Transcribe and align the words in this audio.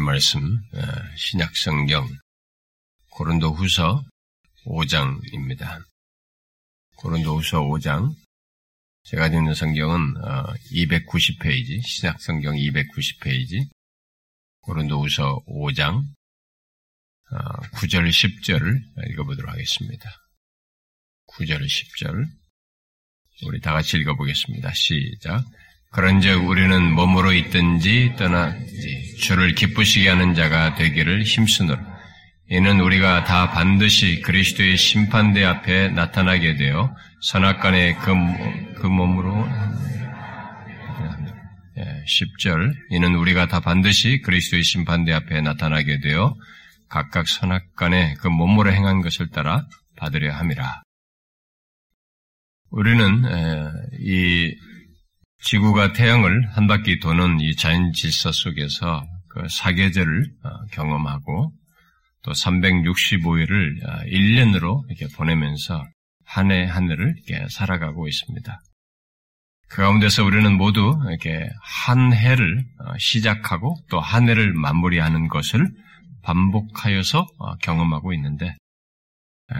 하나님 0.00 0.04
말씀 0.06 0.56
어, 0.72 1.16
신약 1.16 1.54
성경 1.56 2.08
고린도 3.10 3.52
후서 3.52 4.02
5장입니다. 4.64 5.84
고린도 6.96 7.36
후서 7.36 7.60
5장 7.60 8.14
제가 9.04 9.26
읽는 9.26 9.52
성경은 9.52 10.14
290페이지 10.72 11.78
어, 11.78 11.82
신약 11.84 12.22
성경 12.22 12.54
290페이지 12.54 13.68
고린도 14.62 15.02
후서 15.02 15.42
5장 15.46 16.02
9절 17.74 18.08
10절을 18.08 19.10
읽어보도록 19.10 19.52
하겠습니다. 19.52 20.10
9절 21.26 21.66
10절 21.66 22.26
우리 23.44 23.60
다 23.60 23.74
같이 23.74 23.98
읽어보겠습니다. 23.98 24.72
시작 24.72 25.44
그런즉 25.92 26.46
우리는 26.46 26.92
몸으로 26.92 27.32
있든지 27.32 28.14
떠나지 28.16 29.16
주를 29.16 29.54
기쁘시게 29.54 30.08
하는 30.08 30.34
자가 30.34 30.76
되기를 30.76 31.24
힘쓰노라. 31.24 31.90
이는 32.48 32.80
우리가 32.80 33.24
다 33.24 33.50
반드시 33.50 34.20
그리스도의 34.22 34.76
심판대 34.76 35.44
앞에 35.44 35.88
나타나게 35.88 36.56
되어 36.56 36.94
선악간의 37.22 37.96
그, 37.98 38.12
그 38.80 38.86
몸으로 38.86 39.48
10절 41.76 42.72
이는 42.90 43.14
우리가 43.14 43.46
다 43.46 43.60
반드시 43.60 44.20
그리스도의 44.22 44.62
심판대 44.62 45.12
앞에 45.12 45.40
나타나게 45.40 46.00
되어 46.00 46.34
각각 46.88 47.26
선악간의 47.28 48.16
그 48.16 48.28
몸으로 48.28 48.72
행한 48.72 49.00
것을 49.00 49.30
따라 49.30 49.66
받으려 49.96 50.32
함이라. 50.34 50.82
우리는 52.70 53.24
이 54.00 54.54
지구가 55.42 55.92
태양을 55.92 56.48
한 56.50 56.66
바퀴 56.66 56.98
도는 57.00 57.40
이 57.40 57.56
자연 57.56 57.92
질서 57.92 58.30
속에서 58.32 59.04
그 59.28 59.46
사계절을 59.48 60.24
어, 60.44 60.48
경험하고 60.72 61.52
또 62.22 62.32
365일을 62.32 63.82
1년으로 64.06 64.78
어, 64.80 64.82
이렇게 64.88 65.06
보내면서 65.16 65.82
한 66.24 66.50
해 66.50 66.64
한 66.66 66.90
해를 66.90 67.14
이렇게 67.26 67.46
살아가고 67.48 68.06
있습니다. 68.06 68.60
그 69.68 69.82
가운데서 69.82 70.24
우리는 70.24 70.56
모두 70.56 70.98
이렇게 71.08 71.48
한 71.62 72.12
해를 72.12 72.64
어, 72.84 72.92
시작하고 72.98 73.76
또 73.88 74.00
한 74.00 74.28
해를 74.28 74.52
마무리하는 74.52 75.28
것을 75.28 75.66
반복하여서 76.22 77.26
경험하고 77.62 78.12
있는데 78.14 78.56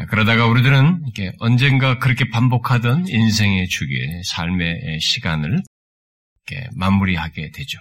그러다가 0.09 0.47
우리들은 0.47 1.03
이렇게 1.05 1.33
언젠가 1.39 1.99
그렇게 1.99 2.29
반복하던 2.31 3.09
인생의 3.09 3.69
주기, 3.69 4.23
삶의 4.25 5.01
시간을 5.01 5.63
마무리하게 6.77 7.51
되죠. 7.51 7.79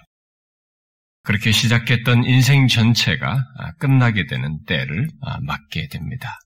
그렇게 1.22 1.52
시작했던 1.52 2.24
인생 2.24 2.66
전체가 2.66 3.44
아, 3.58 3.72
끝나게 3.78 4.26
되는 4.26 4.62
때를 4.64 5.08
아, 5.20 5.38
맞게 5.40 5.88
됩니다. 5.88 6.38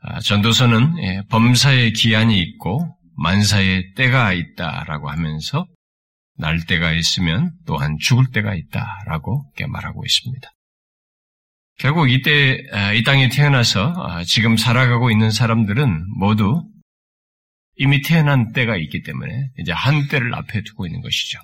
아, 0.00 0.20
전도서는 0.20 1.02
예, 1.02 1.22
범사의 1.30 1.92
기한이 1.92 2.38
있고 2.40 2.96
만사의 3.16 3.94
때가 3.94 4.32
있다라고 4.32 5.10
하면서 5.10 5.66
날 6.38 6.64
때가 6.66 6.92
있으면 6.92 7.50
또한 7.66 7.96
죽을 7.98 8.26
때가 8.32 8.54
있다라고 8.54 9.50
말하고 9.66 10.04
있습니다. 10.04 10.48
결국 11.78 12.10
이때 12.10 12.58
이 12.94 13.02
땅에 13.04 13.28
태어나서 13.28 14.22
지금 14.26 14.56
살아가고 14.56 15.10
있는 15.10 15.30
사람들은 15.30 16.06
모두 16.18 16.64
이미 17.76 18.02
태어난 18.02 18.52
때가 18.52 18.76
있기 18.76 19.02
때문에 19.02 19.50
이제 19.58 19.72
한 19.72 20.08
때를 20.08 20.34
앞에 20.34 20.62
두고 20.62 20.86
있는 20.86 21.02
것이죠. 21.02 21.38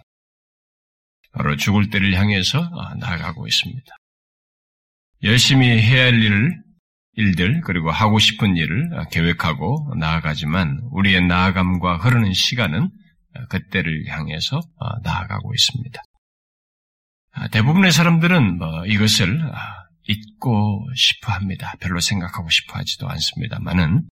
바로 1.33 1.57
죽을 1.57 1.91
때를 1.91 2.15
향해서 2.15 2.63
아, 2.63 2.95
나아가고 2.97 3.47
있습니다. 3.47 3.87
열심히 5.23 5.67
해야 5.67 6.05
할 6.05 6.23
일을, 6.23 6.53
일들, 7.15 7.61
그리고 7.63 7.91
하고 7.91 8.19
싶은 8.19 8.57
일을 8.57 8.99
아, 8.99 9.05
계획하고 9.09 9.95
나아가지만 9.99 10.81
우리의 10.91 11.27
나아감과 11.27 11.99
흐르는 11.99 12.33
시간은 12.33 12.91
아, 13.35 13.47
그때를 13.47 14.05
향해서 14.09 14.61
나아가고 15.03 15.55
있습니다. 15.55 16.03
대부분의 17.51 17.93
사람들은 17.93 18.59
뭐 18.59 18.85
이것을 18.85 19.41
잊고 20.09 20.87
싶어 20.95 21.33
합니다. 21.33 21.75
별로 21.81 22.01
생각하고 22.01 22.51
싶어 22.51 22.79
하지도 22.79 23.09
않습니다만은 23.09 24.09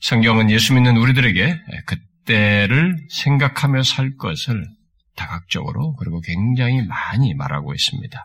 성경은 0.00 0.50
예수 0.50 0.74
믿는 0.74 0.96
우리들에게 0.96 1.60
그때를 1.86 2.96
생각하며 3.10 3.82
살 3.82 4.16
것을 4.16 4.66
다각적으로 5.16 5.94
그리고 5.96 6.20
굉장히 6.20 6.82
많이 6.82 7.34
말하고 7.34 7.74
있습니다. 7.74 8.24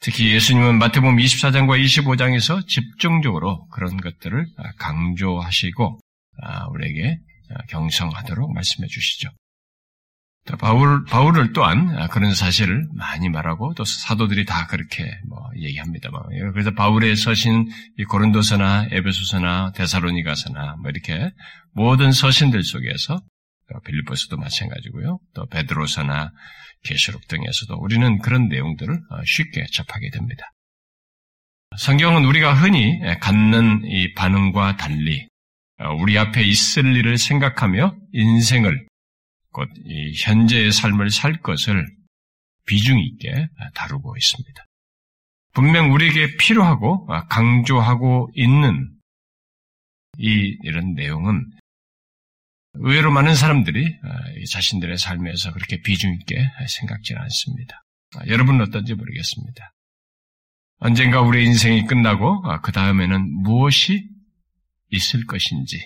특히 0.00 0.32
예수님은 0.32 0.78
마태복음 0.78 1.16
24장과 1.16 1.82
25장에서 1.82 2.66
집중적으로 2.66 3.66
그런 3.68 3.96
것들을 3.96 4.46
강조하시고 4.78 6.00
아, 6.42 6.66
우리에게 6.66 7.18
경성하도록 7.68 8.52
말씀해 8.52 8.88
주시죠. 8.88 9.30
바울, 10.58 11.04
바울을 11.04 11.52
또한 11.52 12.08
그런 12.08 12.34
사실을 12.34 12.84
많이 12.94 13.28
말하고 13.28 13.74
또 13.74 13.84
사도들이 13.84 14.44
다 14.44 14.66
그렇게 14.66 15.04
뭐 15.28 15.38
얘기합니다만. 15.56 16.22
그래서 16.52 16.72
바울의 16.72 17.14
서신 17.16 17.68
고린도서나 18.08 18.88
에베소서나 18.90 19.72
데사로니가서나 19.72 20.76
뭐 20.82 20.90
이렇게 20.90 21.30
모든 21.72 22.10
서신들 22.10 22.64
속에서 22.64 23.20
빌리포스도 23.84 24.36
마찬가지고요. 24.36 25.18
또 25.34 25.46
베드로서나 25.46 26.32
계시록 26.84 27.26
등에서도 27.28 27.74
우리는 27.76 28.18
그런 28.18 28.48
내용들을 28.48 28.94
어, 28.94 29.24
쉽게 29.24 29.66
접하게 29.72 30.10
됩니다. 30.10 30.50
성경은 31.78 32.24
우리가 32.24 32.52
흔히 32.52 32.98
갖는 33.20 33.82
이 33.84 34.12
반응과 34.14 34.76
달리 34.76 35.26
어, 35.78 35.94
우리 35.94 36.18
앞에 36.18 36.42
있을 36.42 36.96
일을 36.96 37.18
생각하며 37.18 37.96
인생을 38.12 38.86
곧이 39.52 40.14
현재의 40.16 40.72
삶을 40.72 41.10
살 41.10 41.40
것을 41.40 41.86
비중 42.66 42.98
있게 42.98 43.48
다루고 43.74 44.16
있습니다. 44.16 44.64
분명 45.52 45.92
우리에게 45.92 46.36
필요하고 46.36 47.06
강조하고 47.28 48.30
있는 48.34 48.90
이 50.18 50.56
이런 50.62 50.94
내용은 50.94 51.44
의외로 52.74 53.10
많은 53.10 53.34
사람들이 53.34 53.98
자신들의 54.50 54.96
삶에서 54.96 55.52
그렇게 55.52 55.82
비중 55.82 56.14
있게 56.14 56.36
생각지 56.68 57.14
않습니다. 57.14 57.82
여러분은 58.28 58.62
어떤지 58.62 58.94
모르겠습니다. 58.94 59.72
언젠가 60.78 61.20
우리의 61.20 61.46
인생이 61.46 61.86
끝나고 61.86 62.42
그 62.62 62.72
다음에는 62.72 63.42
무엇이 63.42 64.08
있을 64.90 65.26
것인지 65.26 65.78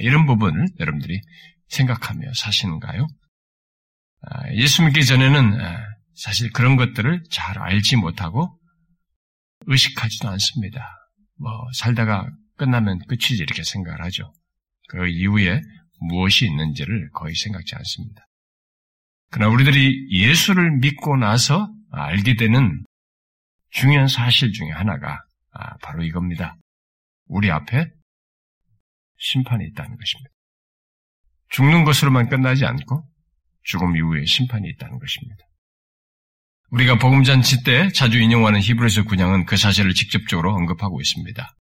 이런 0.00 0.26
부분을 0.26 0.66
여러분들이 0.78 1.20
생각하며 1.68 2.32
사시는가요? 2.34 3.06
아, 4.22 4.52
예수 4.52 4.82
믿기 4.82 5.04
전에는 5.04 5.60
아, 5.60 5.84
사실 6.14 6.50
그런 6.52 6.76
것들을 6.76 7.24
잘 7.30 7.58
알지 7.58 7.96
못하고 7.96 8.58
의식하지도 9.66 10.28
않습니다. 10.28 10.88
뭐 11.38 11.50
살다가 11.74 12.26
끝나면 12.56 12.98
끝이지 13.06 13.36
이렇게 13.36 13.62
생각을 13.62 14.02
하죠. 14.04 14.32
그 14.88 15.08
이후에 15.08 15.60
무엇이 16.00 16.46
있는지를 16.46 17.10
거의 17.12 17.34
생각지 17.34 17.74
않습니다. 17.74 18.26
그러나 19.30 19.52
우리들이 19.52 20.10
예수를 20.12 20.78
믿고 20.78 21.16
나서 21.16 21.68
알게 21.90 22.36
되는 22.36 22.84
중요한 23.70 24.08
사실 24.08 24.52
중에 24.52 24.70
하나가 24.70 25.20
아, 25.52 25.76
바로 25.78 26.04
이겁니다. 26.04 26.56
우리 27.26 27.50
앞에 27.50 27.86
심판이 29.18 29.66
있다는 29.66 29.96
것입니다. 29.96 30.35
죽는 31.50 31.84
것으로만 31.84 32.28
끝나지 32.28 32.64
않고 32.64 33.04
죽음 33.64 33.96
이후에 33.96 34.24
심판이 34.26 34.68
있다는 34.68 34.98
것입니다. 34.98 35.44
우리가 36.70 36.98
복음잔치 36.98 37.62
때 37.62 37.90
자주 37.92 38.18
인용하는 38.20 38.60
히브리서 38.60 39.04
군양은 39.04 39.46
그 39.46 39.56
사실을 39.56 39.94
직접적으로 39.94 40.54
언급하고 40.54 41.00
있습니다. 41.00 41.54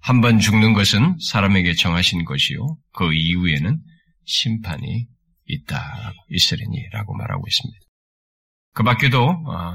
한 0.00 0.20
번 0.20 0.38
죽는 0.38 0.72
것은 0.72 1.16
사람에게 1.18 1.74
정하신 1.74 2.24
것이요. 2.24 2.76
그 2.92 3.12
이후에는 3.12 3.80
심판이 4.24 5.06
있다, 5.46 6.12
있으리니라고 6.30 7.14
말하고 7.16 7.44
있습니다. 7.46 7.80
그 8.74 8.82
밖에도, 8.84 9.28
어, 9.30 9.74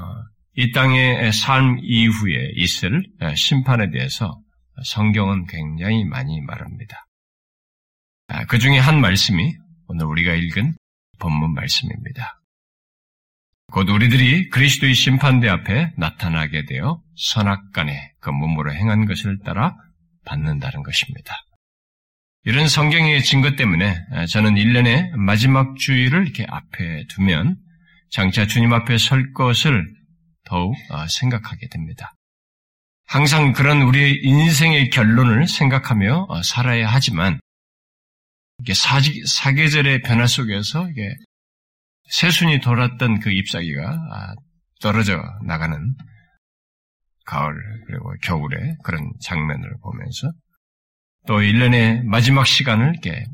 이 0.54 0.70
땅의 0.72 1.32
삶 1.32 1.78
이후에 1.82 2.52
있을 2.56 3.02
심판에 3.36 3.90
대해서 3.90 4.38
성경은 4.84 5.46
굉장히 5.46 6.04
많이 6.04 6.40
말합니다. 6.40 7.06
아, 8.28 8.44
그 8.46 8.58
중에 8.58 8.78
한 8.78 9.00
말씀이 9.00 9.54
오늘 9.88 10.06
우리가 10.06 10.34
읽은 10.34 10.74
본문 11.18 11.54
말씀입니다. 11.54 12.40
곧 13.72 13.88
우리들이 13.88 14.50
그리스도의 14.50 14.94
심판대 14.94 15.48
앞에 15.48 15.92
나타나게 15.96 16.66
되어 16.66 17.02
선악간에 17.16 18.12
그 18.20 18.30
몸으로 18.30 18.74
행한 18.74 19.06
것을 19.06 19.38
따라 19.44 19.74
받는다는 20.24 20.82
것입니다. 20.82 21.34
이런 22.44 22.68
성경의 22.68 23.22
증거 23.22 23.54
때문에 23.54 23.96
저는 24.28 24.56
1년의 24.56 25.10
마지막 25.12 25.76
주일을 25.78 26.24
이렇게 26.24 26.44
앞에 26.48 27.06
두면 27.08 27.56
장차 28.10 28.46
주님 28.46 28.72
앞에 28.72 28.98
설 28.98 29.32
것을 29.32 29.86
더욱 30.44 30.74
어, 30.90 31.06
생각하게 31.06 31.68
됩니다. 31.68 32.12
항상 33.06 33.52
그런 33.52 33.82
우리의 33.82 34.20
인생의 34.22 34.90
결론을 34.90 35.46
생각하며 35.46 36.26
어, 36.28 36.42
살아야 36.42 36.88
하지만 36.88 37.38
이게 38.62 38.74
사계절의 38.74 40.02
변화 40.02 40.26
속에서 40.26 40.88
이게 40.88 41.14
새순이 42.10 42.60
돌았던 42.60 43.20
그 43.20 43.30
잎사귀가 43.30 43.90
아, 43.90 44.34
떨어져 44.80 45.20
나가는 45.44 45.76
가을 47.24 47.54
그리고 47.86 48.14
겨울의 48.22 48.76
그런 48.84 49.10
장면을 49.20 49.76
보면서 49.82 50.30
또 51.26 51.38
1년의 51.38 52.04
마지막 52.04 52.46
시간을 52.46 52.92
이렇게 53.02 53.24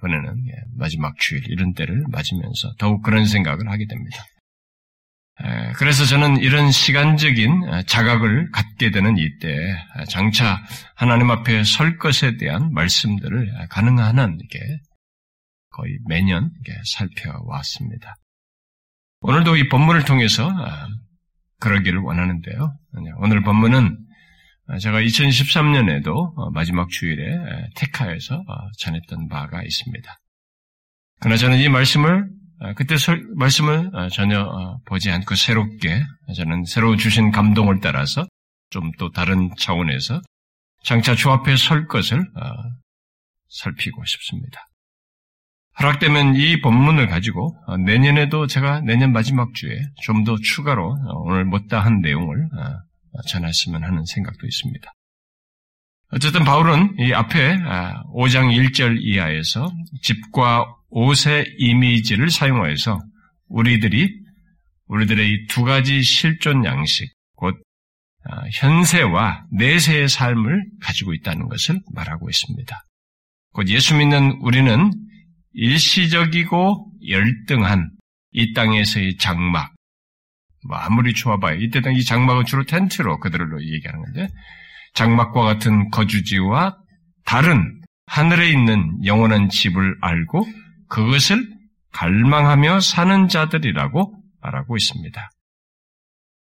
보내는 0.00 0.46
예, 0.48 0.52
마지막 0.76 1.16
주일 1.18 1.42
이런 1.48 1.72
때를 1.72 2.04
맞으면서 2.08 2.74
더욱 2.78 3.02
그런 3.02 3.26
생각을 3.26 3.68
하게 3.68 3.86
됩니다. 3.86 4.24
그래서 5.76 6.04
저는 6.04 6.38
이런 6.38 6.70
시간적인 6.70 7.84
자각을 7.86 8.50
갖게 8.52 8.90
되는 8.90 9.18
이때 9.18 9.56
장차 10.08 10.62
하나님 10.94 11.30
앞에 11.30 11.62
설 11.64 11.98
것에 11.98 12.36
대한 12.38 12.72
말씀들을 12.72 13.52
가능한 13.68 14.18
한 14.18 14.38
이렇게 14.40 14.58
거의 15.70 15.98
매년 16.08 16.50
이렇게 16.64 16.80
살펴왔습니다. 16.84 18.16
오늘도 19.20 19.56
이 19.56 19.68
본문을 19.68 20.04
통해서 20.04 20.50
아, 20.50 20.86
그러기를 21.60 22.00
원하는데요. 22.00 22.74
오늘 23.18 23.42
본문은 23.42 23.98
제가 24.80 25.00
2013년에도 25.00 26.52
마지막 26.52 26.88
주일에 26.88 27.38
테카에서 27.76 28.36
어, 28.36 28.70
전했던 28.78 29.28
바가 29.28 29.62
있습니다. 29.62 30.18
그러나 31.20 31.36
저는 31.36 31.58
이 31.58 31.68
말씀을 31.68 32.24
아, 32.24 32.35
그때 32.76 32.96
말씀을 33.36 33.90
아, 33.94 34.08
전혀 34.08 34.40
어, 34.40 34.78
보지 34.86 35.10
않고 35.10 35.34
새롭게 35.34 36.02
저는 36.34 36.64
새로 36.64 36.96
주신 36.96 37.30
감동을 37.30 37.80
따라서 37.80 38.26
좀 38.70 38.90
또 38.98 39.10
다른 39.10 39.50
차원에서 39.58 40.20
장차 40.82 41.14
주 41.14 41.30
앞에 41.30 41.56
설 41.56 41.86
것을 41.86 42.20
어, 42.20 42.50
살피고 43.48 44.04
싶습니다. 44.04 44.60
허락되면 45.78 46.36
이 46.36 46.60
본문을 46.62 47.08
가지고 47.08 47.54
어, 47.66 47.76
내년에도 47.76 48.46
제가 48.46 48.80
내년 48.80 49.12
마지막 49.12 49.52
주에 49.54 49.78
좀 50.02 50.24
더 50.24 50.36
추가로 50.36 50.96
오늘 51.26 51.44
못다한 51.44 52.00
내용을 52.00 52.48
전했으면 53.28 53.84
하는 53.84 54.04
생각도 54.04 54.46
있습니다. 54.46 54.90
어쨌든 56.12 56.44
바울은 56.44 56.96
이 56.98 57.12
앞에 57.12 57.56
5장 58.14 58.54
1절 58.56 58.98
이하에서 59.00 59.70
집과 60.02 60.75
옷의 60.88 61.44
이미지를 61.58 62.30
사용하여서 62.30 63.00
우리들이 63.48 64.08
우리들의 64.88 65.28
이 65.30 65.46
두 65.48 65.64
가지 65.64 66.02
실존 66.02 66.64
양식, 66.64 67.12
곧 67.34 67.56
아, 68.24 68.42
현세와 68.52 69.44
내세의 69.52 70.08
삶을 70.08 70.64
가지고 70.80 71.14
있다는 71.14 71.48
것을 71.48 71.80
말하고 71.94 72.28
있습니다. 72.28 72.84
곧 73.52 73.68
예수 73.68 73.96
믿는 73.96 74.38
우리는 74.42 74.92
일시적이고 75.52 76.92
열등한 77.08 77.90
이 78.32 78.52
땅에서의 78.52 79.16
장막, 79.16 79.72
뭐 80.68 80.76
아무리 80.76 81.14
좋아봐요. 81.14 81.58
이때 81.60 81.80
이 81.94 82.04
장막은 82.04 82.44
주로 82.44 82.64
텐트로 82.64 83.18
그들로 83.20 83.62
얘기하는 83.62 84.02
건데, 84.02 84.28
장막과 84.94 85.40
같은 85.42 85.90
거주지와 85.90 86.76
다른 87.24 87.80
하늘에 88.06 88.50
있는 88.50 89.04
영원한 89.04 89.48
집을 89.48 89.96
알고 90.00 90.46
그것을 90.88 91.46
갈망하며 91.92 92.80
사는 92.80 93.28
자들이라고 93.28 94.14
말하고 94.40 94.76
있습니다. 94.76 95.30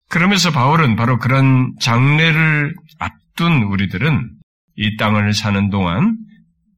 그러면서 0.09 0.50
바울은 0.50 0.97
바로 0.97 1.19
그런 1.19 1.75
장래를 1.81 2.75
앞둔 2.99 3.62
우리들은 3.65 4.31
이 4.77 4.97
땅을 4.97 5.33
사는 5.33 5.71
동안 5.71 6.19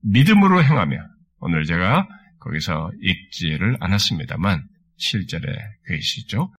믿음으로 0.03 0.63
행하며 0.63 0.97
오늘 1.41 1.65
제가 1.65 2.07
거기서 2.41 2.91
읽지를 3.01 3.77
않았습니다만 3.81 4.63
실절에 4.97 5.43
계시죠. 5.89 6.53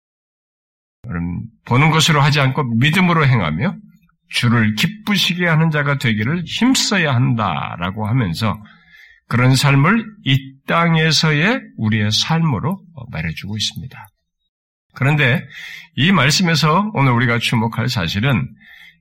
그럼 1.03 1.43
보는 1.67 1.91
것으로 1.91 2.21
하지 2.21 2.41
않고 2.41 2.65
믿음으로 2.77 3.27
행하며 3.27 3.77
주를 4.31 4.75
기쁘시게 4.75 5.47
하는 5.47 5.71
자가 5.71 5.99
되기를 5.99 6.45
힘써야 6.45 7.15
한다라고 7.15 8.07
하면서 8.07 8.61
그런 9.29 9.55
삶을 9.55 10.05
이 10.25 10.54
땅에서의 10.67 11.61
우리의 11.77 12.11
삶으로 12.13 12.83
말해주고 13.11 13.57
있습니다. 13.57 14.07
그런데 14.95 15.47
이 15.97 16.13
말씀에서 16.13 16.91
오늘 16.95 17.13
우리가 17.13 17.39
주목할 17.39 17.89
사실은 17.89 18.49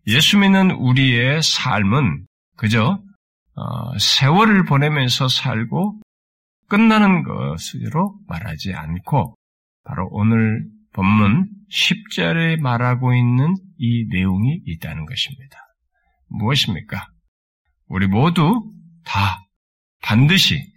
예수 0.07 0.38
믿는 0.38 0.71
우리의 0.71 1.42
삶은 1.42 2.25
그저 2.57 3.00
어, 3.56 3.98
세월을 3.98 4.65
보내면서 4.65 5.27
살고 5.27 6.01
끝나는 6.68 7.24
것으로 7.24 8.18
말하지 8.27 8.74
않고 8.74 9.36
바로 9.83 10.07
오늘 10.12 10.65
본문 10.94 11.48
10절에 11.71 12.60
말하고 12.60 13.13
있는 13.13 13.56
이 13.77 14.06
내용이 14.10 14.62
있다는 14.65 15.06
것입니다. 15.06 15.57
무엇입니까? 16.30 17.07
우리 17.88 18.07
모두 18.07 18.63
다 19.04 19.44
반드시 20.01 20.73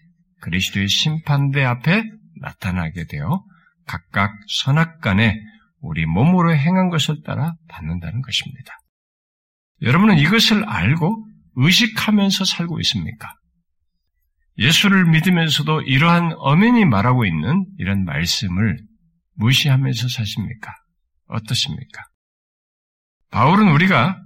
그리스도의 0.46 0.88
심판대 0.88 1.64
앞에 1.64 2.04
나타나게 2.40 3.06
되어 3.08 3.44
각각 3.84 4.32
선악 4.48 5.00
간에 5.00 5.37
우리 5.81 6.06
몸으로 6.06 6.54
행한 6.54 6.88
것을 6.88 7.22
따라 7.25 7.54
받는다는 7.69 8.22
것입니다. 8.22 8.78
여러분은 9.82 10.19
이것을 10.19 10.64
알고 10.64 11.26
의식하면서 11.56 12.44
살고 12.44 12.78
있습니까? 12.81 13.34
예수를 14.58 15.06
믿으면서도 15.06 15.82
이러한 15.82 16.32
어민이 16.37 16.84
말하고 16.84 17.26
있는 17.26 17.66
이런 17.78 18.04
말씀을 18.04 18.78
무시하면서 19.34 20.08
사십니까? 20.08 20.72
어떻습니까? 21.26 22.04
바울은 23.31 23.69
우리가 23.72 24.16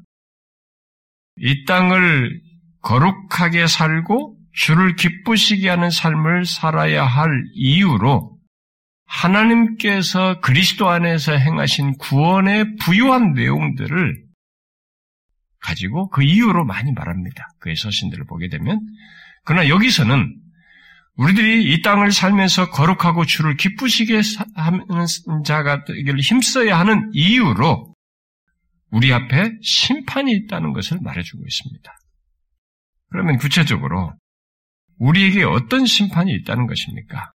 이 1.38 1.64
땅을 1.64 2.40
거룩하게 2.82 3.66
살고 3.66 4.39
주를 4.52 4.96
기쁘시게 4.96 5.68
하는 5.68 5.90
삶을 5.90 6.44
살아야 6.44 7.04
할 7.04 7.44
이유로 7.54 8.38
하나님께서 9.06 10.40
그리스도 10.40 10.88
안에서 10.88 11.32
행하신 11.32 11.96
구원의 11.98 12.76
부유한 12.76 13.32
내용들을 13.32 14.24
가지고 15.60 16.08
그 16.08 16.22
이유로 16.22 16.64
많이 16.64 16.92
말합니다. 16.92 17.48
그의 17.58 17.76
서신들을 17.76 18.24
보게 18.26 18.48
되면. 18.48 18.80
그러나 19.44 19.68
여기서는 19.68 20.36
우리들이 21.16 21.72
이 21.72 21.82
땅을 21.82 22.12
살면서 22.12 22.70
거룩하고 22.70 23.26
주를 23.26 23.56
기쁘시게 23.56 24.20
하는 24.54 24.84
자가 25.44 25.84
되기를 25.84 26.20
힘써야 26.20 26.78
하는 26.78 27.10
이유로 27.12 27.94
우리 28.90 29.12
앞에 29.12 29.52
심판이 29.62 30.32
있다는 30.32 30.72
것을 30.72 30.98
말해주고 31.02 31.42
있습니다. 31.46 31.92
그러면 33.10 33.36
구체적으로 33.38 34.14
우리에게 35.00 35.42
어떤 35.42 35.86
심판이 35.86 36.32
있다는 36.32 36.66
것입니까? 36.66 37.32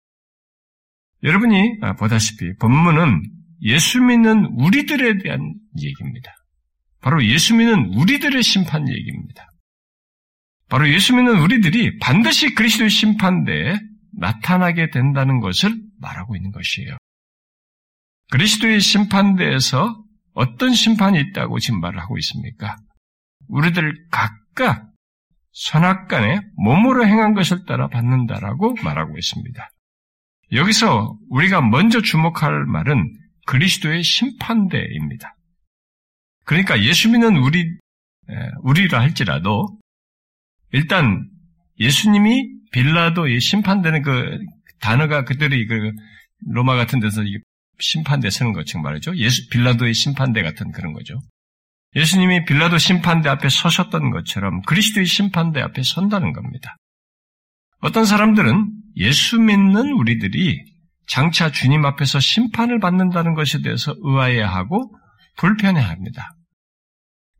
여러분이 1.22 1.78
아, 1.82 1.92
보다시피 1.94 2.56
본문은 2.56 3.22
예수 3.62 4.00
믿는 4.00 4.46
우리들에 4.56 5.18
대한 5.18 5.54
얘기입니다. 5.78 6.32
바로 7.02 7.24
예수 7.24 7.54
믿는 7.54 7.94
우리들의 7.94 8.42
심판 8.42 8.88
얘기입니다. 8.88 9.46
바로 10.68 10.88
예수 10.88 11.14
믿는 11.14 11.40
우리들이 11.40 11.98
반드시 11.98 12.54
그리스도의 12.54 12.88
심판대에 12.88 13.78
나타나게 14.18 14.90
된다는 14.90 15.40
것을 15.40 15.76
말하고 15.98 16.36
있는 16.36 16.52
것이에요. 16.52 16.96
그리스도의 18.30 18.80
심판대에서 18.80 20.02
어떤 20.32 20.72
심판이 20.72 21.20
있다고 21.20 21.58
지금 21.58 21.80
말을 21.80 22.00
하고 22.00 22.16
있습니까? 22.18 22.76
우리들 23.48 24.06
각각 24.10 24.89
선악 25.52 26.08
간에 26.08 26.40
몸으로 26.56 27.06
행한 27.06 27.34
것을 27.34 27.64
따라 27.66 27.88
받는다라고 27.88 28.74
말하고 28.82 29.18
있습니다. 29.18 29.70
여기서 30.52 31.16
우리가 31.28 31.60
먼저 31.60 32.00
주목할 32.00 32.64
말은 32.66 33.12
그리스도의 33.46 34.02
심판대입니다. 34.02 35.36
그러니까 36.44 36.82
예수 36.82 37.10
믿는 37.10 37.36
우리, 37.36 37.64
우리라 38.62 39.00
할지라도 39.00 39.78
일단 40.72 41.28
예수님이 41.78 42.48
빌라도의 42.72 43.40
심판되는 43.40 44.02
그 44.02 44.38
단어가 44.80 45.24
그들이 45.24 45.66
그 45.66 45.92
로마 46.46 46.76
같은 46.76 47.00
데서 47.00 47.22
심판대 47.78 48.30
쓰는 48.30 48.52
것처럼 48.52 48.82
말이죠. 48.82 49.16
예수 49.16 49.48
빌라도의 49.50 49.94
심판대 49.94 50.42
같은 50.42 50.70
그런 50.72 50.92
거죠. 50.92 51.20
예수님이 51.96 52.44
빌라도 52.44 52.78
심판대 52.78 53.28
앞에 53.28 53.48
서셨던 53.48 54.10
것처럼 54.10 54.62
그리스도의 54.62 55.06
심판대 55.06 55.60
앞에 55.60 55.82
선다는 55.82 56.32
겁니다. 56.32 56.76
어떤 57.80 58.04
사람들은 58.04 58.70
예수 58.96 59.40
믿는 59.40 59.92
우리들이 59.92 60.64
장차 61.08 61.50
주님 61.50 61.84
앞에서 61.84 62.20
심판을 62.20 62.78
받는다는 62.78 63.34
것에 63.34 63.62
대해서 63.62 63.94
의아해하고 64.00 64.94
불편해합니다. 65.36 66.30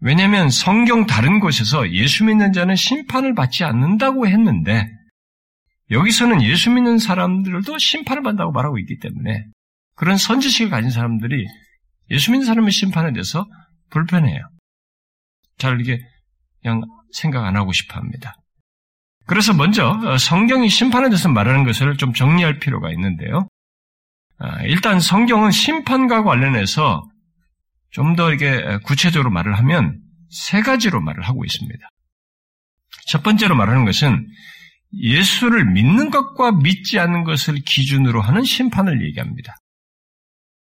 왜냐하면 0.01 0.49
성경 0.49 1.07
다른 1.07 1.39
곳에서 1.39 1.93
예수 1.93 2.25
믿는 2.25 2.53
자는 2.53 2.75
심판을 2.75 3.35
받지 3.35 3.65
않는다고 3.65 4.27
했는데 4.27 4.89
여기서는 5.91 6.43
예수 6.43 6.71
믿는 6.71 6.99
사람들도 6.99 7.79
심판을 7.79 8.23
받는다고 8.23 8.51
말하고 8.53 8.79
있기 8.79 8.99
때문에 8.99 9.45
그런 9.95 10.17
선지식을 10.17 10.71
가진 10.71 10.91
사람들이 10.91 11.47
예수 12.11 12.31
믿는 12.31 12.47
사람의 12.47 12.73
심판에 12.73 13.13
대해서 13.13 13.47
불편해요. 13.91 14.41
잘 15.59 15.81
이게 15.81 16.01
그냥 16.63 16.83
생각 17.13 17.45
안 17.45 17.57
하고 17.57 17.73
싶어 17.73 17.97
합니다. 17.99 18.35
그래서 19.27 19.53
먼저 19.53 19.91
어, 19.91 20.19
성경이 20.19 20.69
심판에 20.69 21.09
대해서 21.09 21.29
말하는 21.29 21.65
것을 21.65 21.97
좀 21.97 22.13
정리할 22.13 22.59
필요가 22.59 22.91
있는데요. 22.93 23.49
아, 24.39 24.63
일단 24.63 25.01
성경은 25.01 25.51
심판과 25.51 26.23
관련해서 26.25 27.03
좀 27.91 28.17
더 28.17 28.33
이게 28.33 28.79
구체적으로 28.85 29.31
말을 29.31 29.59
하면 29.59 30.01
세 30.31 30.63
가지로 30.63 31.01
말을 31.01 31.23
하고 31.25 31.45
있습니다. 31.45 31.89
첫 33.07 33.23
번째로 33.23 33.57
말하는 33.57 33.85
것은 33.85 34.27
예수를 34.93 35.65
믿는 35.65 36.11
것과 36.11 36.53
믿지 36.53 36.99
않는 36.99 37.25
것을 37.25 37.57
기준으로 37.65 38.21
하는 38.23 38.45
심판을 38.45 39.05
얘기합니다. 39.07 39.55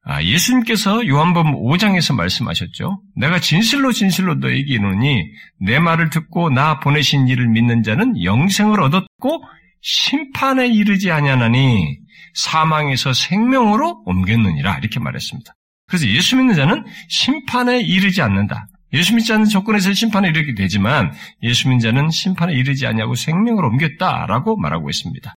아, 0.06 0.22
예수님께서 0.22 1.06
요한복음 1.06 1.52
5장에서 1.54 2.14
말씀하셨죠. 2.14 3.00
내가 3.16 3.40
진실로 3.40 3.90
진실로 3.90 4.34
너에게 4.34 4.74
이르노니 4.74 5.24
내 5.60 5.78
말을 5.78 6.10
듣고 6.10 6.50
나 6.50 6.78
보내신 6.78 7.26
이를 7.26 7.48
믿는 7.48 7.82
자는 7.82 8.22
영생을 8.22 8.82
얻었고 8.82 9.44
심판에 9.80 10.66
이르지 10.66 11.10
아니하나니 11.10 11.98
사망에서 12.34 13.14
생명으로 13.14 14.02
옮겼느니라 14.04 14.78
이렇게 14.78 15.00
말했습니다. 15.00 15.54
그래서 15.86 16.06
예수 16.08 16.36
믿는 16.36 16.54
자는 16.54 16.84
심판에 17.08 17.80
이르지 17.80 18.20
않는다. 18.20 18.66
예수 18.92 19.14
믿지 19.14 19.32
않는 19.32 19.46
조건에서 19.46 19.92
심판에 19.92 20.28
이르게 20.28 20.54
되지만 20.54 21.12
예수 21.42 21.68
믿는 21.68 21.80
자는 21.80 22.10
심판에 22.10 22.52
이르지 22.52 22.86
않냐고 22.86 23.14
생명을 23.14 23.64
옮겼다라고 23.64 24.56
말하고 24.56 24.90
있습니다. 24.90 25.34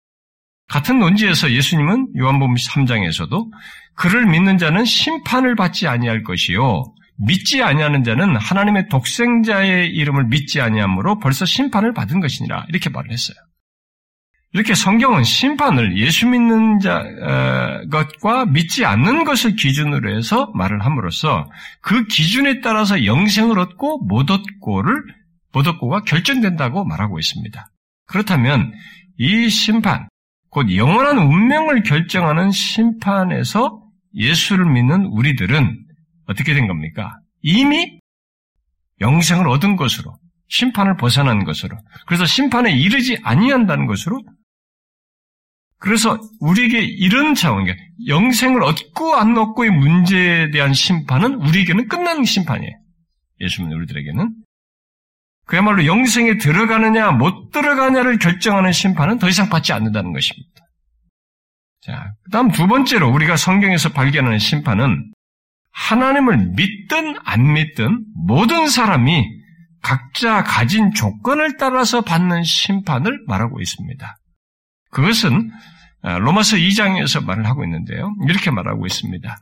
같은 0.74 0.98
논지에서 0.98 1.52
예수님은 1.52 2.14
요한복음 2.18 2.56
3장에서도 2.56 3.48
그를 3.94 4.26
믿는 4.26 4.58
자는 4.58 4.84
심판을 4.84 5.54
받지 5.54 5.86
아니할 5.86 6.24
것이요 6.24 6.92
믿지 7.16 7.62
아니하는 7.62 8.02
자는 8.02 8.34
하나님의 8.34 8.88
독생자의 8.88 9.90
이름을 9.90 10.24
믿지 10.24 10.60
아니하므로 10.60 11.20
벌써 11.20 11.44
심판을 11.44 11.94
받은 11.94 12.18
것이니라 12.18 12.66
이렇게 12.70 12.90
말을 12.90 13.12
했어요. 13.12 13.36
이렇게 14.52 14.74
성경은 14.74 15.22
심판을 15.22 15.96
예수 15.96 16.26
믿는 16.26 16.80
자 16.80 16.98
어, 16.98 17.88
것과 17.88 18.46
믿지 18.46 18.84
않는 18.84 19.22
것을 19.22 19.54
기준으로 19.54 20.16
해서 20.16 20.50
말을 20.56 20.84
함으로써 20.84 21.48
그 21.82 22.08
기준에 22.08 22.60
따라서 22.62 23.04
영생을 23.04 23.60
얻고 23.60 24.06
못 24.06 24.28
얻고를 24.28 25.04
못 25.52 25.68
얻고가 25.68 26.00
결정된다고 26.00 26.84
말하고 26.84 27.20
있습니다. 27.20 27.64
그렇다면 28.06 28.72
이 29.18 29.48
심판, 29.48 30.08
곧 30.54 30.72
영원한 30.76 31.18
운명을 31.18 31.82
결정하는 31.82 32.52
심판에서 32.52 33.82
예수를 34.14 34.64
믿는 34.72 35.06
우리들은 35.06 35.84
어떻게 36.28 36.54
된 36.54 36.68
겁니까? 36.68 37.18
이미 37.42 37.98
영생을 39.00 39.48
얻은 39.48 39.74
것으로 39.74 40.16
심판을 40.46 40.96
벗어난 40.96 41.42
것으로 41.42 41.76
그래서 42.06 42.24
심판에 42.24 42.70
이르지 42.72 43.18
아니한다는 43.24 43.86
것으로 43.86 44.22
그래서 45.78 46.20
우리에게 46.38 46.82
이런 46.82 47.34
차원, 47.34 47.66
영생을 48.06 48.62
얻고 48.62 49.16
안 49.16 49.36
얻고의 49.36 49.70
문제에 49.72 50.50
대한 50.50 50.72
심판은 50.72 51.34
우리에게는 51.34 51.88
끝난 51.88 52.24
심판이에요. 52.24 52.72
예수 53.40 53.60
믿는 53.60 53.76
우리들에게는. 53.78 54.34
그야말로 55.46 55.86
영생에 55.86 56.38
들어가느냐 56.38 57.12
못 57.12 57.50
들어가냐를 57.50 58.18
결정하는 58.18 58.72
심판은 58.72 59.18
더 59.18 59.28
이상 59.28 59.48
받지 59.48 59.72
않는다는 59.72 60.12
것입니다. 60.12 60.52
자, 61.82 62.12
그 62.24 62.30
다음 62.30 62.50
두 62.50 62.66
번째로 62.66 63.10
우리가 63.10 63.36
성경에서 63.36 63.90
발견하는 63.90 64.38
심판은 64.38 65.12
하나님을 65.70 66.52
믿든 66.54 67.16
안 67.24 67.52
믿든 67.52 68.04
모든 68.14 68.68
사람이 68.68 69.24
각자 69.82 70.42
가진 70.42 70.94
조건을 70.94 71.58
따라서 71.58 72.00
받는 72.00 72.42
심판을 72.42 73.20
말하고 73.26 73.60
있습니다. 73.60 74.16
그것은 74.90 75.50
아, 76.02 76.18
로마서 76.18 76.56
2장에서 76.56 77.24
말을 77.24 77.46
하고 77.46 77.64
있는데요. 77.64 78.14
이렇게 78.28 78.50
말하고 78.50 78.86
있습니다. 78.86 79.36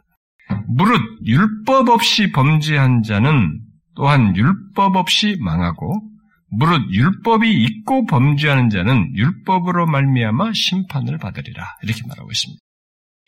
무릇 0.69 1.01
율법 1.25 1.89
없이 1.89 2.33
범죄한 2.33 3.03
자는 3.03 3.61
또한 3.95 4.37
율법 4.37 4.97
없이 4.97 5.37
망하고 5.41 6.03
무릇 6.51 6.91
율법이 6.91 7.51
있고 7.65 8.07
범죄하는 8.07 8.69
자는 8.69 9.17
율법으로 9.17 9.87
말미암아 9.87 10.53
심판을 10.53 11.19
받으리라 11.19 11.77
이렇게 11.83 12.03
말하고 12.07 12.31
있습니다. 12.31 12.61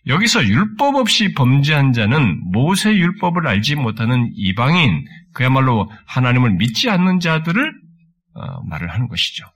여기서 0.06 0.46
율법 0.46 0.96
없이 0.96 1.32
범죄한 1.32 1.94
자는 1.94 2.40
모세 2.50 2.94
율법을 2.94 3.46
알지 3.46 3.76
못하는 3.76 4.30
이방인 4.34 5.06
그야말로 5.32 5.90
하나님을 6.06 6.52
믿지 6.52 6.90
않는 6.90 7.20
자들을 7.20 7.72
어, 8.34 8.62
말을 8.64 8.92
하는 8.92 9.08
것이죠. 9.08 9.46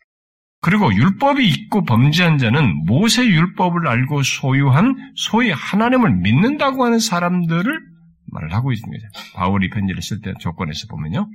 그리고 0.61 0.93
율법이 0.93 1.47
있고 1.47 1.85
범죄한 1.85 2.39
자는 2.39 2.87
모세 2.87 3.27
율법을 3.27 3.87
알고 3.87 4.23
소유한 4.23 4.97
소위 5.15 5.51
하나님을 5.51 6.17
믿는다고 6.17 6.85
하는 6.85 6.99
사람들을 6.99 7.81
말을 8.33 8.53
하고 8.53 8.73
있습니다. 8.73 9.09
바울이 9.35 9.71
편지를 9.71 10.03
쓸 10.03 10.21
때 10.21 10.33
조건에서 10.41 10.87
보면요. 10.89 11.29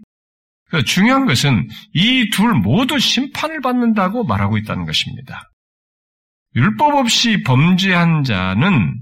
중요한 0.85 1.25
것은 1.25 1.67
이 1.93 2.29
둘 2.31 2.53
모두 2.53 2.97
심판을 2.97 3.61
받는다고 3.61 4.23
말하고 4.23 4.57
있다는 4.57 4.85
것입니다. 4.85 5.49
율법 6.55 6.95
없이 6.95 7.43
범죄한 7.43 8.23
자는 8.23 8.99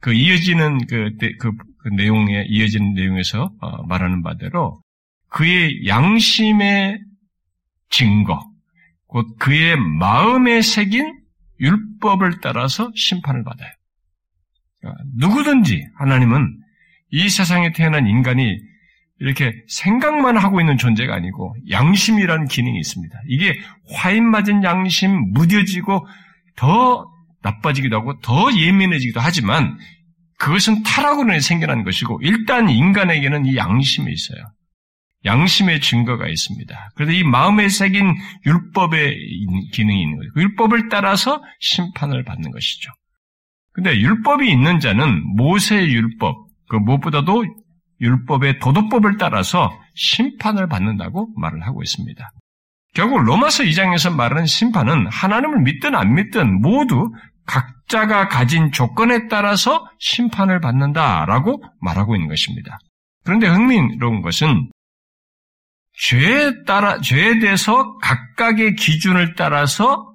그 0.00 0.12
이어지는 0.12 0.86
그, 0.86 1.10
그, 1.38 1.52
그 1.78 1.88
내용에, 1.88 2.44
이어지는 2.48 2.94
내용에서 2.94 3.50
어, 3.60 3.82
말하는 3.86 4.22
바대로 4.22 4.80
그의 5.28 5.86
양심의 5.86 6.98
증거, 7.88 8.40
곧 9.06 9.36
그의 9.38 9.76
마음에 9.76 10.60
새긴 10.62 11.20
율법을 11.60 12.40
따라서 12.40 12.90
심판을 12.94 13.44
받아요. 13.44 13.70
그러니까 14.82 15.02
누구든지 15.16 15.86
하나님은 15.96 16.58
이 17.10 17.28
세상에 17.28 17.72
태어난 17.72 18.06
인간이 18.06 18.58
이렇게 19.20 19.52
생각만 19.68 20.36
하고 20.36 20.60
있는 20.60 20.76
존재가 20.76 21.14
아니고 21.14 21.54
양심이라는 21.70 22.48
기능이 22.48 22.78
있습니다. 22.78 23.16
이게 23.28 23.56
화인 23.94 24.28
맞은 24.28 24.64
양심 24.64 25.32
무뎌지고 25.32 26.06
더 26.56 27.06
나빠지기도 27.42 27.96
하고 27.96 28.18
더 28.20 28.52
예민해지기도 28.52 29.20
하지만 29.20 29.78
그것은 30.38 30.82
타락으로 30.82 31.38
생겨난 31.38 31.84
것이고 31.84 32.20
일단 32.22 32.68
인간에게는 32.68 33.46
이 33.46 33.56
양심이 33.56 34.12
있어요. 34.12 34.44
양심의 35.24 35.80
증거가 35.80 36.26
있습니다. 36.26 36.90
그래서 36.96 37.12
이 37.12 37.22
마음에 37.22 37.68
새긴 37.68 38.16
율법의 38.44 39.16
기능이 39.72 40.02
있는 40.02 40.16
거예요. 40.16 40.32
그 40.34 40.42
율법을 40.42 40.88
따라서 40.88 41.40
심판을 41.60 42.24
받는 42.24 42.50
것이죠. 42.50 42.90
근데 43.72 43.98
율법이 43.98 44.50
있는 44.50 44.80
자는 44.80 45.22
모세의 45.36 45.92
율법, 45.92 46.46
그 46.68 46.76
무엇보다도 46.76 47.44
율법의 48.00 48.58
도덕법을 48.58 49.16
따라서 49.16 49.70
심판을 49.94 50.68
받는다고 50.68 51.28
말을 51.36 51.62
하고 51.66 51.82
있습니다. 51.82 52.30
결국 52.94 53.22
로마서 53.22 53.64
2장에서 53.64 54.14
말하는 54.14 54.46
심판은 54.46 55.06
하나님을 55.06 55.60
믿든 55.60 55.94
안 55.94 56.14
믿든 56.14 56.60
모두 56.60 57.10
각자가 57.46 58.28
가진 58.28 58.70
조건에 58.72 59.28
따라서 59.28 59.88
심판을 59.98 60.60
받는다라고 60.60 61.62
말하고 61.80 62.14
있는 62.14 62.28
것입니다. 62.28 62.78
그런데 63.24 63.46
흥미로운 63.46 64.20
것은 64.20 64.70
죄에 65.94 66.64
따라, 66.64 67.00
죄에 67.00 67.38
대해서 67.38 67.96
각각의 67.98 68.74
기준을 68.76 69.34
따라서 69.34 70.11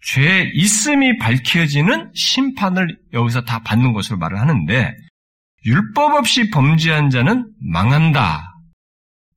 죄 0.00 0.50
있음이 0.54 1.18
밝혀지는 1.18 2.10
심판을 2.14 2.98
여기서 3.12 3.42
다 3.42 3.60
받는 3.60 3.92
것으로 3.92 4.18
말을 4.18 4.40
하는데, 4.40 4.94
율법 5.64 6.14
없이 6.14 6.50
범죄한 6.50 7.10
자는 7.10 7.50
망한다. 7.60 8.54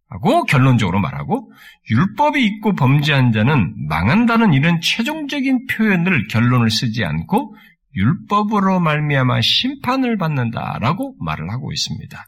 하고 0.07 0.43
결론적으로 0.43 0.99
말하고, 0.99 1.51
율법이 1.89 2.45
있고 2.45 2.75
범죄한 2.75 3.31
자는 3.31 3.73
망한다는 3.87 4.53
이런 4.53 4.81
최종적인 4.81 5.67
표현을 5.67 6.27
결론을 6.27 6.69
쓰지 6.69 7.03
않고, 7.05 7.55
율법으로 7.95 8.79
말미암아 8.79 9.41
심판을 9.41 10.17
받는다라고 10.17 11.15
말을 11.19 11.49
하고 11.51 11.71
있습니다. 11.71 12.25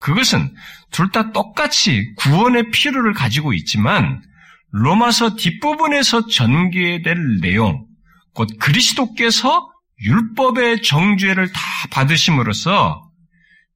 그것은 0.00 0.54
둘 0.90 1.10
다 1.10 1.32
똑같이 1.32 2.12
구원의 2.16 2.70
필요를 2.70 3.14
가지고 3.14 3.52
있지만 3.52 4.22
로마서 4.70 5.36
뒷부분에서 5.36 6.26
전개될 6.26 7.40
내용, 7.40 7.86
곧 8.34 8.48
그리스도께서 8.58 9.68
율법의 10.00 10.82
정죄를 10.82 11.52
다 11.52 11.60
받으심으로써 11.90 13.10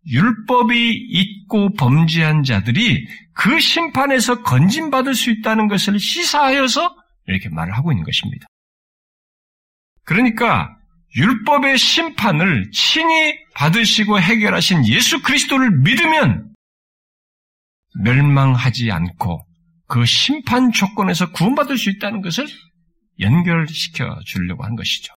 율법이 0.06 0.92
있고 1.10 1.72
범죄한 1.74 2.42
자들이 2.42 3.06
그 3.34 3.58
심판에서 3.60 4.42
건진받을 4.42 5.14
수 5.14 5.30
있다는 5.30 5.68
것을 5.68 5.98
시사하여서 5.98 6.94
이렇게 7.26 7.48
말을 7.48 7.74
하고 7.74 7.92
있는 7.92 8.04
것입니다. 8.04 8.46
그러니까 10.04 10.76
율법의 11.16 11.78
심판을 11.78 12.70
친히 12.72 13.34
받으시고 13.54 14.18
해결하신 14.18 14.86
예수 14.86 15.22
그리스도를 15.22 15.70
믿으면 15.80 16.52
멸망하지 18.02 18.90
않고 18.90 19.46
그 19.92 20.06
심판 20.06 20.72
조건에서 20.72 21.32
구원받을 21.32 21.76
수 21.76 21.90
있다는 21.90 22.22
것을 22.22 22.46
연결시켜 23.20 24.20
주려고 24.24 24.64
한 24.64 24.74
것이죠. 24.74 25.12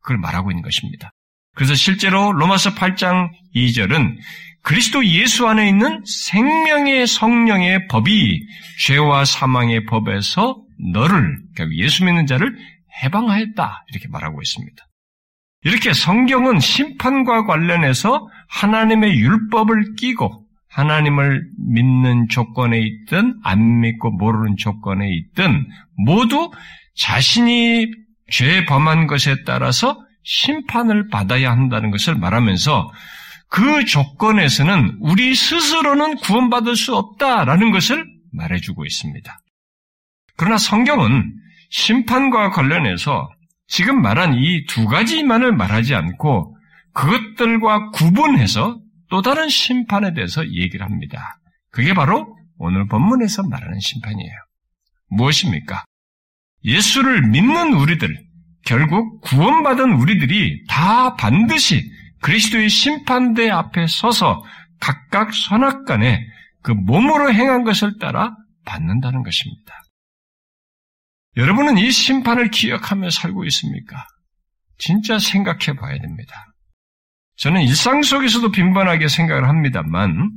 그걸 0.00 0.18
말하고 0.18 0.50
있는 0.50 0.64
것입니다. 0.64 1.12
그래서 1.54 1.76
실제로 1.76 2.32
로마서 2.32 2.74
8장 2.74 3.30
2절은 3.54 4.16
그리스도 4.62 5.06
예수 5.06 5.46
안에 5.46 5.68
있는 5.68 6.02
생명의 6.04 7.06
성령의 7.06 7.86
법이 7.86 8.44
죄와 8.80 9.24
사망의 9.24 9.84
법에서 9.84 10.64
너를, 10.92 11.38
그러니까 11.54 11.76
예수 11.76 12.04
믿는 12.04 12.26
자를 12.26 12.56
해방하였다. 13.00 13.84
이렇게 13.92 14.08
말하고 14.08 14.42
있습니다. 14.42 14.84
이렇게 15.62 15.92
성경은 15.92 16.58
심판과 16.58 17.46
관련해서 17.46 18.26
하나님의 18.48 19.12
율법을 19.16 19.94
끼고 19.94 20.47
하나님을 20.70 21.42
믿는 21.58 22.28
조건에 22.28 22.78
있든 22.80 23.34
안 23.42 23.80
믿고 23.80 24.10
모르는 24.10 24.56
조건에 24.56 25.08
있든 25.10 25.66
모두 25.96 26.50
자신이 26.96 27.86
죄 28.30 28.64
범한 28.66 29.06
것에 29.06 29.44
따라서 29.44 29.98
심판을 30.24 31.08
받아야 31.08 31.50
한다는 31.50 31.90
것을 31.90 32.14
말하면서 32.16 32.90
그 33.48 33.84
조건에서는 33.86 34.98
우리 35.00 35.34
스스로는 35.34 36.16
구원받을 36.16 36.76
수 36.76 36.94
없다라는 36.94 37.70
것을 37.70 38.04
말해주고 38.32 38.84
있습니다. 38.84 39.38
그러나 40.36 40.58
성경은 40.58 41.32
심판과 41.70 42.50
관련해서 42.50 43.30
지금 43.66 44.02
말한 44.02 44.34
이 44.34 44.66
두 44.66 44.86
가지만을 44.86 45.52
말하지 45.52 45.94
않고 45.94 46.56
그것들과 46.92 47.90
구분해서 47.90 48.78
또 49.10 49.22
다른 49.22 49.48
심판에 49.48 50.14
대해서 50.14 50.46
얘기를 50.46 50.84
합니다. 50.84 51.38
그게 51.70 51.94
바로 51.94 52.36
오늘 52.58 52.86
본문에서 52.86 53.44
말하는 53.44 53.78
심판이에요. 53.80 54.34
무엇입니까? 55.10 55.84
예수를 56.64 57.28
믿는 57.28 57.74
우리들, 57.74 58.16
결국 58.64 59.20
구원받은 59.22 59.92
우리들이 59.92 60.66
다 60.66 61.14
반드시 61.16 61.90
그리스도의 62.20 62.68
심판대 62.68 63.48
앞에 63.48 63.86
서서 63.86 64.44
각각 64.80 65.32
선악간에 65.32 66.20
그 66.62 66.72
몸으로 66.72 67.32
행한 67.32 67.64
것을 67.64 67.98
따라 67.98 68.36
받는다는 68.64 69.22
것입니다. 69.22 69.82
여러분은 71.36 71.78
이 71.78 71.90
심판을 71.90 72.50
기억하며 72.50 73.10
살고 73.10 73.44
있습니까? 73.46 74.04
진짜 74.76 75.18
생각해 75.18 75.78
봐야 75.78 75.98
됩니다. 75.98 76.47
저는 77.38 77.62
일상 77.62 78.02
속에서도 78.02 78.50
빈번하게 78.50 79.08
생각을 79.08 79.48
합니다만, 79.48 80.30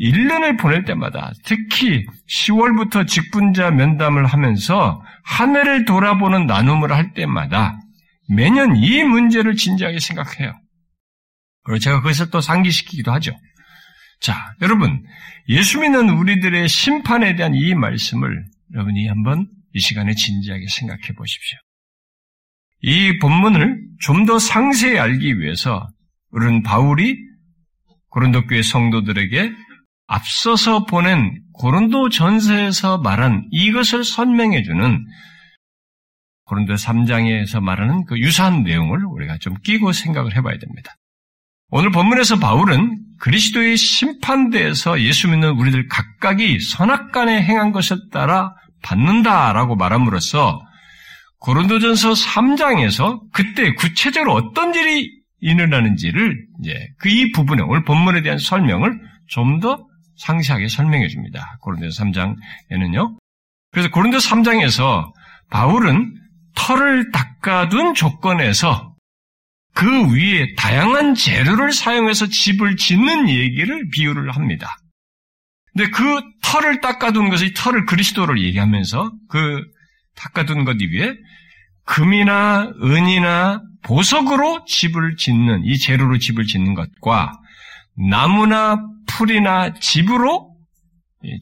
1년을 0.00 0.58
보낼 0.58 0.84
때마다 0.84 1.32
특히 1.44 2.04
10월부터 2.28 3.06
직분자 3.06 3.70
면담을 3.70 4.26
하면서 4.26 5.00
한 5.22 5.54
해를 5.54 5.84
돌아보는 5.84 6.46
나눔을 6.46 6.92
할 6.92 7.12
때마다 7.14 7.78
매년 8.28 8.76
이 8.76 9.04
문제를 9.04 9.54
진지하게 9.54 10.00
생각해요. 10.00 10.52
그리고 11.62 11.78
제가 11.78 12.00
그것을 12.00 12.30
또 12.30 12.40
상기시키기도 12.40 13.12
하죠. 13.12 13.32
자, 14.20 14.36
여러분, 14.62 15.04
예수 15.48 15.80
믿는 15.80 16.08
우리들의 16.08 16.68
심판에 16.68 17.36
대한 17.36 17.54
이 17.54 17.74
말씀을 17.74 18.44
여러분이 18.74 19.06
한번 19.08 19.46
이 19.74 19.80
시간에 19.80 20.14
진지하게 20.14 20.66
생각해 20.68 21.14
보십시오. 21.16 21.58
이 22.82 23.18
본문을 23.18 23.78
좀 24.00 24.26
더 24.26 24.38
상세히 24.38 24.98
알기 24.98 25.38
위해서 25.38 25.88
우리는 26.34 26.62
바울이 26.64 27.16
고린도 28.10 28.46
교회 28.46 28.60
성도들에게 28.62 29.52
앞서서 30.08 30.84
보낸 30.84 31.40
고린도 31.52 32.08
전서에서 32.08 32.98
말한 32.98 33.46
이것을 33.52 34.04
설명해 34.04 34.64
주는 34.64 35.04
고린도 36.46 36.74
3장에서 36.74 37.60
말하는 37.60 38.04
그 38.04 38.18
유사한 38.18 38.64
내용을 38.64 39.04
우리가 39.04 39.38
좀 39.38 39.54
끼고 39.62 39.92
생각을 39.92 40.36
해봐야 40.36 40.58
됩니다. 40.58 40.94
오늘 41.70 41.90
본문에서 41.90 42.38
바울은 42.38 42.98
그리스도의 43.20 43.76
심판대에서 43.76 45.00
예수 45.00 45.28
믿는 45.28 45.50
우리들 45.50 45.88
각각이 45.88 46.60
선악간에 46.60 47.42
행한 47.42 47.72
것을 47.72 47.96
따라 48.10 48.54
받는다라고 48.82 49.76
말함으로써 49.76 50.60
고린도전서 51.38 52.12
3장에서 52.12 53.20
그때 53.32 53.72
구체적으로 53.74 54.34
어떤 54.34 54.74
일이 54.74 55.23
일어나는지를 55.44 56.46
이제 56.60 56.88
그 56.98 57.08
이 57.08 57.30
부분에 57.32 57.62
오늘 57.62 57.84
본문에 57.84 58.22
대한 58.22 58.38
설명을 58.38 58.98
좀 59.28 59.60
더 59.60 59.86
상세하게 60.16 60.68
설명해 60.68 61.08
줍니다. 61.08 61.58
고린도 61.60 61.88
3장에는요. 61.88 63.18
그래서 63.72 63.90
고린도 63.90 64.18
3장에서 64.18 65.12
바울은 65.50 66.14
털을 66.54 67.10
닦아둔 67.10 67.94
조건에서 67.94 68.94
그 69.74 70.14
위에 70.14 70.54
다양한 70.56 71.14
재료를 71.16 71.72
사용해서 71.72 72.28
집을 72.28 72.76
짓는 72.76 73.28
얘기를 73.28 73.88
비유를 73.90 74.30
합니다. 74.30 74.76
근데 75.72 75.90
그 75.90 76.20
털을 76.42 76.80
닦아둔 76.80 77.28
것이 77.28 77.52
털을 77.54 77.84
그리스도를 77.86 78.40
얘기하면서 78.40 79.12
그 79.28 79.64
닦아둔 80.14 80.64
것 80.64 80.76
위에 80.80 81.12
금이나 81.84 82.72
은이나 82.82 83.62
보석으로 83.82 84.64
집을 84.64 85.16
짓는 85.16 85.64
이 85.64 85.78
재료로 85.78 86.18
집을 86.18 86.46
짓는 86.46 86.74
것과 86.74 87.32
나무나 87.96 88.78
풀이나 89.06 89.74
집으로 89.74 90.56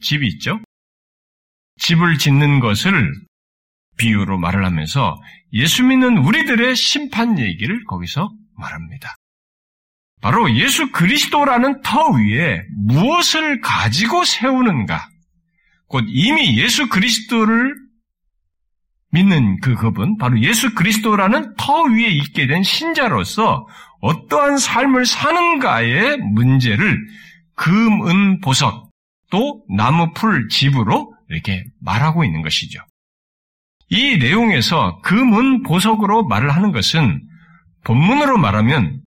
집이 0.01 0.27
있죠. 0.27 0.59
집을 1.79 2.17
짓는 2.17 2.59
것을 2.59 3.11
비유로 3.97 4.37
말을 4.37 4.65
하면서 4.65 5.19
예수 5.53 5.83
믿는 5.83 6.17
우리들의 6.17 6.75
심판 6.75 7.39
얘기를 7.39 7.83
거기서 7.85 8.31
말합니다. 8.57 9.15
바로 10.21 10.55
예수 10.55 10.91
그리스도라는 10.91 11.81
터 11.81 12.09
위에 12.11 12.61
무엇을 12.85 13.61
가지고 13.61 14.23
세우는가? 14.23 15.09
곧 15.87 16.05
이미 16.07 16.57
예수 16.57 16.87
그리스도를 16.87 17.75
믿는 19.13 19.59
그 19.61 19.75
급은 19.75 20.17
바로 20.17 20.39
예수 20.41 20.73
그리스도라는 20.73 21.53
터 21.55 21.83
위에 21.83 22.07
있게 22.07 22.47
된 22.47 22.63
신자로서 22.63 23.67
어떠한 24.01 24.57
삶을 24.57 25.05
사는가의 25.05 26.17
문제를 26.17 26.97
금, 27.55 28.07
은, 28.07 28.41
보석, 28.41 28.89
또 29.29 29.63
나무, 29.69 30.11
풀, 30.13 30.49
집으로 30.49 31.13
이렇게 31.29 31.63
말하고 31.79 32.25
있는 32.25 32.41
것이죠. 32.41 32.79
이 33.89 34.17
내용에서 34.17 34.99
금, 35.03 35.33
은, 35.33 35.61
보석으로 35.61 36.27
말을 36.27 36.49
하는 36.49 36.71
것은 36.71 37.21
본문으로 37.83 38.37
말하면 38.39 39.01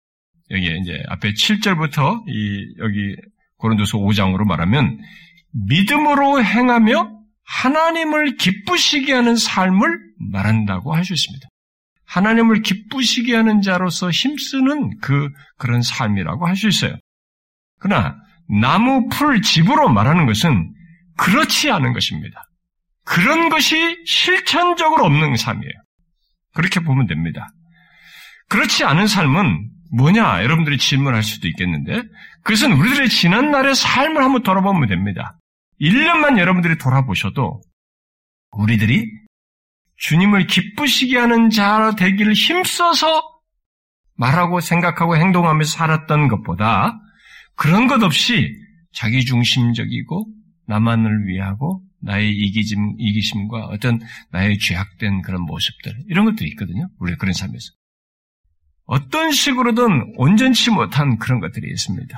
여기 0.52 0.66
이제 0.82 1.02
앞에 1.10 1.32
7절부터 1.32 2.28
이 2.28 2.76
여기 2.78 3.16
고린도서 3.58 3.98
5장으로 3.98 4.46
말하면 4.46 5.00
믿음으로 5.68 6.44
행하며 6.44 7.15
하나님을 7.46 8.38
기쁘시게 8.38 9.14
하는 9.14 9.36
삶을 9.36 10.00
말한다고 10.32 10.94
할수 10.96 11.14
있습니다. 11.14 11.48
하나님을 12.06 12.62
기쁘시게 12.62 13.36
하는 13.36 13.62
자로서 13.62 14.10
힘쓰는 14.12 14.98
그 15.02 15.30
그런 15.58 15.82
삶이라고 15.82 16.48
할 16.48 16.56
수 16.56 16.68
있어요. 16.68 16.96
그러나 17.80 18.16
나무 18.62 19.10
풀 19.10 19.42
집으로 19.42 19.90
말하는 19.90 20.26
것은 20.26 20.72
그렇지 21.18 21.72
않은 21.72 21.94
것입니다. 21.94 22.44
그런 23.04 23.50
것이 23.50 23.76
실천적으로 24.06 25.06
없는 25.06 25.36
삶이에요. 25.36 25.74
그렇게 26.54 26.80
보면 26.80 27.08
됩니다. 27.08 27.50
그렇지 28.50 28.84
않은 28.84 29.08
삶은 29.08 29.70
뭐냐? 29.92 30.44
여러분들이 30.44 30.78
질문할 30.78 31.24
수도 31.24 31.48
있겠는데, 31.48 32.04
그것은 32.44 32.74
우리들의 32.74 33.10
지난날의 33.10 33.76
삶을 33.76 34.24
한번 34.24 34.44
돌아보면 34.44 34.90
됩니다. 34.90 35.38
1년만 35.82 36.40
여러분들이 36.40 36.78
돌아보셔도, 36.78 37.62
우리들이 38.52 39.06
주님을 39.98 40.48
기쁘시게 40.48 41.18
하는 41.18 41.50
자 41.50 41.94
되기를 41.98 42.34
힘써서 42.34 43.22
말하고 44.16 44.60
생각하고 44.60 45.18
행동하면서 45.18 45.72
살았던 45.72 46.28
것보다 46.30 46.98
그런 47.56 47.88
것 47.88 48.02
없이 48.04 48.54
자기 48.94 49.26
중심적이고 49.26 50.26
나만을 50.68 51.28
위하고 51.28 51.82
나의 52.02 52.32
이기심, 52.32 52.96
이기심과 52.98 53.66
어떤 53.66 54.00
나의 54.32 54.60
죄악된 54.60 55.22
그런 55.22 55.42
모습들 55.42 56.04
이런 56.08 56.26
것들이 56.26 56.50
있거든요. 56.52 56.88
우리 57.00 57.16
그런 57.16 57.34
삶에서. 57.34 57.72
어떤 58.86 59.32
식으로든 59.32 60.14
온전치 60.18 60.70
못한 60.70 61.18
그런 61.18 61.40
것들이 61.40 61.70
있습니다. 61.70 62.18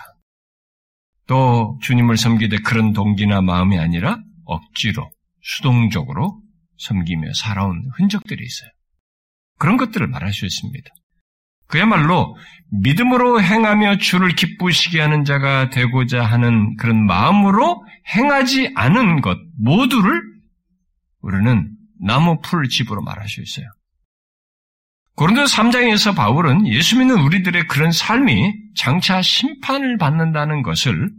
또 1.28 1.78
주님을 1.82 2.18
섬기되 2.18 2.58
그런 2.60 2.94
동기나 2.94 3.42
마음이 3.42 3.78
아니라 3.78 4.18
억지로, 4.46 5.10
수동적으로 5.42 6.42
섬기며 6.78 7.34
살아온 7.34 7.90
흔적들이 7.98 8.44
있어요. 8.46 8.70
그런 9.60 9.78
것들을 9.78 10.08
말할 10.08 10.34
수 10.34 10.46
있습니다. 10.46 10.90
그야말로 11.68 12.36
믿음으로 12.72 13.42
행하며 13.42 13.98
주를 13.98 14.30
기쁘시게 14.30 15.02
하는 15.02 15.26
자가 15.26 15.70
되고자 15.70 16.24
하는 16.24 16.76
그런 16.78 17.06
마음으로 17.06 17.84
행하지 18.16 18.72
않은 18.76 19.22
것 19.22 19.38
모두를 19.58 20.22
우리는 21.22 21.70
나무 22.00 22.40
풀 22.42 22.70
집으로 22.70 23.02
말할 23.02 23.28
수 23.28 23.42
있어요. 23.42 23.68
고린도 25.18 25.46
3장에서 25.46 26.16
바울은 26.16 26.68
예수 26.68 27.00
믿는 27.00 27.20
우리들의 27.22 27.66
그런 27.66 27.92
삶이 27.92 28.54
장차 28.76 29.24
심판을 29.24 29.98
받는다는 29.98 30.62
것을 30.62 31.10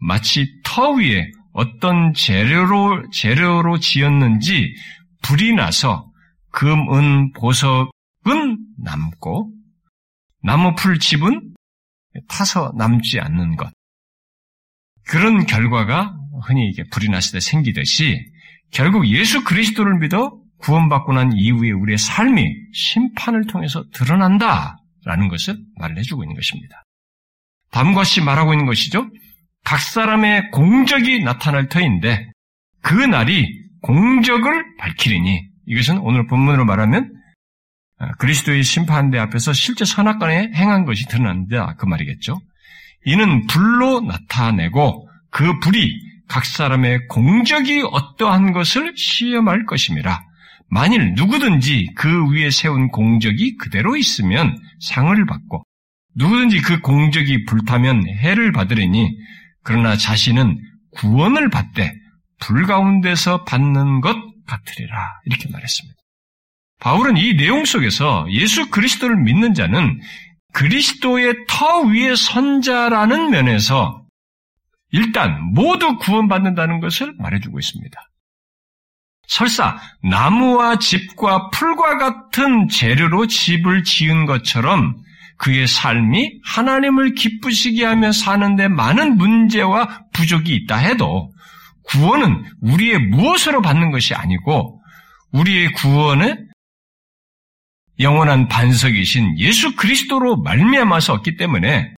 마치 0.00 0.46
터 0.64 0.92
위에 0.92 1.30
어떤 1.52 2.14
재료로, 2.14 3.10
재료로 3.10 3.80
지었는지 3.80 4.74
불이 5.20 5.52
나서 5.52 6.10
금, 6.52 6.90
은, 6.94 7.32
보석은 7.32 8.58
남고 8.82 9.52
나무 10.42 10.74
풀 10.74 10.98
집은 10.98 11.52
타서 12.28 12.72
남지 12.78 13.20
않는 13.20 13.56
것. 13.56 13.70
그런 15.06 15.44
결과가 15.44 16.16
흔히 16.46 16.66
이게 16.70 16.82
불이 16.90 17.10
났을 17.10 17.32
때 17.32 17.40
생기듯이 17.40 18.24
결국 18.70 19.06
예수 19.06 19.44
그리스도를 19.44 19.98
믿어 19.98 20.43
구원받고 20.64 21.12
난 21.12 21.32
이후에 21.34 21.72
우리의 21.72 21.98
삶이 21.98 22.46
심판을 22.72 23.46
통해서 23.46 23.84
드러난다라는 23.92 25.28
것을 25.28 25.56
말해주고 25.78 26.24
있는 26.24 26.34
것입니다. 26.34 26.82
다음과 27.70 28.00
같이 28.00 28.22
말하고 28.22 28.54
있는 28.54 28.66
것이죠. 28.66 29.06
각 29.64 29.80
사람의 29.80 30.50
공적이 30.50 31.22
나타날 31.22 31.68
터인데 31.68 32.30
그 32.82 32.94
날이 32.94 33.46
공적을 33.82 34.76
밝히리니 34.78 35.42
이것은 35.66 35.98
오늘 35.98 36.26
본문으로 36.26 36.64
말하면 36.64 37.12
아, 37.98 38.12
그리스도의 38.12 38.62
심판대 38.62 39.18
앞에서 39.18 39.52
실제 39.52 39.84
선악간에 39.84 40.52
행한 40.54 40.84
것이 40.84 41.06
드러난다 41.06 41.74
그 41.76 41.86
말이겠죠. 41.86 42.40
이는 43.06 43.46
불로 43.46 44.00
나타내고 44.00 45.08
그 45.30 45.58
불이 45.60 45.90
각 46.28 46.44
사람의 46.44 47.08
공적이 47.08 47.82
어떠한 47.90 48.52
것을 48.52 48.94
시험할 48.96 49.66
것임이라. 49.66 50.20
만일 50.68 51.14
누구든지 51.14 51.90
그 51.94 52.30
위에 52.30 52.50
세운 52.50 52.88
공적이 52.88 53.56
그대로 53.56 53.96
있으면 53.96 54.56
상을 54.80 55.26
받고 55.26 55.64
누구든지 56.16 56.60
그 56.62 56.80
공적이 56.80 57.44
불타면 57.44 58.06
해를 58.08 58.52
받으리니 58.52 59.16
그러나 59.62 59.96
자신은 59.96 60.58
구원을 60.92 61.50
받되 61.50 61.92
불 62.38 62.66
가운데서 62.66 63.44
받는 63.44 64.00
것 64.00 64.16
같으리라 64.46 65.20
이렇게 65.24 65.48
말했습니다. 65.50 65.98
바울은 66.80 67.16
이 67.16 67.34
내용 67.36 67.64
속에서 67.64 68.26
예수 68.30 68.68
그리스도를 68.70 69.16
믿는 69.16 69.54
자는 69.54 70.00
그리스도의 70.52 71.46
터 71.48 71.80
위에 71.82 72.14
선자라는 72.14 73.30
면에서 73.30 74.04
일단 74.92 75.42
모두 75.52 75.96
구원받는다는 75.98 76.80
것을 76.80 77.14
말해주고 77.18 77.58
있습니다. 77.58 78.00
설사 79.26 79.78
나무와 80.02 80.78
집과 80.78 81.50
풀과 81.50 81.98
같은 81.98 82.68
재료로 82.68 83.26
집을 83.26 83.84
지은 83.84 84.26
것처럼 84.26 84.96
그의 85.38 85.66
삶이 85.66 86.40
하나님을 86.44 87.14
기쁘시게 87.14 87.84
하며 87.84 88.12
사는데 88.12 88.68
많은 88.68 89.16
문제와 89.16 90.06
부족이 90.12 90.54
있다 90.54 90.76
해도 90.76 91.32
구원은 91.84 92.44
우리의 92.60 92.98
무엇으로 92.98 93.60
받는 93.60 93.90
것이 93.90 94.14
아니고 94.14 94.80
우리의 95.32 95.72
구원은 95.72 96.48
영원한 98.00 98.48
반석이신 98.48 99.38
예수 99.38 99.76
그리스도로 99.76 100.42
말미암아서 100.42 101.12
없기 101.14 101.36
때문에 101.36 101.94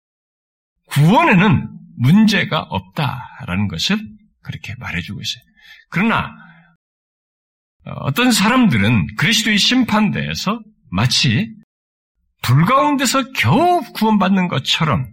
구원에는 0.87 1.68
문제가 1.98 2.60
없다라는 2.60 3.68
것을 3.68 3.98
그렇게 4.42 4.74
말해주고 4.78 5.20
있어요. 5.20 5.42
그러나 5.90 6.32
어떤 7.87 8.33
사람들은 8.33 9.16
그리스도의 9.16 9.59
심판대에서 9.59 10.61
마치 10.90 11.51
불 12.42 12.64
가운데서 12.64 13.33
겨우 13.33 13.83
구원받는 13.94 14.49
것처럼 14.49 15.07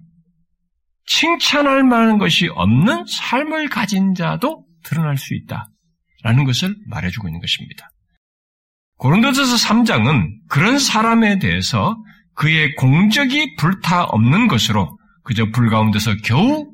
칭찬할 1.06 1.84
만한 1.84 2.18
것이 2.18 2.48
없는 2.48 3.06
삶을 3.08 3.70
가진 3.70 4.14
자도 4.14 4.66
드러날 4.84 5.18
수 5.18 5.34
있다 5.36 5.68
라는 6.24 6.46
것을 6.46 6.76
말해주고 6.88 7.28
있는 7.28 7.42
것입니다. 7.42 7.90
고린도전서 8.98 9.56
3장은 9.56 10.48
그런 10.48 10.78
사람에 10.78 11.40
대해서 11.40 11.98
그의 12.36 12.76
공적이 12.76 13.56
불타 13.56 14.04
없는 14.04 14.48
것으로 14.48 14.98
그저 15.24 15.46
불 15.52 15.70
가운데서 15.70 16.16
겨우 16.24 16.72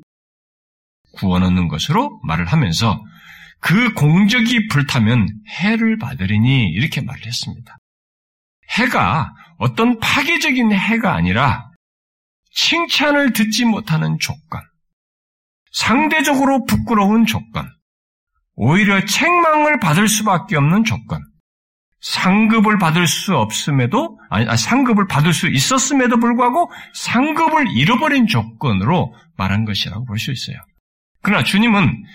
구원 1.13 1.43
얻는 1.43 1.67
것으로 1.67 2.19
말을 2.23 2.45
하면서 2.45 3.01
그 3.59 3.93
공적이 3.93 4.67
불타면 4.67 5.27
해를 5.59 5.97
받으리니 5.97 6.69
이렇게 6.69 7.01
말을 7.01 7.25
했습니다. 7.25 7.77
해가 8.69 9.33
어떤 9.57 9.99
파괴적인 9.99 10.71
해가 10.71 11.15
아니라 11.15 11.71
칭찬을 12.53 13.33
듣지 13.33 13.65
못하는 13.65 14.17
조건, 14.19 14.61
상대적으로 15.71 16.65
부끄러운 16.65 17.25
조건, 17.25 17.67
오히려 18.55 19.03
책망을 19.05 19.79
받을 19.79 20.07
수밖에 20.07 20.55
없는 20.57 20.83
조건, 20.83 21.23
상급을 22.01 22.77
받을 22.77 23.07
수 23.07 23.35
없음에도 23.35 24.19
아니 24.29 24.45
상급을 24.55 25.07
받을 25.07 25.33
수 25.33 25.47
있었음에도 25.47 26.19
불구하고 26.19 26.71
상급을 26.93 27.67
잃어버린 27.71 28.27
조건으로 28.27 29.13
말한 29.37 29.65
것이라고 29.65 30.05
볼 30.05 30.19
수 30.19 30.31
있어요. 30.31 30.57
그러나 31.27 31.43
주님은 31.43 32.05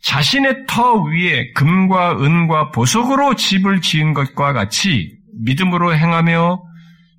자신의 0.00 0.66
터 0.68 1.02
위에 1.02 1.50
금과 1.54 2.22
은과 2.22 2.70
보석으로 2.70 3.34
집을 3.34 3.80
지은 3.80 4.14
것과 4.14 4.52
같이 4.52 5.18
믿음으로 5.42 5.96
행하며 5.96 6.62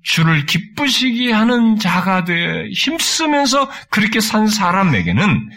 주를 0.02 0.46
기쁘시게 0.46 1.30
하는 1.30 1.78
자가 1.78 2.24
되 2.24 2.70
힘쓰면서 2.70 3.68
그렇게 3.90 4.20
산 4.20 4.46
사람에게는 4.46 5.50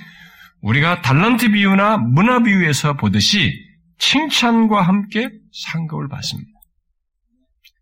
우리가 0.59 1.01
달란트 1.01 1.51
비유나 1.51 1.95
문화 1.95 2.43
비유에서 2.43 2.97
보듯이 2.97 3.53
칭찬과 3.97 4.81
함께 4.81 5.29
상급을 5.53 6.09
받습니다. 6.09 6.51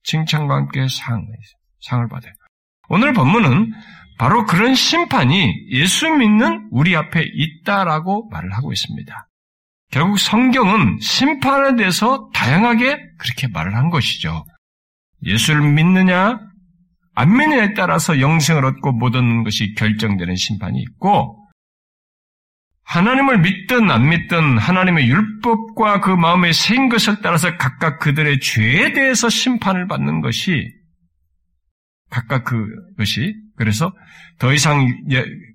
칭찬과 0.03 0.55
함께 0.55 0.87
상, 0.87 1.25
상을 1.81 2.07
받아요. 2.09 2.33
오늘 2.89 3.11
본문은 3.13 3.73
바로 4.17 4.45
그런 4.45 4.75
심판이 4.75 5.67
예수 5.71 6.09
믿는 6.09 6.67
우리 6.71 6.95
앞에 6.95 7.23
있다라고 7.33 8.29
말을 8.29 8.53
하고 8.53 8.71
있습니다. 8.71 9.27
결국 9.91 10.17
성경은 10.17 10.99
심판에 11.01 11.75
대해서 11.75 12.29
다양하게 12.33 12.97
그렇게 13.19 13.47
말을 13.47 13.75
한 13.75 13.89
것이죠. 13.89 14.45
예수를 15.23 15.61
믿느냐, 15.61 16.39
안 17.15 17.37
믿느냐에 17.37 17.73
따라서 17.75 18.19
영생을 18.19 18.65
얻고 18.65 18.91
못 18.93 19.15
얻는 19.15 19.43
것이 19.43 19.73
결정되는 19.75 20.35
심판이 20.35 20.81
있고, 20.81 21.39
하나님을 22.85 23.39
믿든 23.39 23.89
안 23.89 24.09
믿든 24.09 24.57
하나님의 24.57 25.07
율법과 25.07 26.01
그 26.01 26.09
마음에 26.09 26.51
새인 26.51 26.89
것을 26.89 27.21
따라서 27.21 27.55
각각 27.57 27.99
그들의 27.99 28.39
죄에 28.39 28.93
대해서 28.93 29.29
심판을 29.29 29.87
받는 29.87 30.21
것이 30.21 30.69
각각 32.09 32.43
그것이 32.43 33.33
그래서 33.63 33.93
더 34.39 34.51
이상 34.51 34.85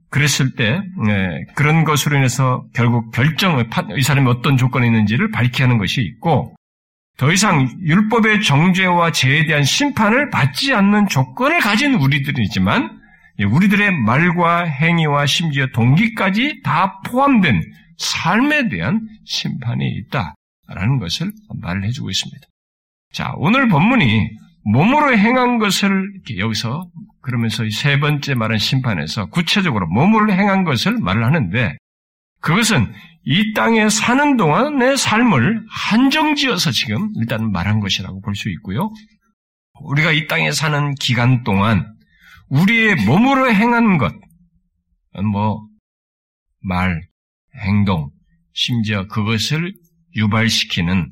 그랬을 0.08 0.54
때 0.54 0.80
네, 1.06 1.44
그런 1.54 1.84
것으로 1.84 2.16
인해서 2.16 2.64
결국 2.72 3.10
결정을 3.12 3.68
이 3.98 4.02
사람이 4.02 4.26
어떤 4.30 4.56
조건이 4.56 4.86
있는지를 4.86 5.30
밝히 5.30 5.62
하는 5.62 5.76
것이 5.76 6.00
있고 6.00 6.54
더 7.18 7.30
이상 7.30 7.68
율법의 7.82 8.42
정죄와 8.42 9.12
죄에 9.12 9.44
대한 9.44 9.62
심판을 9.62 10.30
받지 10.30 10.72
않는 10.72 11.08
조건을 11.08 11.60
가진 11.60 11.94
우리들이지만 11.96 12.98
예, 13.40 13.44
우리들의 13.44 13.92
말과 13.92 14.64
행위와 14.64 15.26
심지어 15.26 15.66
동기까지 15.74 16.62
다 16.64 17.00
포함된 17.02 17.60
삶에 17.98 18.70
대한 18.70 19.06
심판이 19.26 19.86
있다라는 19.86 20.98
것을 20.98 21.30
말을 21.60 21.84
해주고 21.84 22.08
있습니다. 22.08 22.40
자, 23.12 23.34
오늘 23.36 23.68
본문이 23.68 24.30
몸으로 24.64 25.16
행한 25.16 25.58
것을 25.58 26.12
여기서 26.36 26.88
그러면서 27.22 27.64
세 27.70 27.98
번째 28.00 28.34
말한 28.34 28.58
심판에서 28.58 29.26
구체적으로 29.26 29.86
몸으로 29.88 30.32
행한 30.32 30.64
것을 30.64 30.98
말을 30.98 31.24
하는데 31.24 31.76
그것은 32.40 32.92
이 33.24 33.52
땅에 33.54 33.88
사는 33.88 34.36
동안의 34.36 34.96
삶을 34.96 35.66
한정지어서 35.70 36.70
지금 36.70 37.10
일단 37.16 37.50
말한 37.50 37.80
것이라고 37.80 38.20
볼 38.20 38.34
수 38.34 38.48
있고요. 38.50 38.90
우리가 39.80 40.12
이 40.12 40.26
땅에 40.26 40.52
사는 40.52 40.94
기간 40.94 41.44
동안 41.44 41.86
우리의 42.48 43.04
몸으로 43.06 43.52
행한 43.52 43.98
것, 43.98 44.14
뭐, 45.32 45.66
말, 46.60 47.02
행동, 47.64 48.10
심지어 48.54 49.06
그것을 49.06 49.72
유발시키는 50.16 51.10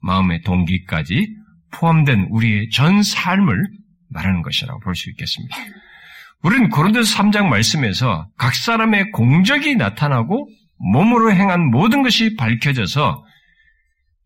마음의 0.00 0.42
동기까지 0.42 1.28
포함된 1.72 2.28
우리의 2.30 2.70
전 2.70 3.02
삶을 3.02 3.56
말하는 4.10 4.42
것이라고 4.42 4.80
볼 4.80 4.94
수 4.94 5.10
있겠습니다. 5.10 5.56
우리는 6.42 6.68
고린도서 6.70 7.16
3장 7.16 7.46
말씀에서 7.46 8.28
각 8.38 8.54
사람의 8.54 9.10
공적이 9.10 9.76
나타나고 9.76 10.48
몸으로 10.78 11.32
행한 11.32 11.70
모든 11.70 12.02
것이 12.02 12.36
밝혀져서 12.36 13.24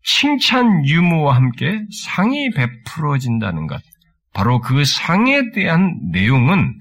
칭찬 0.03 0.85
유무와 0.85 1.35
함께 1.35 1.81
상이 2.05 2.51
베풀어진다는 2.51 3.67
것. 3.67 3.81
바로 4.33 4.59
그 4.59 4.83
상에 4.85 5.51
대한 5.53 5.97
내용은 6.11 6.73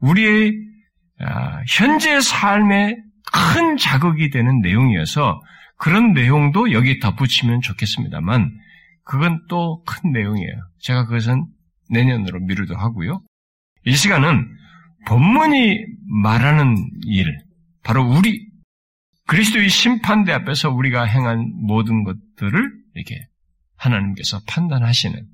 우리의 0.00 0.52
아, 1.20 1.60
현재 1.68 2.20
삶의 2.20 2.96
큰 3.32 3.76
자극이 3.76 4.30
되는 4.30 4.60
내용이어서 4.60 5.40
그런 5.76 6.14
내용도 6.14 6.72
여기 6.72 6.98
덧붙이면 6.98 7.60
좋겠습니다만 7.60 8.50
그건 9.04 9.46
또 9.48 9.82
큰 9.84 10.12
내용이에요. 10.12 10.54
제가 10.78 11.06
그것은 11.06 11.46
내년으로 11.90 12.40
미루도 12.40 12.76
하고요. 12.76 13.22
이 13.86 13.94
시간은 13.94 14.46
본문이 15.06 15.78
말하는 16.22 16.76
일, 17.06 17.38
바로 17.82 18.04
우리 18.04 18.48
그리스도의 19.26 19.68
심판대 19.68 20.32
앞에서 20.32 20.70
우리가 20.70 21.04
행한 21.04 21.52
모든 21.62 22.04
것들을 22.04 22.72
이렇게 22.94 23.26
하나님께서 23.76 24.40
판단하시는, 24.46 25.26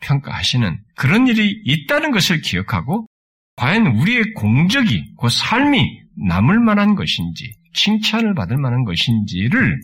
평가하시는 0.00 0.80
그런 0.96 1.26
일이 1.26 1.60
있다는 1.64 2.10
것을 2.10 2.40
기억하고 2.40 3.06
과연 3.56 3.86
우리의 3.88 4.32
공적이, 4.34 5.12
그 5.20 5.28
삶이 5.28 6.00
남을 6.26 6.60
만한 6.60 6.94
것인지, 6.94 7.52
칭찬을 7.74 8.34
받을 8.34 8.56
만한 8.56 8.84
것인지를 8.84 9.80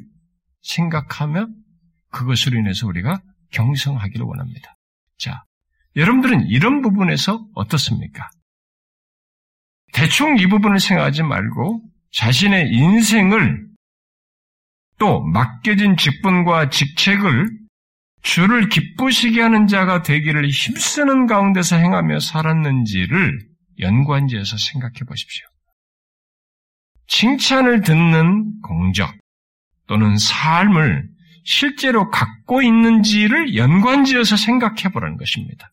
생각하며 0.62 1.48
그것으로 2.16 2.59
인해서 2.59 2.87
우리가 2.87 3.20
경성하기를 3.52 4.24
원합니다. 4.24 4.74
자, 5.18 5.44
여러분들은 5.96 6.48
이런 6.48 6.83
부분에서 6.83 7.46
어떻습니까? 7.55 8.29
대충 9.92 10.38
이 10.38 10.46
부분을 10.46 10.81
생각하지 10.81 11.22
말고 11.22 11.83
자신의 12.12 12.70
인생을 12.72 13.66
또 14.98 15.22
맡겨진 15.24 15.96
직분과 15.96 16.70
직책을 16.70 17.50
주를 18.22 18.68
기쁘시게 18.68 19.40
하는 19.40 19.66
자가 19.66 20.02
되기를 20.02 20.48
힘쓰는 20.48 21.26
가운데서 21.26 21.76
행하며 21.76 22.18
살았는지를 22.20 23.38
연관지어서 23.79 24.57
생각해 24.57 25.00
보십시오. 25.07 25.46
칭찬을 27.09 27.83
듣는 27.83 28.61
공적 28.62 29.14
또는 29.87 30.16
삶을 30.16 31.15
실제로 31.46 32.11
갖고 32.11 32.61
있는지를 32.61 33.56
연관지어서 33.56 34.37
생각해 34.37 34.90
보라는 34.92 35.16
것입니다. 35.16 35.70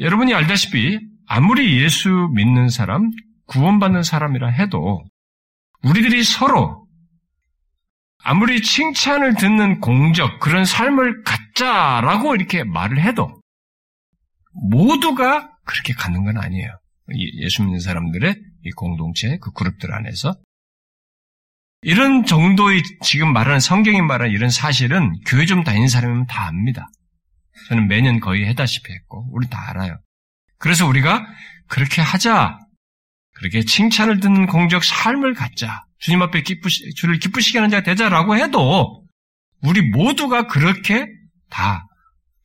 여러분이 0.00 0.34
알다시피 0.34 0.98
아무리 1.26 1.80
예수 1.80 2.10
믿는 2.34 2.68
사람, 2.68 3.10
구원받는 3.46 4.02
사람이라 4.02 4.48
해도 4.48 5.04
우리들이 5.84 6.24
서로 6.24 6.86
아무리 8.24 8.60
칭찬을 8.60 9.34
듣는 9.36 9.80
공적, 9.80 10.40
그런 10.40 10.64
삶을 10.64 11.22
갖자라고 11.22 12.34
이렇게 12.34 12.64
말을 12.64 13.00
해도 13.00 13.40
모두가 14.70 15.52
그렇게 15.64 15.92
갖는 15.92 16.24
건 16.24 16.38
아니에요. 16.38 16.70
예수 17.42 17.62
믿는 17.62 17.78
사람들의 17.78 18.34
이 18.64 18.70
공동체, 18.70 19.38
그 19.40 19.52
그룹들 19.52 19.92
안에서. 19.94 20.34
이런 21.84 22.24
정도의 22.24 22.82
지금 23.02 23.32
말하는 23.32 23.60
성경이 23.60 24.00
말하는 24.00 24.32
이런 24.32 24.48
사실은 24.48 25.12
교회 25.26 25.44
좀 25.44 25.64
다니는 25.64 25.88
사람이면 25.88 26.26
다 26.26 26.46
압니다. 26.46 26.88
저는 27.68 27.88
매년 27.88 28.20
거의 28.20 28.46
해다시피 28.46 28.90
했고, 28.92 29.28
우리 29.32 29.48
다 29.48 29.68
알아요. 29.68 29.98
그래서 30.58 30.86
우리가 30.86 31.26
그렇게 31.68 32.00
하자. 32.00 32.58
그렇게 33.34 33.62
칭찬을 33.62 34.20
듣는 34.20 34.46
공적 34.46 34.82
삶을 34.82 35.34
갖자. 35.34 35.84
주님 35.98 36.22
앞에 36.22 36.42
기쁘시, 36.42 36.94
주를 36.94 37.18
기쁘시게 37.18 37.58
하는 37.58 37.68
자가 37.68 37.82
되자라고 37.82 38.36
해도 38.36 39.04
우리 39.62 39.82
모두가 39.82 40.46
그렇게 40.46 41.06
다 41.50 41.86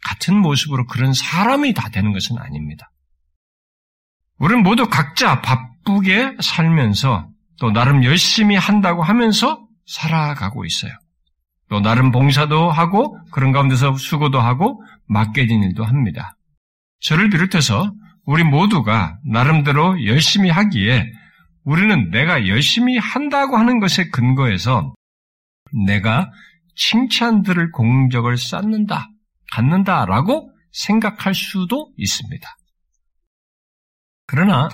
같은 0.03 0.35
모습으로 0.37 0.85
그런 0.85 1.13
사람이 1.13 1.73
다 1.73 1.89
되는 1.89 2.11
것은 2.11 2.37
아닙니다. 2.37 2.91
우리는 4.37 4.63
모두 4.63 4.89
각자 4.89 5.41
바쁘게 5.41 6.37
살면서 6.41 7.29
또 7.59 7.71
나름 7.71 8.03
열심히 8.03 8.55
한다고 8.55 9.03
하면서 9.03 9.65
살아가고 9.85 10.65
있어요. 10.65 10.91
또 11.69 11.79
나름 11.81 12.11
봉사도 12.11 12.71
하고 12.71 13.17
그런 13.31 13.51
가운데서 13.51 13.95
수고도 13.97 14.39
하고 14.39 14.81
맡겨진 15.07 15.63
일도 15.63 15.83
합니다. 15.83 16.35
저를 17.01 17.29
비롯해서 17.29 17.91
우리 18.25 18.43
모두가 18.43 19.17
나름대로 19.25 20.05
열심히 20.05 20.49
하기에 20.49 21.11
우리는 21.63 22.09
내가 22.09 22.47
열심히 22.47 22.97
한다고 22.97 23.57
하는 23.57 23.79
것에 23.79 24.09
근거해서 24.09 24.93
내가 25.85 26.31
칭찬들을 26.75 27.71
공적을 27.71 28.37
쌓는다, 28.37 29.09
갖는다라고 29.51 30.51
생각할 30.71 31.35
수도 31.35 31.91
있습니다. 31.97 32.47
그러나 34.25 34.69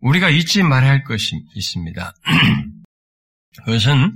우리가 0.00 0.30
잊지 0.30 0.62
말아야 0.62 0.90
할 0.90 1.04
것이 1.04 1.40
있습니다. 1.54 2.14
그것은 3.64 4.14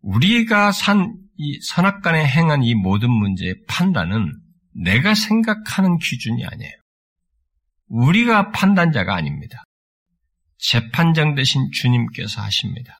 우리가 0.00 0.72
산, 0.72 1.14
이 1.36 1.60
선악간에 1.62 2.26
행한 2.26 2.62
이 2.62 2.74
모든 2.74 3.10
문제의 3.10 3.56
판단은 3.68 4.32
내가 4.74 5.14
생각하는 5.14 5.98
기준이 5.98 6.44
아니에요. 6.44 6.72
우리가 7.88 8.50
판단자가 8.50 9.14
아닙니다. 9.14 9.64
재판장 10.58 11.34
되신 11.34 11.70
주님께서 11.72 12.42
하십니다. 12.42 12.98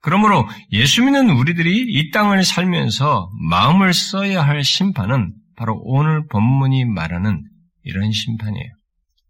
그러므로 0.00 0.48
예수 0.72 1.02
믿는 1.04 1.30
우리들이 1.30 1.84
이 1.88 2.10
땅을 2.10 2.44
살면서 2.44 3.30
마음을 3.50 3.94
써야 3.94 4.42
할 4.42 4.64
심판은 4.64 5.32
바로 5.56 5.80
오늘 5.84 6.26
본문이 6.26 6.86
말하는 6.86 7.44
이런 7.84 8.10
심판이에요. 8.10 8.81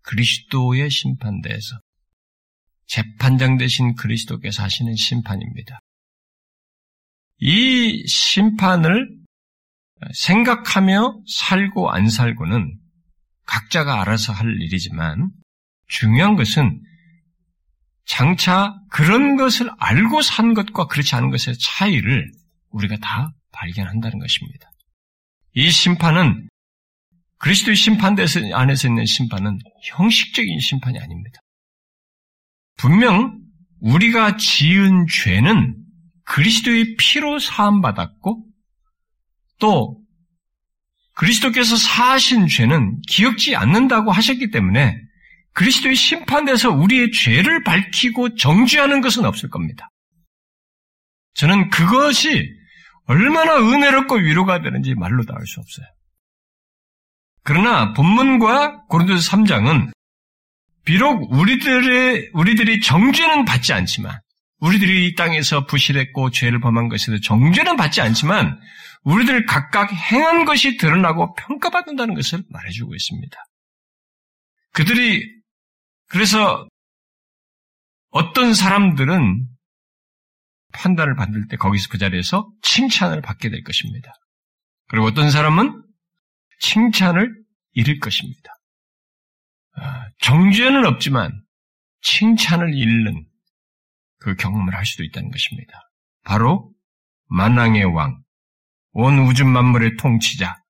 그리스도의 0.02 0.90
심판대에서 0.90 1.80
재판장 2.86 3.56
되신 3.56 3.94
그리스도께서 3.94 4.62
하시는 4.62 4.94
심판입니다. 4.96 5.80
이 7.38 8.06
심판을 8.06 9.08
생각하며 10.14 11.22
살고 11.26 11.90
안 11.90 12.08
살고는 12.08 12.78
각자가 13.46 14.00
알아서 14.00 14.32
할 14.32 14.60
일이지만 14.60 15.30
중요한 15.88 16.36
것은 16.36 16.80
장차 18.04 18.74
그런 18.90 19.36
것을 19.36 19.70
알고 19.78 20.22
산 20.22 20.54
것과 20.54 20.86
그렇지 20.86 21.14
않은 21.14 21.30
것의 21.30 21.56
차이를 21.58 22.30
우리가 22.70 22.96
다 22.96 23.32
발견한다는 23.52 24.18
것입니다. 24.18 24.70
이 25.54 25.70
심판은 25.70 26.48
그리스도의 27.42 27.74
심판대 27.74 28.24
안에서 28.54 28.88
있는 28.88 29.04
심판은 29.04 29.58
형식적인 29.82 30.60
심판이 30.60 30.98
아닙니다. 31.00 31.40
분명 32.76 33.36
우리가 33.80 34.36
지은 34.36 35.06
죄는 35.08 35.76
그리스도의 36.24 36.94
피로 36.96 37.40
사함받았고 37.40 38.46
또 39.58 40.00
그리스도께서 41.14 41.76
사하신 41.76 42.46
죄는 42.46 43.00
기억지 43.08 43.56
않는다고 43.56 44.12
하셨기 44.12 44.52
때문에 44.52 44.96
그리스도의 45.54 45.96
심판에서 45.96 46.70
우리의 46.70 47.10
죄를 47.10 47.64
밝히고 47.64 48.36
정죄하는 48.36 49.00
것은 49.00 49.24
없을 49.24 49.50
겁니다. 49.50 49.88
저는 51.34 51.70
그것이 51.70 52.48
얼마나 53.06 53.56
은혜롭고 53.56 54.14
위로가 54.14 54.62
되는지 54.62 54.94
말로 54.94 55.24
다 55.24 55.34
알 55.34 55.44
수 55.44 55.58
없어요. 55.58 55.86
그러나 57.44 57.92
본문과 57.92 58.86
고린도서 58.86 59.30
3장은 59.30 59.92
비록 60.84 61.32
우리들의 61.32 62.30
우리들이 62.32 62.80
정죄는 62.80 63.44
받지 63.44 63.72
않지만 63.72 64.20
우리들이 64.58 65.06
이 65.06 65.14
땅에서 65.14 65.66
부실했고 65.66 66.30
죄를 66.30 66.60
범한 66.60 66.88
것에도 66.88 67.20
정죄는 67.20 67.76
받지 67.76 68.00
않지만 68.00 68.60
우리들 69.02 69.46
각각 69.46 69.92
행한 69.92 70.44
것이 70.44 70.76
드러나고 70.76 71.34
평가받는다는 71.34 72.14
것을 72.14 72.44
말해주고 72.48 72.94
있습니다. 72.94 73.36
그들이 74.72 75.24
그래서 76.08 76.68
어떤 78.10 78.54
사람들은 78.54 79.48
판단을 80.72 81.16
받을 81.16 81.48
때 81.48 81.56
거기서 81.56 81.88
그 81.90 81.98
자리에서 81.98 82.48
칭찬을 82.62 83.20
받게 83.20 83.50
될 83.50 83.62
것입니다. 83.64 84.12
그리고 84.88 85.06
어떤 85.06 85.30
사람은 85.30 85.82
칭찬을 86.62 87.28
잃을 87.72 87.98
것입니다. 87.98 88.50
아, 89.74 90.06
정죄는 90.20 90.86
없지만 90.86 91.42
칭찬을 92.02 92.74
잃는 92.74 93.26
그 94.18 94.36
경험을 94.36 94.74
할 94.74 94.86
수도 94.86 95.02
있다는 95.02 95.30
것입니다. 95.30 95.72
바로 96.24 96.72
만왕의 97.26 97.84
왕, 97.84 98.22
온 98.92 99.18
우주 99.26 99.44
만물의 99.44 99.96
통치자, 99.96 100.62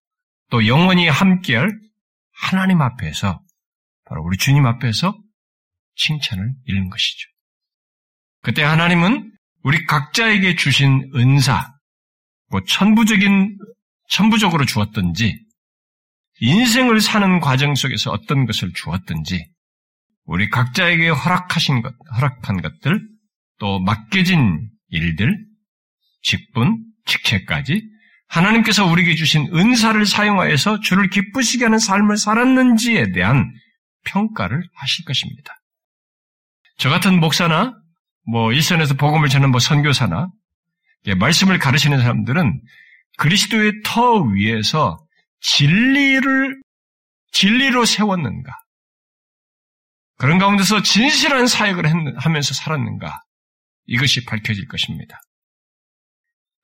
또 0.51 0.67
영원히 0.67 1.09
함께할 1.09 1.71
하나님 2.33 2.81
앞에서 2.81 3.43
바로 4.05 4.23
우리 4.23 4.39
주님 4.39 4.67
앞에서 4.67 5.15
칭찬을 5.97 6.55
잃는 6.65 6.89
것이죠. 6.89 7.29
그때 8.41 8.63
하나님은 8.63 9.31
우리 9.63 9.85
각자에게 9.87 10.57
주신 10.57 11.11
은사, 11.15 11.75
뭐 12.51 12.63
천부적인 12.65 13.59
천부적으로 14.09 14.65
주었든지 14.65 15.52
인생을 16.45 17.01
사는 17.01 17.39
과정 17.39 17.77
속에서 17.77 18.11
어떤 18.11 18.47
것을 18.47 18.73
주었든지 18.75 19.47
우리 20.25 20.51
각자에게 20.51 21.09
허락하신 21.09 21.83
것, 21.83 21.95
허락한 22.17 22.61
것들, 22.61 23.01
또 23.61 23.79
맡겨진 23.79 24.69
일들, 24.89 25.39
직분, 26.23 26.85
직책까지 27.07 27.85
하나님께서 28.27 28.85
우리에게 28.85 29.15
주신 29.15 29.55
은사를 29.55 30.05
사용하여서 30.05 30.81
주를 30.81 31.11
기쁘시게 31.11 31.65
하는 31.65 31.79
삶을 31.79 32.17
살았는지에 32.17 33.13
대한 33.13 33.49
평가를 34.05 34.65
하실 34.75 35.05
것입니다. 35.05 35.55
저 36.77 36.91
같은 36.91 37.21
목사나 37.21 37.73
뭐 38.27 38.53
일선에서 38.53 38.95
복음을 38.95 39.29
전하는 39.29 39.53
뭐 39.53 39.61
선교사나 39.61 40.29
말씀을 41.19 41.61
가르치는 41.61 42.01
사람들은 42.01 42.61
그리스도의 43.19 43.83
터 43.85 44.23
위에서 44.23 45.07
진리를 45.43 46.61
진리로 47.33 47.85
세웠는가? 47.85 48.53
그런 50.19 50.39
가운데서 50.39 50.83
진실한 50.83 51.47
사역을 51.47 51.85
하면서 52.19 52.55
살았는가? 52.55 53.21
이것이 53.87 54.25
밝혀질 54.25 54.69
것입니다. 54.69 55.21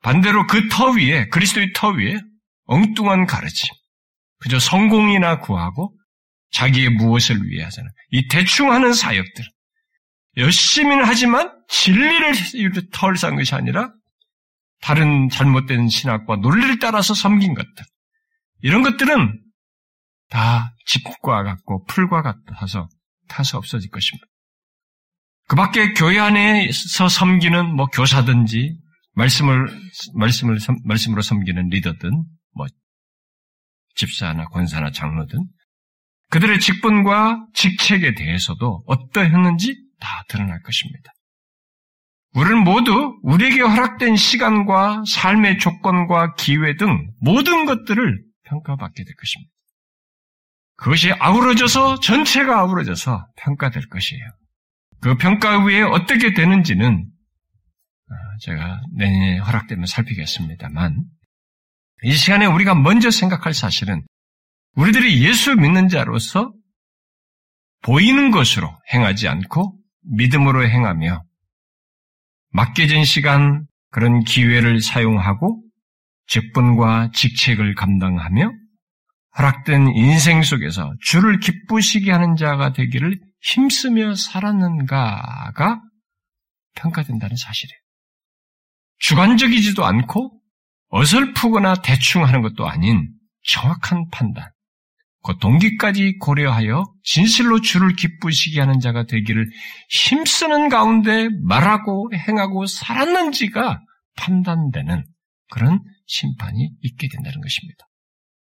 반대로 0.03 0.47
그 0.47 0.69
터 0.69 0.91
위에, 0.91 1.29
그리스도의 1.29 1.73
터 1.75 1.89
위에 1.91 2.21
엉뚱한 2.67 3.27
가르침, 3.27 3.69
그저 4.39 4.59
성공이나 4.61 5.41
구하고 5.41 5.93
자기의 6.53 6.91
무엇을 6.91 7.45
위해 7.45 7.65
하잖아. 7.65 7.89
이 8.11 8.29
대충 8.29 8.71
하는 8.73 8.93
사역들. 8.93 9.45
열심히는 10.37 11.05
하지만 11.05 11.53
진리를 11.69 12.91
털 12.93 13.17
산 13.17 13.35
것이 13.35 13.55
아니라 13.55 13.91
다른 14.81 15.29
잘못된 15.29 15.89
신학과 15.89 16.37
논리를 16.37 16.79
따라서 16.79 17.13
섬긴 17.13 17.55
것들. 17.55 17.85
이런 18.61 18.83
것들은 18.83 19.41
다 20.31 20.75
집과 20.87 21.43
같고 21.43 21.85
풀과 21.85 22.23
같아서 22.23 22.89
타서 23.29 23.59
없어질 23.59 23.91
것입니다. 23.91 24.27
그 25.49 25.57
밖에 25.57 25.95
교회 25.95 26.19
안에서 26.19 27.09
섬기는 27.09 27.75
뭐 27.75 27.87
교사든지 27.87 28.79
말씀을 29.15 29.67
말씀을 30.15 30.59
말씀으로 30.85 31.23
섬기는 31.23 31.69
리더든 31.69 32.11
뭐 32.55 32.67
집사나 33.95 34.47
권사나 34.47 34.91
장로든 34.91 35.39
그들의 36.31 36.61
직분과 36.61 37.47
직책에 37.55 38.15
대해서도 38.15 38.85
어떠했는지 38.87 39.77
다 39.99 40.25
드러날 40.29 40.61
것입니다. 40.63 41.13
우리는 42.35 42.63
모두 42.63 43.19
우리에게 43.23 43.63
허락된 43.63 44.17
시간과 44.17 45.03
삶의 45.09 45.59
조건과 45.59 46.35
기회 46.35 46.77
등 46.77 47.11
모든 47.21 47.65
것들을 47.65 48.28
평가받게 48.49 49.05
될 49.05 49.15
것입니다. 49.15 49.53
그것이 50.77 51.13
아우러져서 51.13 52.01
전체가 52.01 52.61
아우러져서 52.61 53.27
평가될 53.37 53.89
것이에요. 53.89 54.25
그 55.01 55.17
평가 55.17 55.61
후에 55.61 55.83
어떻게 55.83 56.35
되는지는 56.35 57.11
아, 58.11 58.15
제가 58.41 58.81
내년에 58.95 59.39
허락되면 59.39 59.87
살피겠습니다만 59.87 61.05
이 62.05 62.13
시간에 62.13 62.47
우리가 62.47 62.75
먼저 62.75 63.11
생각할 63.11 63.55
사실은 63.55 64.05
우리들이 64.75 65.25
예수 65.25 65.55
믿는 65.57 65.89
자로서 65.89 66.53
보이는 67.83 68.31
것으로 68.31 68.73
행하지 68.93 69.29
않고 69.29 69.77
믿음으로 70.03 70.69
행하며 70.69 71.25
맡겨진 72.51 73.05
시간 73.05 73.67
그런 73.91 74.23
기회를 74.25 74.81
사용하고 74.81 75.63
직분과 76.29 77.11
직책을 77.13 77.75
감당하며 77.75 78.51
허락된 79.39 79.89
인생 79.95 80.43
속에서 80.43 80.93
주를 81.01 81.39
기쁘시게 81.41 82.11
하는 82.11 82.37
자가 82.37 82.73
되기를 82.73 83.19
힘쓰며 83.41 84.15
살았는가가 84.15 85.81
평가된다는 86.75 87.37
사실이에요. 87.37 87.79
주관적이지도 88.99 89.85
않고 89.85 90.41
어설프거나 90.89 91.83
대충 91.83 92.25
하는 92.25 92.43
것도 92.43 92.67
아닌 92.67 93.09
정확한 93.45 94.09
판단, 94.11 94.51
그 95.23 95.37
동기까지 95.39 96.19
고려하여 96.19 96.85
진실로 97.05 97.61
주를 97.61 97.95
기쁘시게 97.95 98.61
하는 98.61 98.81
자가 98.81 99.05
되기를 99.05 99.49
힘쓰는 99.91 100.69
가운데 100.69 101.29
말하고 101.43 102.11
행하고 102.15 102.67
살았는지가 102.67 103.81
판단되는 104.17 105.05
그런 105.51 105.81
심판이 106.09 106.71
있게 106.83 107.09
된다는 107.09 107.41
것입니다. 107.41 107.87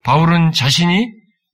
바울은 0.04 0.52
자신이 0.52 1.06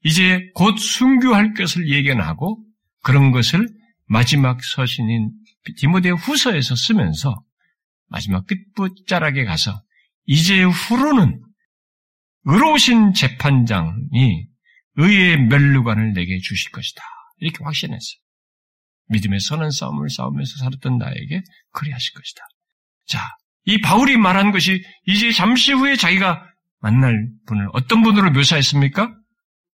이제 0.04 0.40
곧 0.56 0.78
순교할 0.78 1.54
것을 1.54 1.90
예견하고 1.90 2.64
그런 3.04 3.32
것을 3.32 3.68
마지막 4.06 4.64
서신인 4.64 5.32
디모데 5.78 6.10
후서에서 6.10 6.76
쓰면서 6.76 7.36
마지막 8.08 8.46
끝부자락에 8.48 9.44
가서 9.44 9.82
이제 10.26 10.64
후로는 10.64 11.42
의로우신 12.46 13.14
재판장이 13.14 14.48
의의 14.96 15.38
멸류관을 15.48 16.14
내게 16.14 16.40
주실 16.40 16.72
것이다. 16.72 17.04
이렇게 17.38 17.64
확신했어요. 17.64 18.20
믿음의 19.10 19.40
선한 19.42 19.72
싸움을 19.72 20.10
싸우면서 20.10 20.58
살았던 20.58 20.98
나에게 20.98 21.42
그리하실 21.72 22.14
것이다. 22.14 22.42
자, 23.06 23.38
이 23.68 23.82
바울이 23.82 24.16
말한 24.16 24.52
것이 24.52 24.82
이제 25.06 25.32
잠시 25.34 25.74
후에 25.74 25.98
자기가 25.98 26.42
만날 26.80 27.30
분을 27.48 27.68
어떤 27.74 28.02
분으로 28.02 28.32
묘사했습니까? 28.32 29.14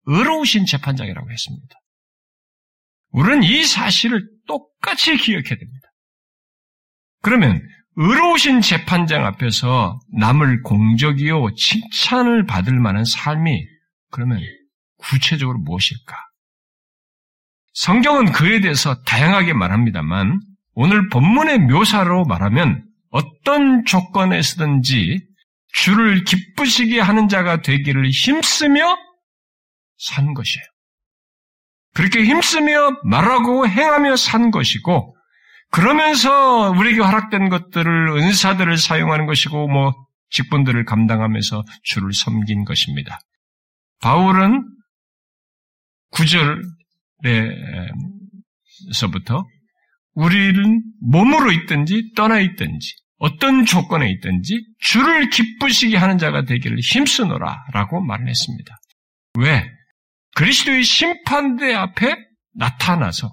의로우신 0.06 0.65
재판장이라고 0.65 1.32
했습니다. 1.32 1.75
우리는 3.12 3.43
이 3.43 3.63
사실을 3.63 4.27
똑같이 4.47 5.15
기억해야 5.15 5.43
됩니다. 5.43 5.88
그러면 7.21 7.62
의로우신 7.95 8.62
재판장 8.62 9.27
앞에서 9.27 9.99
남을 10.17 10.63
공적이요 10.63 11.53
칭찬을 11.53 12.47
받을 12.47 12.79
만한 12.79 13.06
삶이 13.06 13.63
그러면 14.10 14.41
구체적으로 14.97 15.60
무엇일까? 15.60 16.15
성경은 17.73 18.32
그에 18.32 18.60
대해서 18.60 19.03
다양하게 19.03 19.53
말합니다만 19.53 20.39
오늘 20.73 21.10
본문의 21.10 21.60
묘사로 21.60 22.25
말하면 22.25 22.88
어떤 23.13 23.86
조건에서든지 23.86 25.21
주를 25.71 26.23
기쁘시게 26.23 26.99
하는 26.99 27.28
자가 27.28 27.62
되기를 27.62 28.10
힘쓰며 28.10 28.97
산 29.97 30.34
것이에요. 30.34 30.65
그렇게 31.93 32.23
힘쓰며 32.23 32.99
말하고 33.04 33.67
행하며 33.67 34.15
산 34.15 34.49
것이고 34.49 35.15
그러면서 35.69 36.71
우리에게 36.71 37.02
허락된 37.02 37.49
것들을 37.49 38.08
은사들을 38.17 38.78
사용하는 38.78 39.28
것이고 39.28 39.67
뭐 39.67 39.93
직분들을 40.32 40.84
감당하면서 40.86 41.63
주를 41.84 42.13
섬긴 42.13 42.65
것입니다. 42.65 43.19
바울은 44.02 44.67
9절에서부터 48.92 49.46
우리는 50.15 50.83
몸으로 51.00 51.52
있든지 51.52 52.13
떠나 52.15 52.40
있든지 52.40 53.02
어떤 53.18 53.66
조건에 53.66 54.10
있든지 54.12 54.66
주를 54.80 55.30
기쁘시게 55.30 55.98
하는 55.98 56.18
자가 56.18 56.46
되기를 56.46 56.80
힘쓰노라 56.80 57.66
라고 57.74 58.02
말을 58.02 58.28
했습니다. 58.28 58.78
왜? 59.40 59.70
그리스도의 60.36 60.84
심판대 60.84 61.74
앞에 61.74 62.16
나타나서 62.56 63.32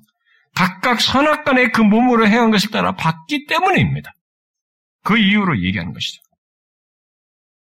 각각 0.54 1.00
선악간의 1.00 1.72
그 1.72 1.80
몸으로 1.80 2.26
행한 2.26 2.50
것을 2.50 2.70
따라 2.70 2.94
받기 2.94 3.46
때문입니다. 3.46 4.12
그 5.02 5.16
이유로 5.16 5.62
얘기하는 5.64 5.92
것이죠. 5.92 6.20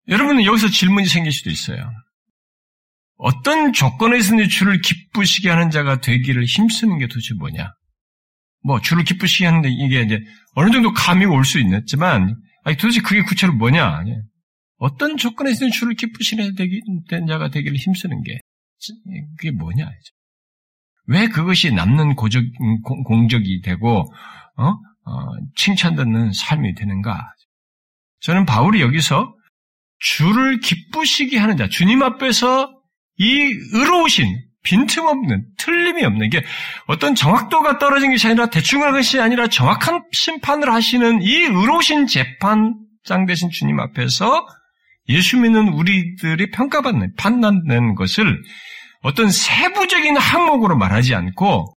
여러분은 0.10 0.46
여기서 0.46 0.70
질문이 0.70 1.08
생길 1.08 1.32
수도 1.32 1.50
있어요. 1.50 1.92
어떤 3.18 3.72
조건에서는 3.72 4.50
주를 4.50 4.82
기쁘시게 4.82 5.50
하는 5.50 5.70
자가 5.70 6.02
되기를 6.02 6.44
힘쓰는 6.44 6.98
게 6.98 7.08
도대체 7.08 7.36
뭐냐? 7.36 7.72
뭐 8.64 8.82
주를 8.82 9.04
기쁘시게 9.04 9.46
하는데 9.46 9.70
이게 9.70 10.02
이제 10.02 10.20
어느 10.54 10.72
정도 10.72 10.94
감이 10.94 11.26
올 11.26 11.44
수 11.46 11.60
있겠지만 11.60 12.36
아니 12.64 12.78
도대체 12.78 13.02
그게 13.02 13.22
구체로 13.24 13.54
뭐냐? 13.54 14.04
어떤 14.78 15.18
조건에서는 15.18 15.72
주를 15.72 15.96
기쁘시게 15.96 16.52
된 17.10 17.28
자가 17.28 17.50
되기를 17.50 17.78
힘쓰는 17.78 18.22
게 18.24 18.40
그게 19.38 19.52
뭐냐? 19.52 19.90
왜 21.08 21.28
그것이 21.28 21.72
남는 21.72 22.16
고적, 22.16 22.44
공적이 23.06 23.62
되고 23.62 24.12
어? 24.58 24.64
어, 25.04 25.26
칭찬 25.56 25.96
듣는 25.96 26.32
삶이 26.32 26.76
되는가? 26.76 27.20
저는 28.22 28.46
바울이 28.46 28.82
여기서 28.82 29.36
주를 30.00 30.60
기쁘시게 30.60 31.38
하는 31.38 31.58
자, 31.58 31.68
주님 31.70 32.02
앞에서 32.04 32.72
이 33.18 33.26
의로우신 33.74 34.28
빈틈없는 34.64 35.46
틀림이 35.58 36.04
없는 36.06 36.30
게 36.30 36.44
어떤 36.88 37.16
정확도가 37.16 37.80
떨어진 37.80 38.12
것이 38.12 38.28
아니라 38.28 38.48
대충 38.48 38.84
한 38.84 38.92
것이 38.92 39.20
아니라 39.20 39.48
정확한 39.48 40.04
심판을 40.12 40.72
하시는 40.72 41.22
이 41.22 41.36
의로우신 41.44 42.08
재판장 42.08 43.26
되신 43.28 43.50
주님 43.50 43.80
앞에서 43.80 44.48
예수 45.10 45.38
믿는 45.38 45.70
우리들이 45.70 46.52
평가받는 46.52 47.16
판단되는 47.18 47.96
것을 47.96 48.42
어떤 49.02 49.30
세부적인 49.30 50.16
항목으로 50.16 50.78
말하지 50.78 51.16
않고 51.16 51.76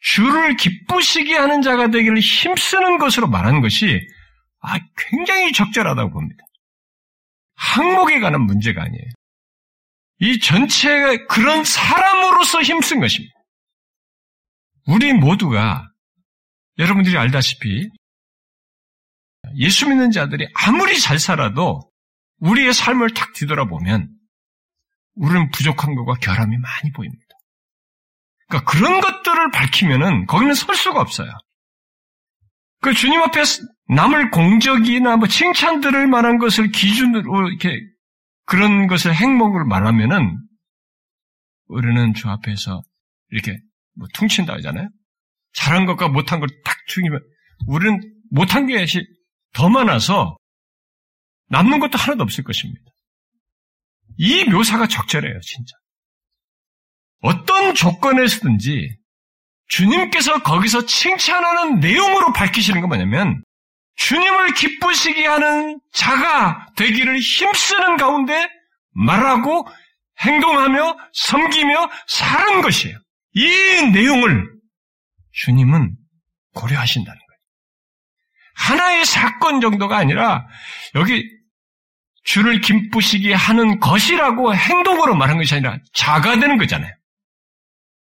주를 0.00 0.56
기쁘시게 0.56 1.34
하는 1.34 1.62
자가 1.62 1.90
되기를 1.90 2.18
힘쓰는 2.18 2.98
것으로 2.98 3.26
말하는 3.26 3.60
것이 3.60 4.00
아, 4.60 4.78
굉장히 5.10 5.52
적절하다고 5.52 6.10
봅니다. 6.10 6.44
항목에 7.56 8.20
관한 8.20 8.42
문제가 8.42 8.82
아니에요. 8.82 9.04
이 10.24 10.38
전체가 10.38 11.26
그런 11.26 11.64
사람으로서 11.64 12.62
힘쓴 12.62 13.00
것입니다. 13.00 13.34
우리 14.86 15.12
모두가 15.12 15.86
여러분들이 16.78 17.18
알다시피 17.18 17.90
예수 19.56 19.86
믿는 19.86 20.10
자들이 20.12 20.48
아무리 20.54 20.98
잘 20.98 21.18
살아도 21.18 21.90
우리의 22.38 22.72
삶을 22.72 23.12
탁 23.12 23.34
뒤돌아보면 23.34 24.08
우리는 25.16 25.50
부족한 25.50 25.94
것과 25.94 26.14
결함이 26.14 26.56
많이 26.56 26.92
보입니다. 26.92 27.22
그러니까 28.48 28.70
그런 28.70 29.02
것들을 29.02 29.50
밝히면은 29.50 30.24
거기는 30.24 30.54
설 30.54 30.74
수가 30.74 31.02
없어요. 31.02 31.30
그 32.80 32.94
주님 32.94 33.20
앞에 33.20 33.42
남을 33.88 34.30
공적이나 34.30 35.18
뭐 35.18 35.28
칭찬 35.28 35.82
들을 35.82 36.06
만한 36.06 36.38
것을 36.38 36.70
기준으로 36.70 37.50
이렇게 37.50 37.78
그런 38.46 38.86
것을 38.86 39.14
행복을 39.14 39.64
말하면은 39.64 40.38
우리는 41.66 42.14
주 42.14 42.28
앞에서 42.28 42.82
이렇게 43.30 43.58
뭐 43.96 44.06
퉁친다 44.14 44.54
하잖아요. 44.54 44.88
잘한 45.54 45.86
것과 45.86 46.08
못한 46.08 46.40
걸딱 46.40 46.76
죽이면 46.88 47.20
우리는 47.66 48.00
못한 48.30 48.66
것이 48.66 49.06
더 49.54 49.68
많아서 49.68 50.36
남는 51.48 51.78
것도 51.78 51.96
하나도 51.98 52.22
없을 52.22 52.44
것입니다. 52.44 52.82
이 54.16 54.44
묘사가 54.44 54.88
적절해요, 54.88 55.40
진짜. 55.40 55.76
어떤 57.20 57.74
조건에서든지 57.74 58.98
주님께서 59.68 60.42
거기서 60.42 60.84
칭찬하는 60.86 61.80
내용으로 61.80 62.32
밝히시는 62.32 62.80
건 62.80 62.88
뭐냐면 62.88 63.42
주님을 63.96 64.54
기쁘시게 64.54 65.26
하는 65.26 65.80
자가 65.92 66.66
되기를 66.76 67.18
힘쓰는 67.18 67.96
가운데 67.96 68.48
말하고 68.92 69.66
행동하며 70.20 70.96
섬기며 71.12 71.90
사는 72.06 72.62
것이에요. 72.62 72.98
이 73.34 73.90
내용을 73.92 74.52
주님은 75.32 75.96
고려하신다는 76.54 77.18
거예요. 77.18 77.38
하나의 78.54 79.04
사건 79.04 79.60
정도가 79.60 79.96
아니라 79.96 80.46
여기 80.94 81.24
주를 82.24 82.60
기쁘시게 82.60 83.34
하는 83.34 83.80
것이라고 83.80 84.54
행동으로 84.54 85.14
말한 85.14 85.36
것이 85.36 85.54
아니라 85.54 85.78
자가 85.92 86.38
되는 86.38 86.56
거잖아요. 86.56 86.92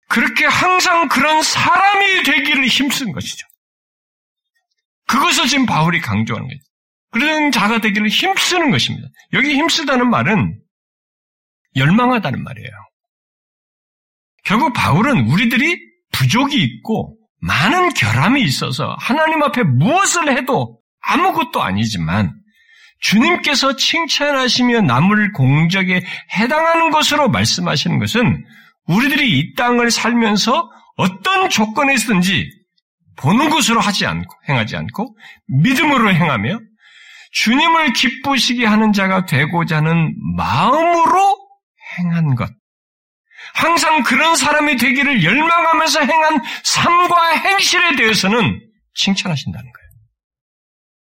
그렇게 0.08 0.46
항상 0.46 1.08
그런 1.08 1.42
사람이 1.42 2.24
되기를 2.24 2.68
힘쓴 2.68 3.12
것이죠. 3.12 3.48
그것을 5.08 5.48
지금 5.48 5.66
바울이 5.66 6.02
강조하는 6.02 6.48
거예요. 6.48 6.60
그런 7.12 7.52
자가 7.52 7.80
되기를 7.80 8.10
힘쓰는 8.10 8.72
것입니다. 8.72 9.08
여기 9.34 9.56
힘쓰다는 9.56 10.10
말은 10.10 10.60
열망하다는 11.76 12.44
말이에요. 12.44 12.72
결국 14.44 14.74
바울은 14.74 15.28
우리들이 15.28 15.80
부족이 16.12 16.62
있고 16.62 17.18
많은 17.42 17.94
결함이 17.94 18.42
있어서 18.42 18.96
하나님 19.00 19.44
앞에 19.44 19.64
무엇을 19.64 20.36
해도 20.36 20.80
아무것도 21.02 21.62
아니지만 21.62 22.34
주님께서 23.00 23.76
칭찬하시며 23.76 24.82
남을 24.82 25.34
공적에 25.34 26.04
해당하는 26.38 26.92
것으로 26.92 27.30
말씀하시는 27.30 28.00
것은 28.00 28.44
우리들이 28.88 29.38
이 29.38 29.54
땅을 29.56 29.92
살면서 29.92 30.70
어떤 30.98 31.50
조건에서든지 31.50 32.50
보는 33.18 33.50
것으로 33.50 33.80
하지 33.80 34.06
않고, 34.06 34.36
행하지 34.50 34.76
않고, 34.76 35.16
믿음으로 35.48 36.14
행하며, 36.14 36.60
주님을 37.32 37.94
기쁘시게 37.94 38.66
하는 38.66 38.94
자가 38.94 39.26
되고자 39.26 39.78
하는 39.78 40.16
마음으로 40.38 41.38
행한 41.98 42.36
것. 42.36 42.50
항상 43.54 44.04
그런 44.04 44.36
사람이 44.36 44.78
되기를 44.78 45.24
열망하면서 45.24 46.02
행한 46.02 46.42
삶과 46.64 47.30
행실에 47.38 47.96
대해서는 47.96 48.62
칭찬하신다는 48.96 49.72
거예요. 49.72 49.86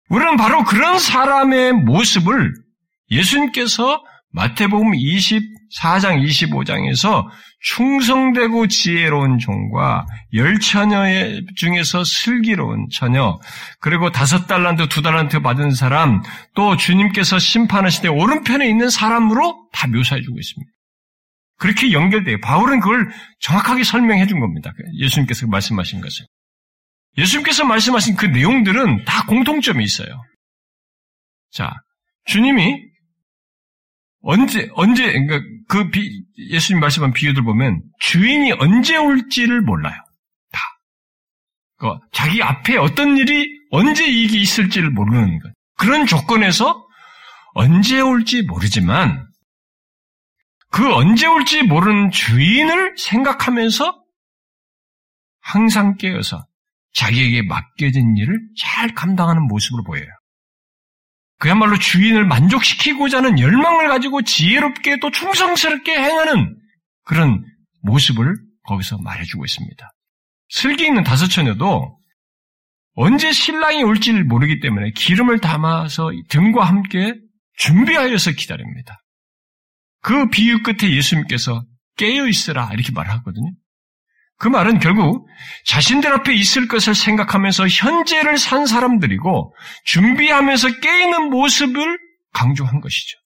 우리는 0.10 0.38
바로 0.38 0.64
그런 0.64 1.00
사람의 1.00 1.74
모습을 1.74 2.54
예수님께서 3.12 4.04
마태복음 4.32 4.94
24장 5.72 6.24
25장에서 6.24 7.26
충성되고 7.62 8.68
지혜로운 8.68 9.40
종과 9.40 10.06
열 10.34 10.60
처녀 10.60 11.06
중에서 11.56 12.04
슬기로운 12.04 12.88
처녀, 12.92 13.40
그리고 13.80 14.12
다섯 14.12 14.46
달란트, 14.46 14.88
두 14.90 15.02
달란트 15.02 15.40
받은 15.42 15.72
사람, 15.72 16.22
또 16.54 16.78
주님께서 16.78 17.40
심판하실 17.40 18.04
때 18.04 18.08
오른편에 18.08 18.68
있는 18.70 18.90
사람으로 18.90 19.70
다 19.72 19.88
묘사해주고 19.88 20.38
있습니다. 20.38 20.72
그렇게 21.58 21.92
연결돼요. 21.92 22.40
바울은 22.42 22.80
그걸 22.82 23.10
정확하게 23.40 23.84
설명해 23.84 24.28
준 24.28 24.40
겁니다. 24.40 24.72
예수님께서 25.00 25.48
말씀하신 25.48 26.02
것을. 26.02 26.26
예수님께서 27.18 27.64
말씀하신 27.64 28.16
그 28.16 28.26
내용들은 28.26 29.06
다 29.06 29.26
공통점이 29.26 29.84
있어요. 29.84 30.22
자, 31.52 31.72
주님이 32.26 32.76
언제, 34.22 34.68
언제, 34.74 35.06
그러니까 35.06 35.40
그 35.68 35.90
비, 35.90 36.24
예수님 36.38 36.80
말씀한 36.80 37.14
비유들 37.14 37.44
보면 37.44 37.82
주인이 38.00 38.52
언제 38.54 38.98
올지를 38.98 39.62
몰라요. 39.62 39.96
다. 40.52 40.60
그 41.78 41.88
자기 42.12 42.42
앞에 42.44 42.78
어떤 42.78 43.18
일이 43.18 43.48
언제 43.72 44.06
이익이 44.06 44.40
있을지를 44.40 44.92
모르는 44.92 45.40
것. 45.40 45.52
그런 45.78 46.06
조건에서 46.06 46.86
언제 47.54 48.00
올지 48.00 48.44
모르지만 48.44 49.28
그 50.72 50.94
언제 50.94 51.26
올지 51.26 51.64
모르는 51.64 52.12
주인을 52.12 52.96
생각하면서 52.98 54.02
항상 55.40 55.96
깨어서 55.96 56.46
자기에게 56.94 57.44
맡겨진 57.44 58.18
일을 58.18 58.40
잘 58.58 58.94
감당하는 58.94 59.44
모습으로 59.48 59.84
보여요. 59.84 60.08
그야말로 61.38 61.78
주인을 61.78 62.26
만족시키고자 62.26 63.18
하는 63.18 63.40
열망을 63.40 63.88
가지고 63.88 64.22
지혜롭게 64.22 65.00
또 65.02 65.12
충성스럽게 65.12 65.92
행하는 65.92 66.58
그런 67.04 67.44
모습을 67.82 68.36
거기서 68.64 68.98
말해주고 69.00 69.46
있습니다. 69.46 69.92
슬기 70.50 70.86
있는 70.86 71.04
다섯 71.04 71.28
처녀도 71.28 71.98
언제 72.96 73.32
신랑이 73.32 73.84
올지 73.84 74.14
를 74.14 74.24
모르기 74.24 74.60
때문에 74.62 74.92
기름을 74.92 75.40
담아서 75.40 76.12
등과 76.30 76.64
함께 76.64 77.16
준비하여서 77.58 78.32
기다립니다. 78.32 79.02
그 80.02 80.30
비유 80.30 80.64
끝에 80.64 80.92
예수님께서 80.92 81.66
깨어 81.98 82.28
있으라 82.28 82.70
이렇게 82.74 82.92
말하거든요. 82.92 83.52
그 84.38 84.48
말은 84.48 84.80
결국 84.80 85.28
자신들 85.66 86.12
앞에 86.12 86.34
있을 86.34 86.68
것을 86.68 86.94
생각하면서 86.94 87.68
현재를 87.68 88.38
산 88.38 88.66
사람들이고 88.66 89.56
준비하면서 89.86 90.80
깨있는 90.82 91.30
모습을 91.30 91.98
강조한 92.34 92.82
것이죠. 92.82 93.18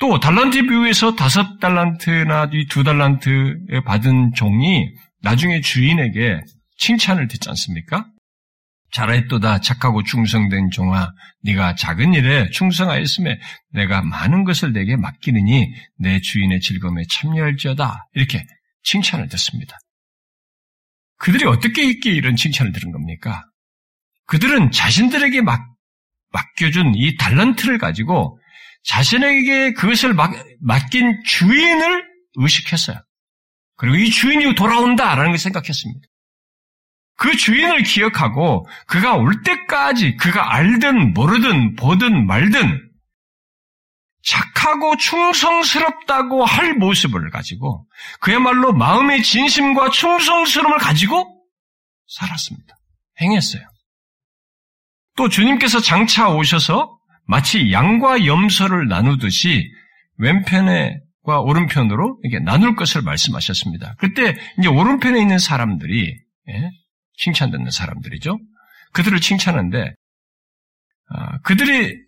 또 0.00 0.20
달란트 0.20 0.62
비유에서 0.62 1.16
다섯 1.16 1.58
달란트나 1.58 2.50
두 2.68 2.84
달란트 2.84 3.82
받은 3.84 4.32
종이 4.34 4.86
나중에 5.22 5.60
주인에게 5.60 6.40
칭찬을 6.78 7.26
듣지 7.28 7.48
않습니까? 7.48 8.06
잘했도다 8.92 9.60
착하고 9.60 10.02
충성된 10.02 10.70
종아 10.70 11.12
네가 11.42 11.74
작은 11.74 12.14
일에 12.14 12.48
충성하였음에 12.50 13.38
내가 13.72 14.02
많은 14.02 14.44
것을 14.44 14.72
내게 14.72 14.96
맡기느니 14.96 15.72
내 15.98 16.20
주인의 16.20 16.60
즐거움에 16.60 17.02
참여할지어다 17.10 18.08
이렇게 18.14 18.44
칭찬을 18.88 19.28
듣습니다. 19.28 19.76
그들이 21.18 21.44
어떻게 21.44 21.82
있기에 21.84 22.12
이런 22.12 22.36
칭찬을 22.36 22.72
들은 22.72 22.92
겁니까? 22.92 23.44
그들은 24.26 24.70
자신들에게 24.70 25.42
맡, 25.42 25.60
맡겨준 26.32 26.94
이 26.94 27.16
달란트를 27.16 27.78
가지고 27.78 28.38
자신에게 28.84 29.72
그것을 29.72 30.14
맡, 30.14 30.32
맡긴 30.60 31.22
주인을 31.24 32.04
의식했어요. 32.36 33.02
그리고 33.76 33.96
이 33.96 34.10
주인이 34.10 34.54
돌아온다라는 34.54 35.30
걸 35.30 35.38
생각했습니다. 35.38 36.00
그 37.16 37.36
주인을 37.36 37.82
기억하고 37.82 38.66
그가 38.86 39.16
올 39.16 39.42
때까지 39.42 40.16
그가 40.16 40.54
알든 40.54 41.14
모르든 41.14 41.74
보든 41.74 42.26
말든 42.26 42.87
착하고 44.28 44.96
충성스럽다고 44.96 46.44
할 46.44 46.74
모습을 46.74 47.30
가지고 47.30 47.86
그야말로 48.20 48.72
마음의 48.72 49.22
진심과 49.22 49.90
충성스러움을 49.90 50.78
가지고 50.78 51.42
살았습니다. 52.06 52.76
행했어요. 53.20 53.62
또 55.16 55.28
주님께서 55.28 55.80
장차 55.80 56.28
오셔서 56.28 56.98
마치 57.26 57.72
양과 57.72 58.26
염소를 58.26 58.88
나누듯이 58.88 59.70
왼편과 60.18 61.40
오른편으로 61.40 62.20
이렇게 62.22 62.44
나눌 62.44 62.76
것을 62.76 63.02
말씀하셨습니다. 63.02 63.94
그때 63.98 64.36
이제 64.58 64.68
오른편에 64.68 65.20
있는 65.20 65.38
사람들이 65.38 66.16
예? 66.50 66.70
칭찬듣는 67.16 67.70
사람들이죠. 67.70 68.38
그들을 68.92 69.20
칭찬하는데 69.20 69.94
아, 71.10 71.38
그들이 71.40 72.07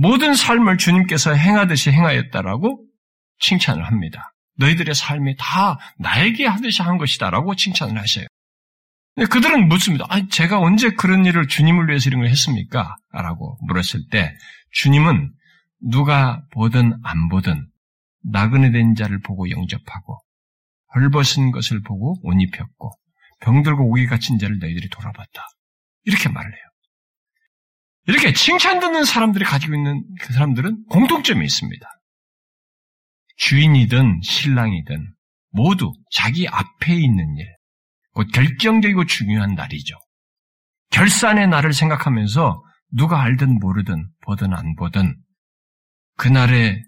모든 0.00 0.34
삶을 0.34 0.78
주님께서 0.78 1.34
행하듯이 1.34 1.90
행하였다라고 1.90 2.84
칭찬을 3.40 3.84
합니다. 3.84 4.32
너희들의 4.58 4.94
삶이 4.94 5.34
다 5.38 5.78
나에게 5.98 6.46
하듯이 6.46 6.82
한 6.82 6.98
것이다라고 6.98 7.56
칭찬을 7.56 7.98
하셔요. 7.98 8.26
그들은 9.28 9.68
묻습니다. 9.68 10.06
아, 10.08 10.20
제가 10.28 10.60
언제 10.60 10.90
그런 10.90 11.26
일을 11.26 11.48
주님을 11.48 11.88
위해서 11.88 12.08
이런 12.08 12.20
걸 12.20 12.30
했습니까? 12.30 12.94
라고 13.12 13.58
물었을 13.66 14.08
때 14.08 14.36
주님은 14.70 15.32
누가 15.90 16.42
보든 16.52 16.96
안 17.02 17.28
보든 17.28 17.66
나그네 18.22 18.70
된 18.70 18.94
자를 18.94 19.20
보고 19.20 19.50
영접하고 19.50 20.20
헐벗은 20.94 21.50
것을 21.50 21.82
보고 21.82 22.16
옷 22.22 22.40
입혔고 22.40 22.92
병들고 23.40 23.90
오기 23.90 24.06
갇힌 24.06 24.38
자를 24.38 24.58
너희들이 24.60 24.88
돌아봤다. 24.90 25.48
이렇게 26.04 26.28
말을 26.28 26.52
해요. 26.52 26.67
이렇게 28.08 28.32
칭찬 28.32 28.80
듣는 28.80 29.04
사람들이 29.04 29.44
가지고 29.44 29.74
있는 29.74 30.02
그 30.22 30.32
사람들은 30.32 30.86
공통점이 30.86 31.44
있습니다. 31.44 31.86
주인이든 33.36 34.22
신랑이든 34.22 35.14
모두 35.50 35.92
자기 36.10 36.48
앞에 36.48 36.94
있는 36.94 37.36
일, 37.36 37.46
곧 38.14 38.26
결정적이고 38.32 39.04
중요한 39.04 39.54
날이죠. 39.54 39.94
결산의 40.90 41.48
날을 41.48 41.74
생각하면서 41.74 42.64
누가 42.92 43.22
알든 43.22 43.58
모르든 43.58 44.08
보든 44.22 44.54
안 44.54 44.74
보든 44.74 45.14
그날에 46.16 46.82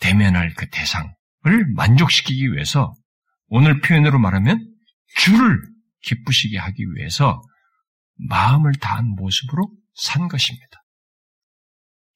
대면할 0.00 0.54
그 0.54 0.68
대상을 0.70 1.14
만족시키기 1.76 2.52
위해서 2.52 2.92
오늘 3.46 3.80
표현으로 3.80 4.18
말하면 4.18 4.58
주를 5.14 5.60
기쁘시게 6.02 6.58
하기 6.58 6.84
위해서 6.96 7.40
마음을 8.28 8.72
다한 8.80 9.08
모습으로 9.16 9.70
산 9.94 10.28
것입니다. 10.28 10.82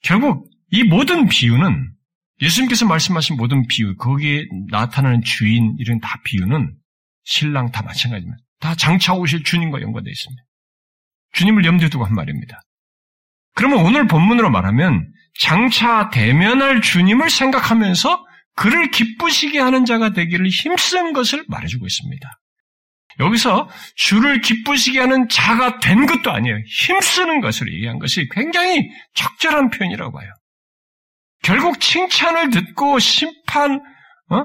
결국 0.02 0.50
이 0.70 0.82
모든 0.84 1.28
비유는 1.28 1.92
예수님께서 2.42 2.86
말씀하신 2.86 3.36
모든 3.36 3.66
비유, 3.66 3.96
거기에 3.96 4.46
나타나는 4.70 5.22
주인 5.22 5.74
이런 5.78 6.00
다 6.00 6.20
비유는 6.24 6.76
신랑 7.24 7.70
다 7.72 7.82
마찬가지입니다. 7.82 8.38
다 8.60 8.74
장차 8.74 9.14
오실 9.14 9.42
주님과 9.42 9.80
연관되어 9.80 10.10
있습니다. 10.10 10.42
주님을 11.32 11.64
염두에 11.64 11.88
두고 11.88 12.04
한 12.04 12.14
말입니다. 12.14 12.60
그러면 13.54 13.84
오늘 13.84 14.06
본문으로 14.06 14.50
말하면 14.50 15.10
장차 15.38 16.10
대면할 16.10 16.82
주님을 16.82 17.30
생각하면서 17.30 18.24
그를 18.54 18.90
기쁘시게 18.90 19.58
하는 19.58 19.84
자가 19.84 20.10
되기를 20.10 20.48
힘쓴 20.48 21.12
것을 21.12 21.44
말해주고 21.48 21.86
있습니다. 21.86 22.38
여기서 23.18 23.68
주를 23.94 24.40
기쁘시게 24.40 25.00
하는 25.00 25.28
자가 25.28 25.78
된 25.78 26.06
것도 26.06 26.30
아니에요. 26.30 26.58
힘쓰는 26.66 27.40
것을 27.40 27.72
얘기한 27.72 27.98
것이 27.98 28.28
굉장히 28.30 28.88
적절한 29.14 29.70
표현이라고 29.70 30.12
봐요. 30.12 30.30
결국 31.42 31.80
칭찬을 31.80 32.50
듣고 32.50 32.98
심판, 32.98 33.80
어? 34.30 34.44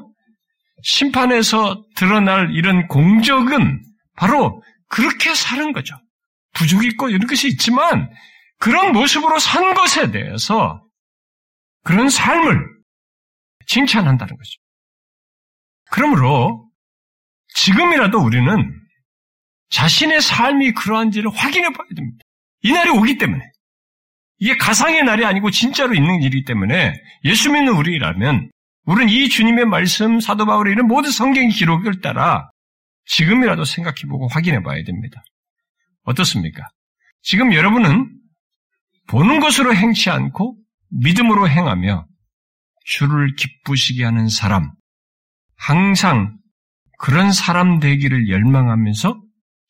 심판에서 0.84 1.84
드러날 1.96 2.52
이런 2.54 2.88
공적은 2.88 3.84
바로 4.16 4.64
그렇게 4.88 5.34
사는 5.34 5.74
거죠. 5.74 5.96
부족이 6.54 6.88
있고 6.90 7.10
이런 7.10 7.28
것이 7.28 7.48
있지만 7.48 8.10
그런 8.58 8.92
모습으로 8.94 9.40
산 9.40 9.74
것에 9.74 10.12
대해서 10.12 10.84
그런 11.84 12.10
삶을 12.10 12.60
칭찬한다는 13.68 14.36
거죠. 14.36 14.52
그러므로 15.90 16.71
지금이라도 17.56 18.20
우리는 18.20 18.80
자신의 19.70 20.22
삶이 20.22 20.74
그러한지를 20.74 21.32
확인해 21.32 21.72
봐야 21.72 21.88
됩니다. 21.96 22.24
이 22.64 22.72
날이 22.72 22.90
오기 22.90 23.18
때문에. 23.18 23.44
이게 24.40 24.58
가상의 24.58 25.04
날이 25.04 25.24
아니고 25.24 25.52
진짜로 25.52 25.94
있는 25.94 26.22
일이기 26.22 26.46
때문에 26.46 26.94
예수 27.26 27.52
믿는 27.52 27.74
우리라면 27.74 28.50
우리는 28.86 29.14
이 29.14 29.30
주님의 29.30 29.66
말씀, 29.66 30.20
사도 30.20 30.46
바울의 30.46 30.74
이런 30.74 30.88
모든 30.88 31.12
성경 31.12 31.48
기록을 31.50 32.02
따라 32.02 32.50
지금이라도 33.06 33.66
생각해 33.66 34.02
보고 34.10 34.28
확인해 34.28 34.64
봐야 34.64 34.84
됩니다. 34.84 35.24
어떻습니까? 36.04 36.68
지금 37.22 37.54
여러분은 37.54 38.10
보는 39.08 39.40
것으로 39.40 39.76
행치 39.76 40.10
않고 40.10 40.58
믿음으로 40.90 41.48
행하며 41.48 42.08
주를 42.86 43.36
기쁘시게 43.36 44.04
하는 44.04 44.28
사람, 44.28 44.72
항상 45.56 46.36
그런 47.02 47.32
사람 47.32 47.80
되기를 47.80 48.30
열망하면서 48.30 49.20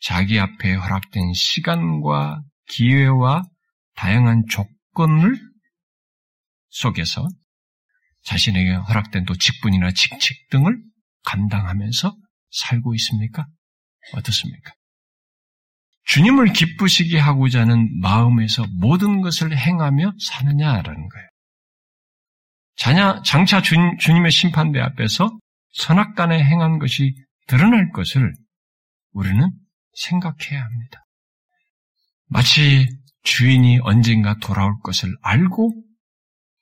자기 0.02 0.38
앞에 0.38 0.74
허락된 0.74 1.32
시간과 1.34 2.42
기회와 2.68 3.44
다양한 3.96 4.44
조건을 4.50 5.40
속에서 6.68 7.26
자신에게 8.26 8.74
허락된 8.74 9.24
또 9.24 9.34
직분이나 9.38 9.92
직책 9.92 10.50
등을 10.50 10.78
감당하면서 11.24 12.14
살고 12.50 12.96
있습니까? 12.96 13.48
어떻습니까? 14.14 14.74
주님을 16.04 16.52
기쁘시게 16.52 17.18
하고자 17.18 17.62
하는 17.62 17.98
마음에서 18.02 18.66
모든 18.74 19.22
것을 19.22 19.58
행하며 19.58 20.16
사느냐라는 20.20 21.08
거예요. 21.08 21.28
자냐, 22.76 23.22
장차 23.24 23.62
주, 23.62 23.76
주님의 24.00 24.32
심판대 24.32 24.82
앞에서 24.82 25.32
선악간에 25.74 26.44
행한 26.44 26.80
것이 26.80 27.16
드러날 27.48 27.92
것을 27.92 28.34
우리는 29.12 29.50
생각해야 29.94 30.64
합니다. 30.64 31.06
마치 32.28 32.88
주인이 33.24 33.80
언젠가 33.84 34.38
돌아올 34.40 34.80
것을 34.84 35.16
알고 35.22 35.74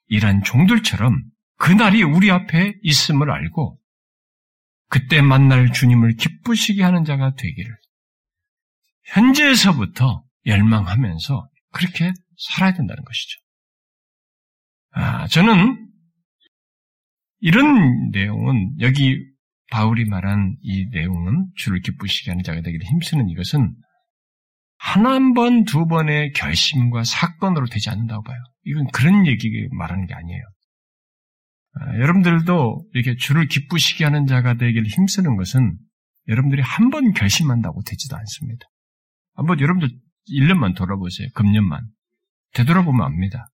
일한 0.08 0.44
종들처럼 0.44 1.24
그날이 1.58 2.04
우리 2.04 2.32
앞에 2.32 2.74
있음을 2.82 3.30
알고 3.30 3.80
그때 4.88 5.22
만날 5.22 5.72
주님을 5.72 6.16
기쁘시게 6.16 6.84
하는 6.84 7.06
자가 7.06 7.36
되기를 7.36 7.78
현재에서부터 9.06 10.24
열망하면서 10.46 11.50
그렇게 11.72 12.12
살아야 12.38 12.74
된다는 12.74 13.04
것이죠. 13.04 13.40
아, 14.92 15.28
저는 15.28 15.89
이런 17.40 18.10
내용은 18.12 18.76
여기 18.80 19.18
바울이 19.72 20.06
말한 20.06 20.58
이 20.62 20.88
내용은 20.92 21.48
주를 21.56 21.80
기쁘시게 21.82 22.32
하는 22.32 22.44
자가 22.44 22.62
되기를 22.62 22.86
힘쓰는 22.86 23.30
이것은 23.30 23.76
한한 24.78 25.34
번, 25.34 25.66
두 25.66 25.86
번의 25.88 26.32
결심과 26.34 27.04
사건으로 27.04 27.68
되지 27.68 27.90
않는다고 27.90 28.24
봐요. 28.24 28.38
이건 28.64 28.88
그런 28.94 29.28
얘기 29.28 29.50
말하는 29.72 30.06
게 30.08 30.14
아니에요. 30.14 30.42
아, 31.74 31.96
여러분들도 32.00 32.86
이렇게 32.94 33.16
주를 33.18 33.48
기쁘시게 33.48 34.04
하는 34.06 34.26
자가 34.26 34.56
되기를 34.56 34.88
힘쓰는 34.88 35.36
것은 35.36 35.78
여러분들이 36.28 36.62
한 36.62 36.90
번 36.90 37.12
결심한다고 37.12 37.82
되지도 37.84 38.16
않습니다. 38.16 38.66
한번 39.36 39.60
여러분들 39.60 39.90
1년만 40.32 40.76
돌아보세요. 40.76 41.28
금년만. 41.36 41.82
되돌아보면 42.54 43.06
압니다. 43.06 43.48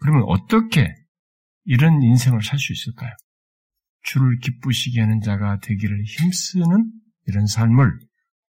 그러면 0.00 0.24
어떻게 0.26 0.94
이런 1.66 2.02
인생을 2.02 2.42
살 2.42 2.58
수 2.58 2.72
있을까요? 2.72 3.12
주를 4.02 4.38
기쁘시게 4.40 5.00
하는 5.00 5.20
자가 5.20 5.58
되기를 5.60 6.04
힘쓰는 6.04 6.92
이런 7.26 7.46
삶을 7.46 7.98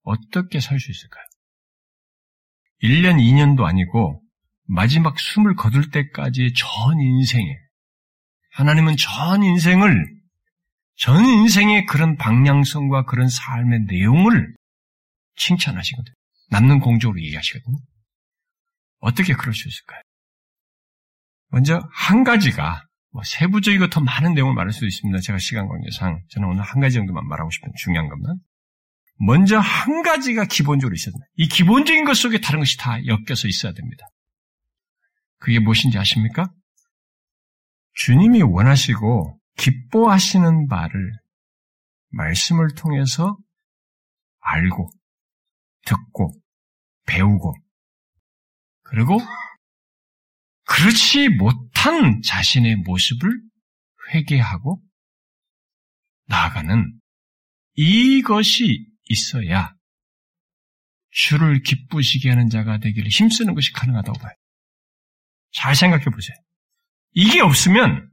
어떻게 0.04 0.60
살 0.60 0.80
수 0.80 0.92
있을까요? 0.92 1.26
1년, 2.84 3.18
2년도 3.18 3.66
아니고 3.66 4.24
마지막 4.66 5.20
숨을 5.20 5.56
거둘 5.56 5.90
때까지의 5.90 6.54
전 6.54 7.00
인생에 7.02 7.58
하나님은 8.52 8.96
전 8.98 9.44
인생을 9.44 10.20
전 10.96 11.26
인생의 11.26 11.86
그런 11.86 12.16
방향성과 12.18 13.06
그런 13.06 13.28
삶의 13.30 13.86
내용을 13.88 14.56
칭찬하시거든요. 15.36 16.14
남는 16.52 16.80
공적으로 16.80 17.20
얘기하시거든요. 17.22 17.78
어떻게 19.00 19.34
그럴 19.34 19.54
수 19.54 19.68
있을까요? 19.68 20.02
먼저 21.48 21.82
한 21.92 22.24
가지가 22.24 22.86
뭐 23.12 23.24
세부적이고 23.24 23.90
더 23.90 24.02
많은 24.02 24.34
내용을 24.34 24.54
말할 24.54 24.72
수도 24.72 24.86
있습니다. 24.86 25.20
제가 25.20 25.40
시간 25.40 25.68
관계상 25.68 26.22
저는 26.30 26.48
오늘 26.48 26.62
한 26.64 26.80
가지 26.80 26.96
정도만 26.96 27.28
말하고 27.28 27.50
싶은 27.50 27.72
중요한 27.78 28.08
것만. 28.10 28.38
먼저 29.22 29.60
한 29.60 30.02
가지가 30.02 30.46
기본적으로 30.46 30.96
있어야 30.96 31.12
됩니다. 31.12 31.28
이 31.36 31.48
기본적인 31.48 32.06
것 32.06 32.16
속에 32.16 32.40
다른 32.40 32.60
것이 32.60 32.78
다 32.78 32.98
엮여서 33.06 33.48
있어야 33.48 33.74
됩니다. 33.74 34.06
그게 35.40 35.60
무엇인지 35.60 35.98
아십니까? 35.98 36.52
주님이 37.94 38.44
원하시고 38.44 39.40
기뻐하시는 39.58 40.68
바를 40.68 41.12
말씀을 42.12 42.70
통해서 42.76 43.38
알고, 44.40 44.90
듣고, 45.86 46.32
배우고, 47.06 47.54
그리고 48.84 49.20
그렇지 50.70 51.30
못한 51.30 52.22
자신의 52.22 52.78
모습을 52.78 53.42
회개하고 54.14 54.80
나아가는 56.28 56.94
이것이 57.76 58.86
있어야 59.06 59.74
주를 61.10 61.64
기쁘시게 61.64 62.30
하는 62.30 62.50
자가 62.50 62.78
되기를 62.78 63.10
힘쓰는 63.10 63.56
것이 63.56 63.74
가능하다고 63.74 64.20
봐요. 64.20 64.34
잘 65.52 65.76
생각해 65.76 66.06
보세요. 66.06 66.38
이게 67.14 67.42
없으면 67.42 68.08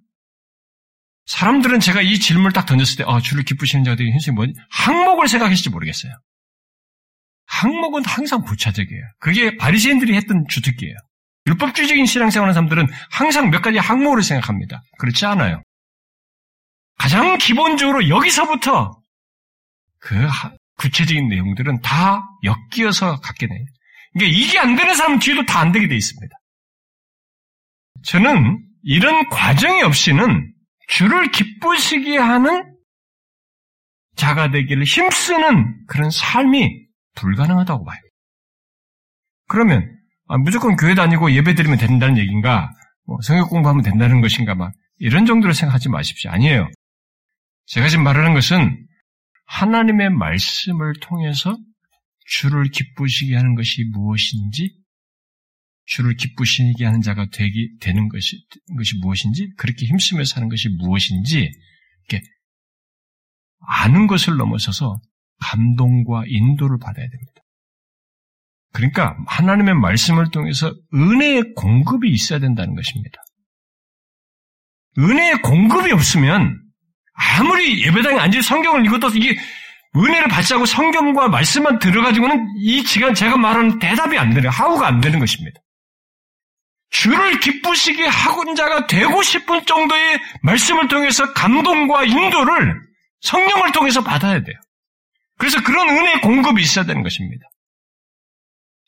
사람들은 1.26 1.80
제가 1.80 2.00
이 2.00 2.18
질문을 2.18 2.52
딱 2.52 2.64
던졌을 2.64 2.96
때, 2.96 3.04
아, 3.06 3.20
주를 3.20 3.44
기쁘시는 3.44 3.84
자가 3.84 3.96
되기 3.96 4.10
힘쓰는 4.12 4.34
뭐지? 4.34 4.54
항목을 4.70 5.28
생각했을지 5.28 5.68
모르겠어요. 5.68 6.12
항목은 7.46 8.04
항상 8.06 8.44
부차적이에요. 8.44 9.02
그게 9.18 9.56
바리새인들이 9.56 10.14
했던 10.16 10.44
주특기예요. 10.48 10.96
율법주의적인 11.46 12.06
신앙생활하는 12.06 12.54
사람들은 12.54 12.86
항상 13.10 13.50
몇 13.50 13.62
가지 13.62 13.78
항목으로 13.78 14.22
생각합니다. 14.22 14.82
그렇지 14.98 15.26
않아요. 15.26 15.62
가장 16.98 17.38
기본적으로 17.38 18.08
여기서부터 18.08 19.00
그 20.00 20.14
구체적인 20.78 21.28
내용들은 21.28 21.80
다 21.82 22.22
엮여서 22.42 23.20
갖게 23.20 23.46
돼요. 23.46 23.64
그러니까 24.12 24.38
이게 24.38 24.58
안 24.58 24.76
되는 24.76 24.94
사람은 24.94 25.18
뒤에도 25.18 25.44
다 25.46 25.60
안 25.60 25.72
되게 25.72 25.88
돼 25.88 25.94
있습니다. 25.94 26.34
저는 28.04 28.62
이런 28.82 29.28
과정이 29.30 29.82
없이는 29.82 30.52
주를 30.88 31.30
기쁘시게 31.30 32.16
하는 32.18 32.74
자가 34.16 34.50
되기를 34.50 34.84
힘쓰는 34.84 35.84
그런 35.86 36.10
삶이 36.10 36.86
불가능하다고 37.14 37.84
봐요. 37.84 38.00
그러면 39.48 39.95
아, 40.28 40.36
무조건 40.38 40.76
교회 40.76 40.94
다니고 40.94 41.32
예배 41.32 41.54
드리면 41.54 41.78
된다는 41.78 42.18
얘기인가? 42.18 42.70
뭐 43.06 43.18
성역 43.22 43.50
공부하면 43.50 43.82
된다는 43.82 44.20
것인가? 44.20 44.54
막 44.54 44.72
이런 44.98 45.26
정도로 45.26 45.52
생각하지 45.52 45.88
마십시오. 45.88 46.30
아니에요. 46.30 46.68
제가 47.66 47.88
지금 47.88 48.04
말하는 48.04 48.34
것은 48.34 48.86
하나님의 49.46 50.10
말씀을 50.10 50.94
통해서 51.00 51.56
주를 52.26 52.68
기쁘시게 52.70 53.36
하는 53.36 53.54
것이 53.54 53.84
무엇인지, 53.84 54.74
주를 55.84 56.16
기쁘시게 56.16 56.84
하는 56.84 57.00
자가 57.00 57.26
되기, 57.32 57.76
되는 57.80 58.08
것이, 58.08 58.44
것이 58.76 58.98
무엇인지, 59.00 59.52
그렇게 59.56 59.86
힘쓰며 59.86 60.24
사는 60.24 60.48
것이 60.48 60.68
무엇인지, 60.70 61.48
이렇게 62.08 62.26
아는 63.60 64.08
것을 64.08 64.36
넘어서서 64.36 64.96
감동과 65.38 66.24
인도를 66.26 66.78
받아야 66.78 67.08
됩니다. 67.08 67.35
그러니까 68.76 69.16
하나님의 69.26 69.74
말씀을 69.74 70.30
통해서 70.30 70.70
은혜의 70.92 71.54
공급이 71.54 72.10
있어야 72.10 72.38
된다는 72.38 72.74
것입니다. 72.76 73.18
은혜의 74.98 75.40
공급이 75.40 75.92
없으면 75.92 76.60
아무리 77.14 77.82
예배당에 77.82 78.18
앉아 78.18 78.42
성경을 78.42 78.84
읽어도 78.84 79.08
이게 79.08 79.34
은혜를 79.96 80.28
받지 80.28 80.52
않고 80.52 80.66
성경과 80.66 81.28
말씀만 81.28 81.78
들어가지고는 81.78 82.48
이 82.58 82.82
시간 82.82 83.14
제가 83.14 83.38
말하는 83.38 83.78
대답이 83.78 84.18
안 84.18 84.34
되는, 84.34 84.50
하우가 84.50 84.86
안 84.86 85.00
되는 85.00 85.20
것입니다. 85.20 85.58
주를 86.90 87.40
기쁘시게 87.40 88.06
하군 88.06 88.54
자가 88.54 88.86
되고 88.86 89.22
싶은 89.22 89.64
정도의 89.64 90.20
말씀을 90.42 90.88
통해서 90.88 91.32
감동과 91.32 92.04
인도를 92.04 92.78
성령을 93.22 93.72
통해서 93.72 94.04
받아야 94.04 94.42
돼요. 94.42 94.56
그래서 95.38 95.62
그런 95.62 95.88
은혜의 95.88 96.20
공급이 96.20 96.60
있어야 96.60 96.84
되는 96.84 97.02
것입니다. 97.02 97.46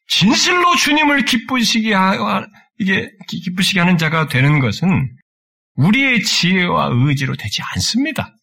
진실로 0.09 0.75
주님을 0.77 1.25
기쁘시게 1.25 1.95
하, 1.95 2.47
이게 2.79 3.11
기쁘시게 3.29 3.79
하는 3.79 3.99
자가 3.99 4.29
되는 4.29 4.59
것은 4.59 5.15
우리의 5.75 6.23
지혜와 6.23 6.91
의지로 6.93 7.37
되지 7.37 7.63
않습니다. 7.75 8.35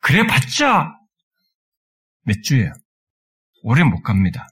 그래 0.00 0.26
봤자 0.26 0.92
몇 2.24 2.42
주예요. 2.42 2.72
오래 3.62 3.82
못 3.84 4.02
갑니다. 4.02 4.48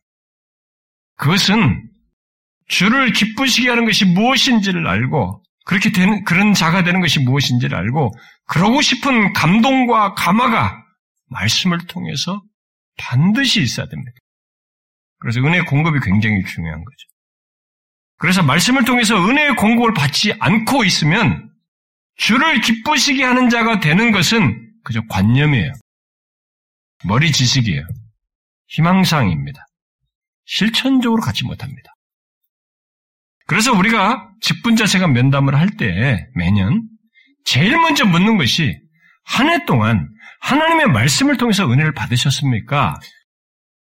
그것은 1.17 1.91
주를 2.69 3.13
기쁘시게 3.13 3.69
하는 3.69 3.85
것이 3.85 4.05
무엇인지를 4.05 4.87
알고 4.87 5.43
그렇게 5.67 5.93
되는 5.93 6.25
그런 6.25 6.55
자가 6.55 6.85
되는 6.85 7.01
것이 7.01 7.19
무엇인지를 7.21 7.77
알고 7.77 8.13
그러고 8.47 8.81
싶은 8.81 9.33
감동과 9.33 10.15
감화가 10.15 10.83
말씀을 11.27 11.79
통해서 11.89 12.43
반드시 12.97 13.61
있어야 13.61 13.87
됩니다. 13.87 14.13
그래서 15.21 15.41
은혜 15.41 15.61
공급이 15.63 16.01
굉장히 16.01 16.43
중요한 16.45 16.85
거죠. 16.85 17.07
그래서 18.19 18.43
말씀을 18.43 18.85
통해서 18.85 19.17
은혜의 19.17 19.57
공급을 19.57 19.95
받지 19.95 20.33
않고 20.39 20.85
있으면 20.85 21.51
주를 22.17 22.61
기쁘시게 22.61 23.25
하는 23.25 23.49
자가 23.49 23.81
되는 23.81 24.13
것은 24.13 24.71
그저 24.85 25.01
관념이에요. 25.09 25.73
머리 27.05 27.33
지식이에요. 27.33 27.83
희망사항입니다. 28.69 29.65
실천적으로 30.45 31.23
갖지 31.23 31.45
못합니다. 31.45 31.95
그래서 33.47 33.73
우리가 33.73 34.29
직분자세가 34.43 35.09
면담을 35.09 35.55
할 35.59 35.71
때 35.77 36.27
매년 36.35 36.83
제일 37.45 37.77
먼저 37.79 38.05
묻는 38.05 38.37
것이 38.37 38.79
한 39.25 39.49
해 39.49 39.65
동안 39.65 40.09
하나님의 40.41 40.89
말씀을 40.89 41.37
통해서 41.37 41.71
은혜를 41.71 41.95
받으셨습니까? 41.95 42.99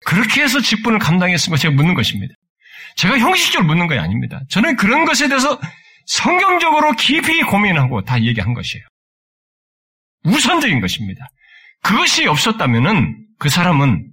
그렇게 0.06 0.40
해서 0.40 0.60
직분을 0.60 1.00
감당했으면 1.00 1.58
제가 1.58 1.74
묻는 1.74 1.94
것입니다. 1.94 2.32
제가 2.94 3.18
형식적으로 3.18 3.66
묻는 3.66 3.88
것이 3.88 3.98
아닙니다. 3.98 4.40
저는 4.50 4.76
그런 4.76 5.04
것에 5.04 5.26
대해서 5.26 5.60
성경적으로 6.06 6.92
깊이 6.92 7.42
고민하고 7.42 8.02
다 8.02 8.22
얘기한 8.22 8.54
것이에요. 8.54 8.84
우선적인 10.22 10.80
것입니다. 10.80 11.26
그것이 11.82 12.28
없었다면은 12.28 13.26
그 13.40 13.48
사람은 13.48 14.08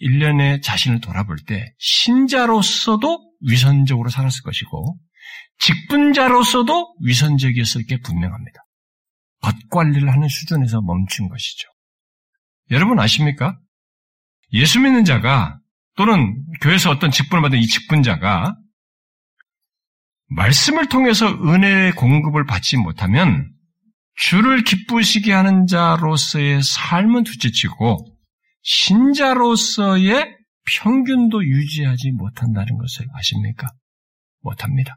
1년에 0.00 0.62
자신을 0.62 1.00
돌아볼 1.00 1.38
때 1.44 1.72
신자로서도 1.78 3.32
위선적으로 3.40 4.10
살았을 4.10 4.42
것이고 4.42 4.96
직분자로서도 5.58 6.96
위선적이었을 7.04 7.86
게 7.86 7.98
분명합니다. 7.98 8.60
겉 9.40 9.54
관리를 9.70 10.12
하는 10.12 10.28
수준에서 10.28 10.80
멈춘 10.82 11.28
것이죠. 11.28 11.68
여러분 12.70 13.00
아십니까? 13.00 13.58
예수 14.52 14.80
믿는 14.80 15.04
자가 15.04 15.58
또는 15.96 16.42
교회에서 16.60 16.90
어떤 16.90 17.10
직분을 17.10 17.42
받은 17.42 17.58
이 17.58 17.66
직분자가 17.66 18.56
말씀을 20.28 20.88
통해서 20.88 21.28
은혜의 21.28 21.92
공급을 21.92 22.46
받지 22.46 22.76
못하면 22.76 23.50
주를 24.14 24.62
기쁘시게 24.64 25.32
하는 25.32 25.66
자로서의 25.66 26.62
삶은 26.62 27.24
둘째치고 27.24 28.06
신자로서의 28.62 30.36
평균도 30.64 31.44
유지하지 31.44 32.12
못한다는 32.12 32.78
것을 32.78 33.06
아십니까? 33.14 33.68
못합니다. 34.42 34.96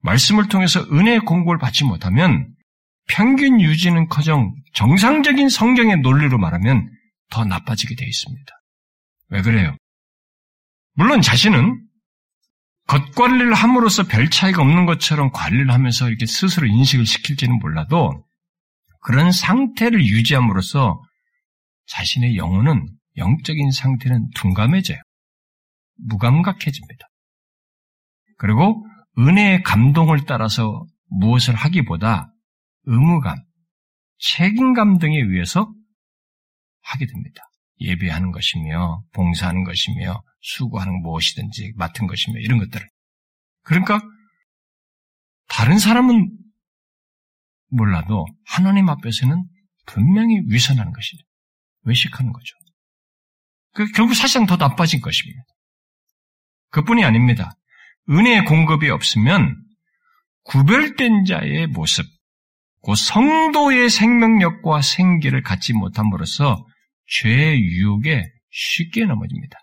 말씀을 0.00 0.48
통해서 0.48 0.80
은혜의 0.92 1.20
공급을 1.20 1.58
받지 1.58 1.84
못하면 1.84 2.48
평균 3.08 3.60
유지는 3.60 4.08
커녕 4.08 4.54
정상적인 4.74 5.48
성경의 5.48 5.98
논리로 6.00 6.38
말하면 6.38 6.90
더 7.34 7.44
나빠지게 7.44 7.96
되어 7.96 8.06
있습니다. 8.06 8.52
왜 9.30 9.42
그래요? 9.42 9.76
물론 10.92 11.20
자신은 11.20 11.84
겉관리를 12.86 13.52
함으로써 13.52 14.04
별 14.04 14.30
차이가 14.30 14.62
없는 14.62 14.86
것처럼 14.86 15.32
관리를 15.32 15.72
하면서 15.72 16.08
이렇게 16.08 16.26
스스로 16.26 16.66
인식을 16.68 17.06
시킬지는 17.06 17.58
몰라도 17.58 18.24
그런 19.00 19.32
상태를 19.32 20.06
유지함으로써 20.06 21.02
자신의 21.86 22.36
영혼은 22.36 22.86
영적인 23.16 23.72
상태는 23.72 24.30
둔감해져요. 24.36 24.98
무감각해집니다. 26.06 27.08
그리고 28.38 28.86
은혜의 29.18 29.64
감동을 29.64 30.24
따라서 30.26 30.84
무엇을 31.08 31.54
하기보다 31.54 32.32
의무감, 32.84 33.36
책임감 34.18 34.98
등에 34.98 35.18
의해서 35.18 35.72
하게 36.84 37.06
됩니다. 37.06 37.42
예배하는 37.80 38.30
것이며 38.30 39.02
봉사하는 39.12 39.64
것이며 39.64 40.22
수고하는 40.40 41.02
무엇이든지 41.02 41.72
맡은 41.76 42.06
것이며 42.06 42.40
이런 42.40 42.58
것들을. 42.58 42.86
그러니까 43.62 44.00
다른 45.48 45.78
사람은 45.78 46.30
몰라도 47.70 48.26
하나님 48.46 48.88
앞에서는 48.88 49.44
분명히 49.86 50.40
위선하는 50.46 50.92
것이죠. 50.92 51.24
외식하는 51.82 52.32
거죠. 52.32 52.54
그 53.74 53.86
결국 53.92 54.14
사실상 54.14 54.46
더 54.46 54.56
나빠진 54.56 55.00
것입니다. 55.00 55.42
그뿐이 56.70 57.04
아닙니다. 57.04 57.52
은혜의 58.08 58.44
공급이 58.44 58.90
없으면 58.90 59.56
구별된 60.44 61.24
자의 61.24 61.66
모습, 61.66 62.04
그 62.84 62.94
성도의 62.94 63.88
생명력과 63.88 64.82
생기를 64.82 65.42
갖지 65.42 65.72
못함으로써 65.72 66.64
죄의 67.06 67.60
유혹에 67.60 68.24
쉽게 68.50 69.04
넘어집니다. 69.04 69.58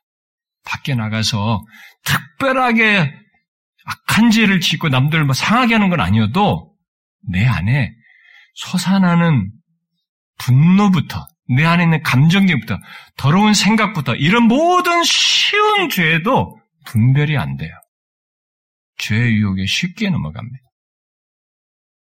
밖에 0.64 0.96
나가서 0.96 1.62
특별하게 2.04 3.14
악한 3.86 4.32
죄를 4.32 4.60
짓고 4.60 4.90
남들을 4.90 5.26
뭐 5.26 5.34
상하게 5.34 5.76
하는 5.76 5.90
건 5.90 6.00
아니어도 6.02 6.76
내 7.30 7.46
안에 7.46 7.92
솟아나는 8.54 9.52
분노부터 10.38 11.28
내 11.56 11.66
안에 11.66 11.84
있는 11.84 12.02
감정기부터 12.04 12.78
더러운 13.18 13.54
생각부터 13.54 14.16
이런 14.16 14.44
모든 14.44 15.04
쉬운 15.04 15.90
죄도 15.90 16.58
분별이 16.86 17.38
안 17.38 17.58
돼요. 17.58 17.72
죄의 18.98 19.34
유혹에 19.34 19.66
쉽게 19.66 20.10
넘어갑니다. 20.10 20.64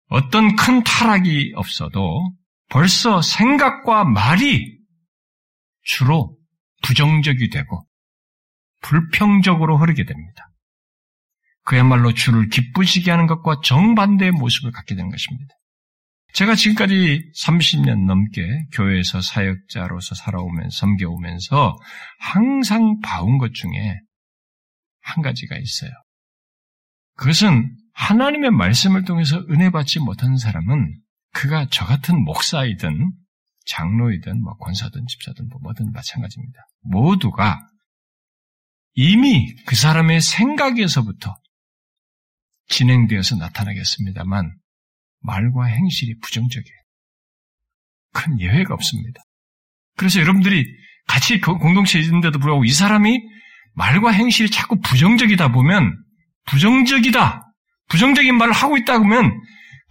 어떤 0.09 0.55
큰 0.55 0.83
타락이 0.83 1.53
없어도 1.55 2.33
벌써 2.69 3.21
생각과 3.21 4.03
말이 4.03 4.76
주로 5.87 6.37
부정적이 6.83 7.49
되고 7.49 7.87
불평적으로 8.81 9.77
흐르게 9.77 10.03
됩니다. 10.05 10.51
그야말로 11.63 12.13
주를 12.13 12.49
기쁘시게 12.49 13.09
하는 13.09 13.25
것과 13.25 13.61
정반대의 13.63 14.31
모습을 14.31 14.71
갖게 14.71 14.95
되는 14.95 15.09
것입니다. 15.09 15.55
제가 16.33 16.55
지금까지 16.55 17.31
30년 17.41 18.05
넘게 18.05 18.67
교회에서 18.73 19.21
사역자로서 19.21 20.15
살아오면서 20.15 20.77
섬겨오면서 20.77 21.77
항상 22.19 22.99
봐온 22.99 23.37
것 23.37 23.53
중에 23.53 23.99
한 25.01 25.23
가지가 25.23 25.57
있어요. 25.57 25.91
그것은 27.15 27.75
하나님의 27.93 28.51
말씀을 28.51 29.05
통해서 29.05 29.39
은혜 29.49 29.71
받지 29.71 29.99
못하는 29.99 30.37
사람은 30.37 30.99
그가 31.33 31.67
저 31.71 31.85
같은 31.85 32.23
목사이든 32.23 33.11
장로이든 33.67 34.41
뭐 34.41 34.55
권사든 34.57 35.05
집사든 35.07 35.49
뭐 35.49 35.59
뭐든 35.61 35.91
마찬가지입니다. 35.91 36.59
모두가 36.81 37.59
이미 38.93 39.53
그 39.65 39.75
사람의 39.75 40.21
생각에서부터 40.21 41.35
진행되어서 42.69 43.35
나타나겠습니다만 43.35 44.51
말과 45.19 45.65
행실이 45.65 46.17
부정적이에요. 46.19 46.77
큰 48.13 48.39
예외가 48.39 48.73
없습니다. 48.73 49.21
그래서 49.95 50.19
여러분들이 50.19 50.65
같이 51.07 51.39
그 51.39 51.57
공동체에 51.57 52.01
있는데도 52.01 52.39
불구하고 52.39 52.65
이 52.65 52.71
사람이 52.71 53.19
말과 53.73 54.11
행실이 54.11 54.49
자꾸 54.49 54.79
부정적이다 54.79 55.51
보면 55.51 55.95
부정적이다. 56.45 57.43
부정적인 57.89 58.35
말을 58.35 58.53
하고 58.53 58.77
있다 58.77 58.97
보면 58.97 59.39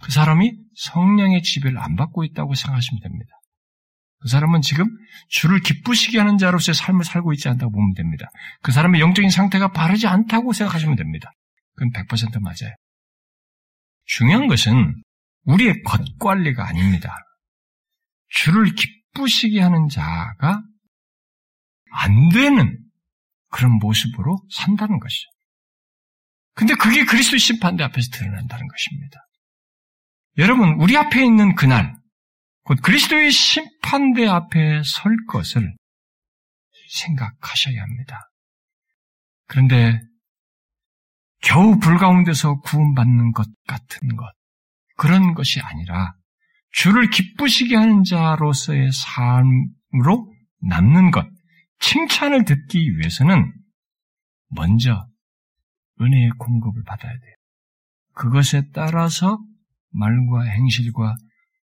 그 0.01 0.11
사람이 0.11 0.51
성령의 0.75 1.41
지배를 1.41 1.79
안 1.79 1.95
받고 1.95 2.23
있다고 2.23 2.53
생각하시면 2.53 3.01
됩니다. 3.01 3.36
그 4.19 4.29
사람은 4.29 4.61
지금 4.61 4.85
주를 5.29 5.59
기쁘시게 5.59 6.17
하는 6.19 6.37
자로서의 6.37 6.75
삶을 6.75 7.05
살고 7.05 7.33
있지 7.33 7.49
않다고 7.49 7.71
보면 7.71 7.93
됩니다. 7.93 8.27
그 8.61 8.71
사람의 8.71 8.99
영적인 8.99 9.29
상태가 9.29 9.71
바르지 9.71 10.07
않다고 10.07 10.53
생각하시면 10.53 10.95
됩니다. 10.95 11.31
그건 11.75 11.91
100% 11.91 12.41
맞아요. 12.41 12.75
중요한 14.05 14.47
것은 14.47 14.95
우리의 15.43 15.83
겉 15.83 16.01
관리가 16.19 16.67
아닙니다. 16.67 17.15
주를 18.29 18.73
기쁘시게 18.73 19.61
하는 19.61 19.87
자가 19.89 20.61
안 21.91 22.29
되는 22.29 22.77
그런 23.49 23.77
모습으로 23.79 24.41
산다는 24.49 24.99
것이죠. 24.99 25.29
근데 26.53 26.73
그게 26.75 27.05
그리스도 27.05 27.37
심판대 27.37 27.83
앞에서 27.83 28.09
드러난다는 28.11 28.67
것입니다. 28.67 29.19
여러분, 30.39 30.81
우리 30.81 30.97
앞에 30.97 31.23
있는 31.23 31.55
그날, 31.55 31.95
곧 32.67 32.81
그리스도의 32.81 33.31
심판대 33.31 34.27
앞에 34.27 34.81
설 34.83 35.15
것을 35.29 35.73
생각하셔야 36.89 37.81
합니다. 37.81 38.29
그런데 39.47 40.01
겨우 41.41 41.79
불 41.79 41.97
가운데서 41.97 42.59
구원받는 42.59 43.31
것 43.31 43.47
같은 43.67 44.17
것, 44.17 44.29
그런 44.97 45.33
것이 45.33 45.61
아니라 45.61 46.13
주를 46.71 47.09
기쁘시게 47.09 47.73
하는 47.73 48.03
자로서의 48.03 48.91
삶으로 48.91 50.29
남는 50.59 51.11
것, 51.11 51.25
칭찬을 51.79 52.43
듣기 52.43 52.97
위해서는 52.97 53.53
먼저 54.49 55.07
은혜의 56.01 56.31
공급을 56.37 56.83
받아야 56.83 57.13
돼요. 57.13 57.35
그것에 58.13 58.63
따라서 58.73 59.39
말과 59.91 60.43
행실과 60.43 61.15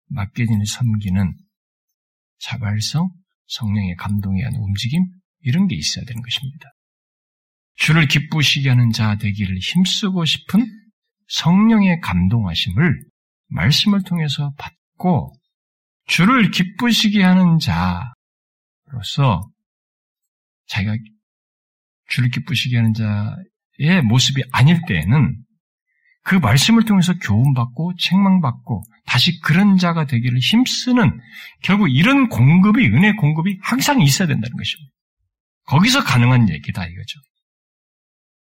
맡겨지는 0.07 0.65
섬기는 0.65 1.33
자발성, 2.39 3.09
성령의 3.47 3.95
감동에 3.95 4.39
의한 4.39 4.55
움직임, 4.55 5.05
이런 5.41 5.67
게 5.67 5.75
있어야 5.75 6.05
되는 6.05 6.21
것입니다. 6.21 6.69
주를 7.75 8.07
기쁘시게 8.07 8.69
하는 8.69 8.91
자 8.91 9.17
되기를 9.17 9.57
힘쓰고 9.57 10.25
싶은 10.25 10.65
성령의 11.27 11.99
감동하심을 12.01 13.03
말씀을 13.47 14.03
통해서 14.03 14.53
받고 14.57 15.33
주를 16.05 16.51
기쁘시게 16.51 17.23
하는 17.23 17.59
자로서 17.59 19.41
자기가 20.67 20.95
주를 22.09 22.29
기쁘시게 22.29 22.77
하는 22.77 22.93
자의 22.93 24.01
모습이 24.03 24.43
아닐 24.51 24.79
때에는 24.87 25.43
그 26.23 26.35
말씀을 26.35 26.85
통해서 26.85 27.13
교훈받고 27.19 27.95
책망받고 27.97 28.83
다시 29.05 29.39
그런 29.41 29.77
자가 29.77 30.05
되기를 30.05 30.39
힘쓰는 30.39 31.19
결국 31.61 31.89
이런 31.89 32.29
공급이 32.29 32.87
은혜 32.87 33.13
공급이 33.13 33.59
항상 33.61 34.01
있어야 34.01 34.27
된다는 34.27 34.55
것입니다. 34.55 34.91
거기서 35.65 36.03
가능한 36.03 36.49
얘기다 36.49 36.85
이거죠. 36.85 37.19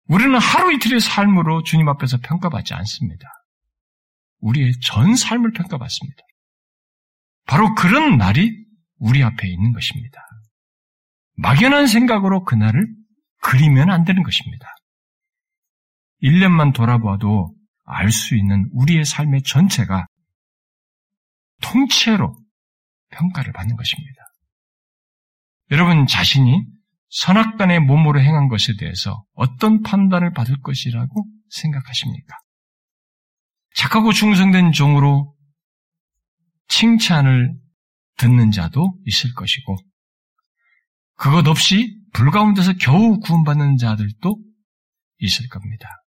우리는 0.08 0.38
하루 0.38 0.74
이틀의 0.74 1.00
삶으로 1.00 1.64
주님 1.64 1.88
앞에서 1.88 2.18
평가받지 2.22 2.74
않습니다. 2.74 3.28
우리의 4.40 4.74
전 4.82 5.16
삶을 5.16 5.54
평가받습니다. 5.54 6.22
바로 7.46 7.74
그런 7.76 8.18
날이 8.18 8.52
우리 8.98 9.24
앞에 9.24 9.48
있는 9.48 9.72
것입니다. 9.72 10.20
막연한 11.36 11.88
생각으로 11.88 12.44
그날을 12.44 12.88
그리면 13.42 13.90
안 13.90 14.04
되는 14.04 14.24
것입니다. 14.24 14.68
1년만 16.22 16.74
돌아봐도 16.74 17.56
알 17.94 18.12
수 18.12 18.36
있는 18.36 18.68
우리의 18.72 19.06
삶의 19.06 19.44
전체가 19.44 20.08
통째로 21.62 22.36
평가를 23.10 23.54
받는 23.54 23.76
것입니다. 23.76 24.24
여러분 25.72 26.08
자신이 26.08 26.66
선악간의 27.10 27.82
몸으로 27.82 28.22
행한 28.22 28.48
것에 28.48 28.74
대해서 28.80 29.24
어떤 29.34 29.82
판단을 29.82 30.32
받을 30.32 30.60
것이라고 30.62 31.26
생각하십니까? 31.50 32.38
착하고 33.76 34.14
충성된 34.14 34.72
종으로 34.72 35.36
칭찬을 36.70 37.54
듣는 38.18 38.52
자도 38.52 38.98
있을 39.06 39.34
것이고, 39.34 39.78
그것 41.16 41.48
없이 41.48 41.98
불 42.14 42.32
가운데서 42.32 42.74
겨우 42.74 43.20
구원받는 43.20 43.78
자들도 43.78 44.38
있을 45.20 45.48
겁니다. 45.50 46.01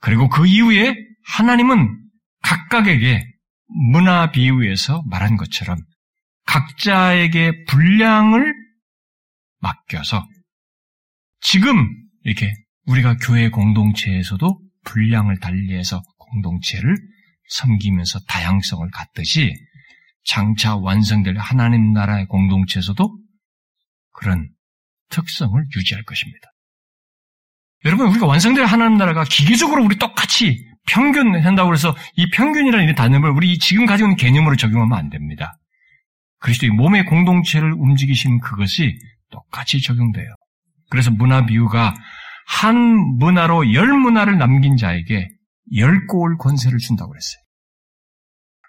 그리고 0.00 0.28
그 0.28 0.46
이후에 0.46 0.94
하나님은 1.24 1.98
각각에게 2.42 3.22
문화 3.92 4.30
비유에서 4.30 5.02
말한 5.06 5.36
것처럼 5.36 5.78
각자에게 6.46 7.64
분량을 7.64 8.54
맡겨서 9.60 10.26
지금 11.40 11.88
이렇게 12.22 12.54
우리가 12.86 13.16
교회 13.18 13.50
공동체에서도 13.50 14.60
분량을 14.84 15.38
달리해서 15.40 16.02
공동체를 16.16 16.96
섬기면서 17.48 18.20
다양성을 18.28 18.88
갖듯이 18.90 19.54
장차 20.24 20.76
완성될 20.76 21.36
하나님 21.38 21.92
나라의 21.92 22.26
공동체에서도 22.26 23.18
그런 24.12 24.48
특성을 25.10 25.62
유지할 25.76 26.04
것입니다. 26.04 26.48
여러분, 27.84 28.08
우리가 28.08 28.26
완성될 28.26 28.64
하나님 28.64 28.98
나라가 28.98 29.24
기계적으로 29.24 29.84
우리 29.84 29.96
똑같이 29.96 30.66
평균 30.86 31.38
한다고 31.44 31.72
해서 31.72 31.94
이 32.16 32.28
평균이라는 32.30 32.88
이 32.88 32.94
단어를 32.94 33.30
우리 33.30 33.58
지금 33.58 33.86
가지고 33.86 34.08
있는 34.08 34.16
개념으로 34.16 34.56
적용하면 34.56 34.98
안 34.98 35.10
됩니다. 35.10 35.58
그리스도의 36.40 36.70
몸의 36.72 37.04
공동체를 37.06 37.72
움직이신 37.72 38.40
그것이 38.40 38.96
똑같이 39.30 39.80
적용돼요. 39.82 40.26
그래서 40.90 41.10
문화 41.10 41.44
비유가 41.46 41.94
한 42.46 42.76
문화로 43.18 43.74
열 43.74 43.88
문화를 43.88 44.38
남긴 44.38 44.76
자에게 44.76 45.28
열 45.76 46.06
꼬울 46.06 46.38
권세를 46.38 46.78
준다고 46.78 47.10
그랬어요. 47.10 47.42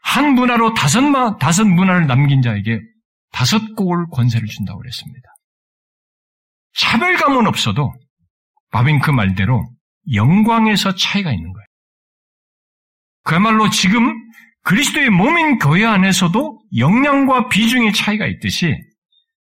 한 0.02 0.34
문화로 0.34 0.74
다섯, 0.74 1.38
다섯 1.38 1.66
문화를 1.66 2.08
남긴 2.08 2.42
자에게 2.42 2.82
다섯 3.32 3.76
곡을 3.76 4.08
권세를 4.12 4.48
준다고 4.48 4.80
그랬습니다. 4.80 5.30
차별감은 6.74 7.48
없어도 7.48 7.94
바빙크 8.72 9.12
말대로 9.12 9.68
영광에서 10.14 10.96
차이가 10.96 11.32
있는 11.32 11.52
거예요. 11.54 11.66
그야말로 13.24 13.70
지금 13.70 14.16
그리스도의 14.64 15.10
몸인 15.10 15.60
교회 15.60 15.86
안에서도 15.86 16.62
역량과 16.78 17.50
비중의 17.50 17.94
차이가 17.94 18.26
있듯이 18.28 18.76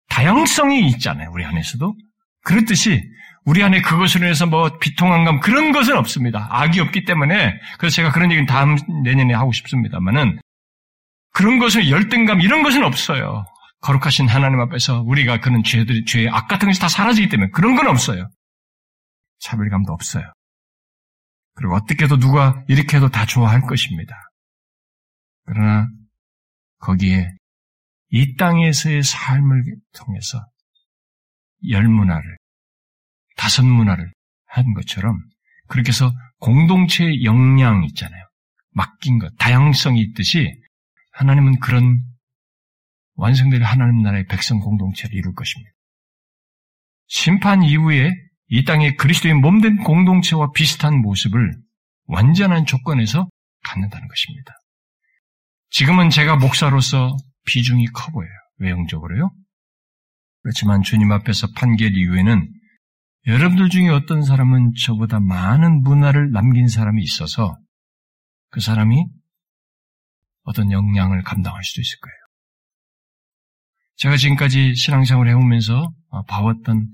다양성이 0.10 0.88
있잖아요. 0.90 1.30
우리 1.32 1.46
안에서도. 1.46 1.96
그렇듯이 2.44 3.02
우리 3.46 3.64
안에 3.64 3.82
그것으로 3.82 4.26
인해서 4.26 4.46
뭐 4.46 4.78
비통함감 4.80 5.40
그런 5.40 5.72
것은 5.72 5.98
없습니다. 5.98 6.48
악이 6.50 6.80
없기 6.80 7.06
때문에 7.06 7.60
그래서 7.78 7.96
제가 7.96 8.12
그런 8.12 8.32
얘기는 8.32 8.46
다음 8.46 8.78
내년에 9.04 9.34
하고 9.34 9.52
싶습니다만은 9.52 10.40
그런 11.34 11.60
것은 11.60 11.90
열등감 11.90 12.42
이런 12.42 12.64
것은 12.64 12.84
없어요. 12.84 13.46
거룩하신 13.82 14.30
하나님 14.30 14.62
앞에서 14.62 15.02
우리가 15.02 15.40
그런 15.40 15.64
죄들 15.64 16.06
죄의 16.06 16.30
악 16.30 16.48
같은 16.48 16.70
것이 16.70 16.80
다 16.80 16.88
사라지기 16.88 17.30
때문에 17.30 17.50
그런 17.52 17.76
건 17.76 17.88
없어요. 17.88 18.30
차별감도 19.44 19.94
없어요. 19.94 20.32
그리고 21.56 21.76
어떻게 21.76 22.06
해도 22.06 22.18
누가 22.18 22.64
이렇게 22.68 22.98
해도 22.98 23.10
다 23.10 23.26
좋아할 23.26 23.62
것입니다. 23.62 24.16
그러나 25.46 25.88
거기에 26.80 27.30
이 28.10 28.36
땅에서의 28.36 29.04
삶을 29.04 29.64
통해서 29.94 30.40
열 31.70 31.88
문화를, 31.88 32.38
다섯 33.38 33.64
문화를 33.64 34.12
한 34.46 34.74
것처럼 34.74 35.20
그렇게 35.68 35.90
해서 35.90 36.12
공동체의 36.40 37.24
역량 37.24 37.84
있잖아요. 37.86 38.24
맡긴 38.72 39.20
것, 39.20 39.34
다양성이 39.38 40.02
있듯이 40.02 40.50
하나님은 41.12 41.60
그런 41.60 42.04
완성될 43.16 43.64
하나님 43.64 44.02
나라의 44.02 44.26
백성 44.28 44.60
공동체를 44.60 45.16
이룰 45.16 45.34
것입니다. 45.34 45.72
심판 47.08 47.62
이후에 47.64 48.12
이 48.48 48.64
땅에 48.66 48.96
그리스도의 48.96 49.36
몸된 49.36 49.84
공동체와 49.84 50.52
비슷한 50.52 51.02
모습을 51.02 51.52
완전한 52.06 52.66
조건에서 52.66 53.28
갖는다는 53.64 54.08
것입니다. 54.08 54.54
지금은 55.70 56.10
제가 56.10 56.36
목사로서 56.36 57.16
비중이 57.46 57.88
커 57.88 58.12
보여요. 58.12 58.32
외형적으로요. 58.58 59.32
그렇지만 60.42 60.84
주님 60.84 61.12
앞에서 61.12 61.48
판결 61.56 61.96
이후에는 61.96 62.50
여러분들 63.26 63.70
중에 63.70 63.88
어떤 63.88 64.24
사람은 64.24 64.74
저보다 64.86 65.20
많은 65.20 65.82
문화를 65.82 66.32
남긴 66.32 66.68
사람이 66.68 67.02
있어서 67.02 67.58
그 68.50 68.60
사람이 68.60 69.06
어떤 70.44 70.72
역량을 70.72 71.24
감당할 71.24 71.64
수도 71.64 71.82
있을 71.82 71.98
거예요. 72.00 72.16
제가 73.96 74.18
지금까지 74.18 74.76
신앙생활을 74.76 75.32
해오면서 75.32 75.94
봐왔던 76.28 76.88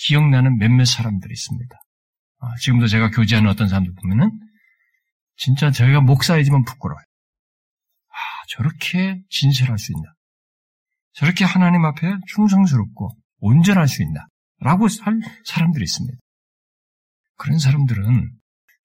기억나는 0.00 0.58
몇몇 0.58 0.84
사람들이 0.84 1.32
있습니다. 1.32 1.76
아, 2.38 2.56
지금도 2.56 2.86
제가 2.86 3.10
교제하는 3.10 3.50
어떤 3.50 3.68
사람들 3.68 3.92
보면은 4.00 4.30
진짜 5.36 5.70
저희가 5.70 6.00
목사이지만 6.00 6.64
부끄러워요. 6.64 7.04
아, 8.08 8.14
저렇게 8.48 9.20
진실할 9.28 9.78
수 9.78 9.92
있나? 9.92 10.12
저렇게 11.12 11.44
하나님 11.44 11.84
앞에 11.84 12.14
충성스럽고 12.28 13.10
온전할 13.40 13.88
수 13.88 14.02
있나? 14.02 14.26
라고 14.60 14.88
살 14.88 15.18
사람들이 15.44 15.82
있습니다. 15.84 16.18
그런 17.36 17.58
사람들은 17.58 18.30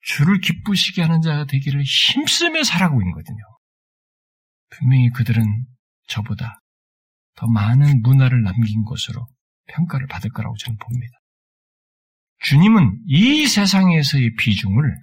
주를 0.02 0.40
기쁘시게 0.40 1.02
하는 1.02 1.22
자가 1.22 1.46
되기를 1.46 1.82
힘쓰며 1.84 2.64
살아가고 2.64 3.02
있거든요. 3.10 3.44
분명히 4.70 5.10
그들은 5.10 5.66
저보다 6.08 6.60
더 7.36 7.48
많은 7.48 8.02
문화를 8.02 8.44
남긴 8.44 8.84
것으로 8.84 9.28
평가를 9.68 10.08
받을 10.08 10.30
거라고 10.32 10.56
저는 10.58 10.78
봅니다. 10.78 11.14
주님은 12.40 13.04
이 13.08 13.48
세상에서의 13.48 14.36
비중을 14.36 14.96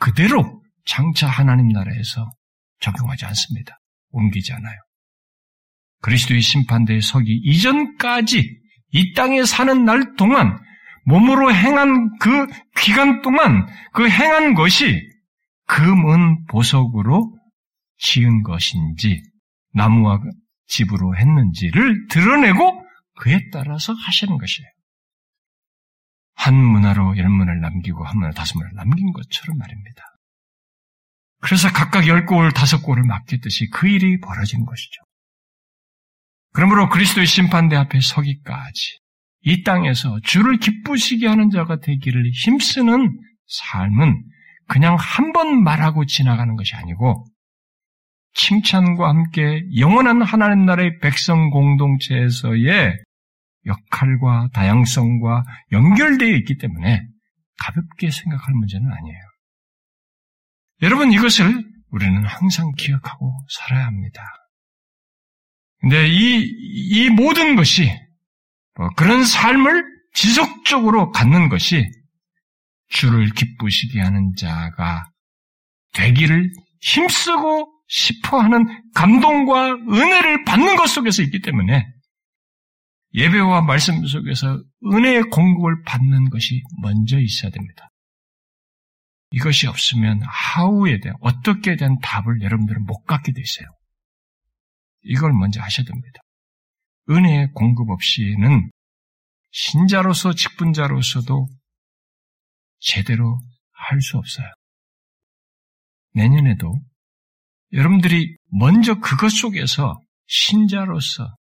그대로 0.00 0.62
장차 0.84 1.28
하나님 1.28 1.68
나라에서 1.68 2.30
적용하지 2.80 3.24
않습니다. 3.26 3.78
옮기지 4.10 4.52
않아요. 4.52 4.76
그리스도의 6.02 6.40
심판대에 6.40 7.00
서기 7.00 7.40
이전까지 7.44 8.60
이 8.90 9.14
땅에 9.14 9.44
사는 9.44 9.84
날 9.84 10.16
동안 10.16 10.58
몸으로 11.04 11.52
행한 11.52 12.18
그 12.18 12.46
기간 12.76 13.22
동안 13.22 13.66
그 13.92 14.08
행한 14.08 14.54
것이 14.54 15.00
금은 15.66 16.44
보석으로 16.46 17.38
지은 17.98 18.42
것인지 18.42 19.22
나무와 19.72 20.20
집으로 20.66 21.16
했는지를 21.16 22.08
드러내고 22.08 22.81
그에 23.22 23.50
따라서 23.52 23.92
하시는 23.92 24.36
것이에요. 24.36 24.68
한 26.34 26.56
문화로 26.56 27.16
열 27.18 27.28
문화를 27.28 27.60
남기고 27.60 28.04
한 28.04 28.18
문화 28.18 28.32
다섯 28.32 28.58
문화를 28.58 28.74
남긴 28.74 29.12
것처럼 29.12 29.58
말입니다. 29.58 30.02
그래서 31.40 31.68
각각 31.72 32.08
열 32.08 32.26
골, 32.26 32.50
다섯 32.52 32.82
골을 32.82 33.04
맡겼듯이 33.04 33.68
그 33.68 33.86
일이 33.86 34.18
벌어진 34.18 34.64
것이죠. 34.64 35.02
그러므로 36.52 36.88
그리스도의 36.88 37.26
심판대 37.28 37.76
앞에 37.76 38.00
서기까지 38.00 38.98
이 39.42 39.62
땅에서 39.62 40.18
주를 40.24 40.58
기쁘시게 40.58 41.28
하는 41.28 41.50
자가 41.50 41.78
되기를 41.78 42.28
힘쓰는 42.32 43.20
삶은 43.46 44.24
그냥 44.66 44.96
한 44.98 45.32
번 45.32 45.62
말하고 45.62 46.06
지나가는 46.06 46.56
것이 46.56 46.74
아니고 46.74 47.24
칭찬과 48.34 49.08
함께 49.08 49.62
영원한 49.78 50.22
하나님 50.22 50.66
나라의 50.66 50.98
백성 50.98 51.50
공동체에서의 51.50 52.98
역할과 53.66 54.48
다양성과 54.52 55.44
연결되어 55.72 56.28
있기 56.38 56.58
때문에 56.58 57.02
가볍게 57.58 58.10
생각할 58.10 58.54
문제는 58.54 58.90
아니에요. 58.90 59.20
여러분 60.82 61.12
이것을 61.12 61.64
우리는 61.90 62.24
항상 62.24 62.72
기억하고 62.76 63.32
살아야 63.48 63.86
합니다. 63.86 64.22
근데 65.80 66.08
이, 66.08 66.42
이 66.42 67.10
모든 67.10 67.56
것이 67.56 67.90
뭐 68.76 68.88
그런 68.96 69.24
삶을 69.24 69.84
지속적으로 70.14 71.10
갖는 71.10 71.48
것이 71.48 71.84
주를 72.88 73.30
기쁘시게 73.30 74.00
하는 74.00 74.32
자가 74.36 75.04
되기를 75.94 76.50
힘쓰고 76.80 77.72
싶어 77.88 78.40
하는 78.40 78.66
감동과 78.94 79.72
은혜를 79.74 80.44
받는 80.44 80.76
것 80.76 80.88
속에서 80.88 81.22
있기 81.22 81.40
때문에 81.40 81.86
예배와 83.14 83.62
말씀 83.62 84.06
속에서 84.06 84.62
은혜의 84.84 85.24
공급을 85.24 85.82
받는 85.84 86.30
것이 86.30 86.62
먼저 86.80 87.18
있어야 87.20 87.50
됩니다. 87.50 87.88
이것이 89.32 89.66
없으면 89.66 90.22
하우에 90.22 91.00
대한 91.00 91.16
어떻게 91.20 91.76
대한 91.76 91.98
답을 92.00 92.42
여러분들은 92.42 92.84
못 92.84 93.04
갖게 93.04 93.32
돼 93.32 93.40
있어요. 93.40 93.66
이걸 95.02 95.32
먼저 95.32 95.60
하셔야 95.60 95.84
됩니다. 95.84 96.20
은혜의 97.10 97.52
공급 97.52 97.90
없이는 97.90 98.70
신자로서 99.50 100.34
직분자로서도 100.34 101.48
제대로 102.80 103.38
할 103.72 104.00
수 104.00 104.16
없어요. 104.16 104.46
내년에도 106.14 106.74
여러분들이 107.72 108.36
먼저 108.50 109.00
그것 109.00 109.30
속에서 109.30 110.00
신자로서 110.26 111.34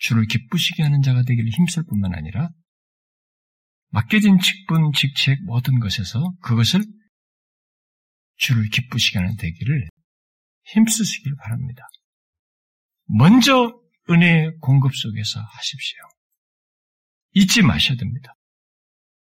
주를 0.00 0.26
기쁘시게 0.26 0.82
하는 0.82 1.02
자가 1.02 1.22
되기를 1.22 1.50
힘쓸 1.50 1.84
뿐만 1.84 2.14
아니라 2.14 2.50
맡겨진 3.90 4.38
직분, 4.40 4.92
직책 4.92 5.44
모든 5.44 5.78
것에서 5.78 6.32
그것을 6.42 6.82
주를 8.36 8.68
기쁘시게 8.68 9.18
하는 9.18 9.36
되기를 9.36 9.88
힘쓰시길 10.64 11.34
바랍니다. 11.36 11.86
먼저 13.06 13.78
은혜의 14.08 14.56
공급 14.60 14.94
속에서 14.94 15.40
하십시오. 15.40 15.98
잊지 17.32 17.62
마셔야 17.62 17.96
됩니다. 17.96 18.34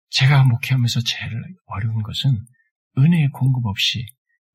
제가 0.09 0.43
목회하면서 0.43 1.01
제일 1.01 1.31
어려운 1.65 2.01
것은 2.01 2.31
은혜의 2.97 3.29
공급 3.29 3.65
없이 3.65 4.05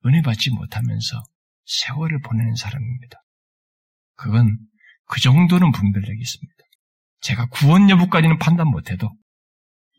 은혜 0.04 0.20
받지 0.20 0.50
못하면서 0.50 1.22
세월을 1.64 2.20
보내는 2.20 2.54
사람입니다. 2.56 3.18
그건 4.14 4.58
그 5.12 5.20
정도는 5.20 5.72
분별력이 5.72 6.22
있습니다. 6.22 6.64
제가 7.20 7.46
구원 7.50 7.90
여부까지는 7.90 8.38
판단 8.38 8.68
못해도 8.68 9.10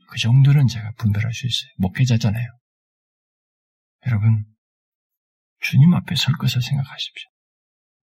그 0.09 0.17
정도는 0.17 0.65
제가 0.65 0.91
분별할 0.97 1.31
수 1.31 1.45
있어요. 1.45 1.69
목회자잖아요. 1.77 2.47
여러분, 4.07 4.43
주님 5.59 5.93
앞에 5.93 6.15
설 6.15 6.33
것을 6.37 6.63
생각하십시오. 6.63 7.29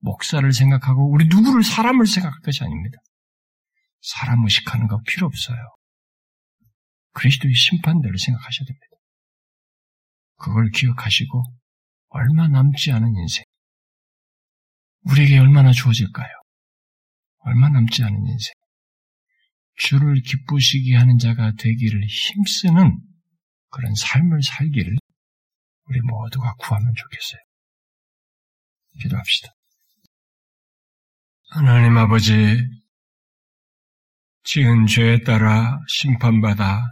목사를 0.03 0.53
생각하고 0.53 1.11
우리 1.11 1.27
누구를 1.27 1.65
사람을 1.65 2.07
생각할 2.07 2.39
것이 2.43 2.63
아닙니다. 2.63 2.99
사람 4.01 4.45
의식하는 4.45 4.87
거 4.87 5.01
필요 5.05 5.27
없어요. 5.27 5.59
그리스도의 7.15 7.55
심판대로 7.55 8.17
생각하셔야 8.19 8.67
됩니다. 8.67 8.87
그걸 10.37 10.71
기억하시고 10.71 11.43
얼마 12.11 12.47
남지 12.47 12.93
않은 12.93 13.17
인생, 13.17 13.45
우리에게 15.07 15.39
얼마나 15.39 15.73
주어질까요? 15.73 16.40
얼마 17.41 17.69
남지 17.69 18.03
않은 18.03 18.27
인생. 18.27 18.53
주를 19.77 20.21
기쁘시게 20.21 20.95
하는 20.97 21.19
자가 21.19 21.53
되기를 21.59 22.07
힘쓰는 22.07 23.01
그런 23.71 23.95
삶을 23.95 24.43
살기를 24.43 24.97
우리 25.85 26.01
모두가 26.03 26.55
구하면 26.59 26.93
좋겠어요. 26.95 27.41
기도합시다. 29.01 29.49
하나님 31.49 31.97
아버지, 31.97 32.35
지은 34.45 34.87
죄에 34.87 35.23
따라 35.23 35.79
심판받아 35.89 36.83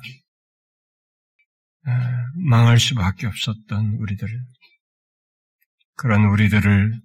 망할 2.37 2.79
수밖에 2.79 3.27
없었던 3.27 3.97
우리들, 4.01 4.29
그런 5.95 6.25
우리들을 6.25 7.01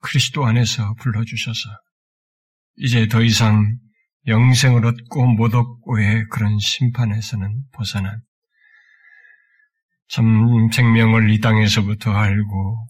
그리스도 0.00 0.46
안에서 0.46 0.94
불러주셔서 0.94 1.70
이제 2.82 3.06
더 3.08 3.22
이상 3.22 3.76
영생을 4.26 4.86
얻고 4.86 5.26
못 5.34 5.54
얻고의 5.54 6.24
그런 6.30 6.58
심판에서는 6.58 7.64
벗어난 7.72 8.22
참 10.08 10.70
생명을 10.72 11.30
이 11.30 11.40
땅에서부터 11.40 12.10
알고 12.12 12.88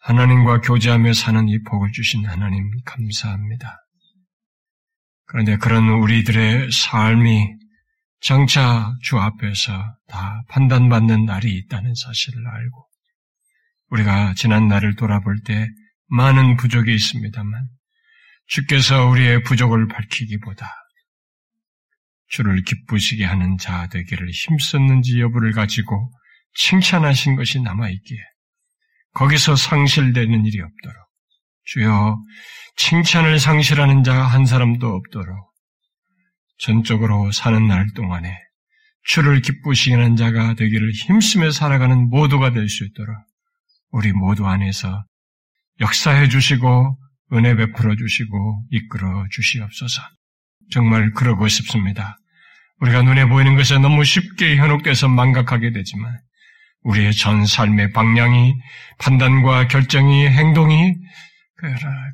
하나님과 0.00 0.60
교제하며 0.60 1.14
사는 1.14 1.48
이 1.48 1.62
복을 1.62 1.90
주신 1.92 2.26
하나님 2.26 2.70
감사합니다. 2.84 3.76
그런데 5.24 5.56
그런 5.56 5.88
우리들의 5.88 6.70
삶이 6.70 7.46
장차 8.20 8.92
주 9.02 9.18
앞에서 9.18 9.72
다 10.06 10.42
판단받는 10.48 11.24
날이 11.24 11.56
있다는 11.56 11.94
사실을 11.94 12.46
알고 12.46 12.86
우리가 13.88 14.34
지난 14.34 14.68
날을 14.68 14.96
돌아볼 14.96 15.40
때 15.44 15.66
많은 16.08 16.56
부족이 16.56 16.94
있습니다만 16.94 17.68
주께서 18.50 19.06
우리의 19.06 19.44
부족을 19.44 19.86
밝히기보다 19.86 20.66
주를 22.28 22.62
기쁘시게 22.62 23.24
하는 23.24 23.58
자 23.58 23.86
되기를 23.88 24.28
힘썼는지 24.30 25.20
여부를 25.20 25.52
가지고 25.52 26.12
칭찬하신 26.54 27.36
것이 27.36 27.60
남아있기에 27.60 28.18
거기서 29.14 29.54
상실되는 29.54 30.44
일이 30.46 30.60
없도록 30.60 30.96
주여 31.64 32.18
칭찬을 32.76 33.38
상실하는 33.38 34.02
자 34.02 34.26
한 34.26 34.44
사람도 34.46 34.88
없도록 34.88 35.36
전적으로 36.58 37.30
사는 37.30 37.66
날 37.68 37.86
동안에 37.94 38.36
주를 39.04 39.40
기쁘시게 39.42 39.94
하는 39.94 40.16
자가 40.16 40.54
되기를 40.54 40.90
힘쓰며 40.92 41.52
살아가는 41.52 42.08
모두가 42.08 42.50
될 42.52 42.68
수 42.68 42.84
있도록 42.84 43.16
우리 43.92 44.12
모두 44.12 44.46
안에서 44.46 45.04
역사해 45.80 46.28
주시고 46.28 46.98
은혜 47.32 47.54
베풀어 47.54 47.94
주시고 47.96 48.64
이끌어 48.70 49.26
주시옵소서. 49.30 50.02
정말 50.70 51.12
그러고 51.12 51.48
싶습니다. 51.48 52.16
우리가 52.80 53.02
눈에 53.02 53.26
보이는 53.26 53.56
것에 53.56 53.78
너무 53.78 54.04
쉽게 54.04 54.56
현혹돼서 54.56 55.08
망각하게 55.08 55.72
되지만 55.72 56.18
우리의 56.82 57.12
전 57.12 57.44
삶의 57.44 57.92
방향이 57.92 58.54
판단과 58.98 59.68
결정이 59.68 60.28
행동이 60.28 60.94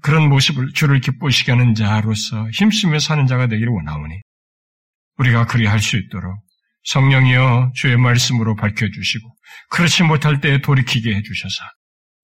그런 0.02 0.28
모습을 0.28 0.72
주를 0.72 1.00
기쁘시게 1.00 1.52
하는 1.52 1.74
자로서 1.74 2.50
힘쓰며 2.50 2.98
사는 2.98 3.26
자가 3.26 3.46
되기를 3.46 3.72
원하오니 3.72 4.20
우리가 5.18 5.46
그리할 5.46 5.78
수 5.78 5.96
있도록 5.96 6.36
성령이여 6.84 7.72
주의 7.74 7.96
말씀으로 7.96 8.56
밝혀주시고 8.56 9.36
그렇지 9.70 10.02
못할 10.02 10.40
때 10.40 10.60
돌이키게 10.60 11.14
해주셔서 11.14 11.64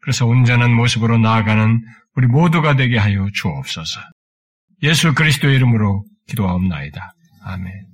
그래서 0.03 0.27
온전한 0.27 0.73
모습으로 0.75 1.19
나아가는 1.19 1.81
우리 2.17 2.27
모두가 2.27 2.77
되게 2.77 2.99
하여 2.99 3.29
주옵소서. 3.33 4.01
예수 4.83 5.15
그리스도의 5.15 5.57
이름으로 5.57 6.05
기도하옵나이다. 6.29 7.13
아멘. 7.45 7.92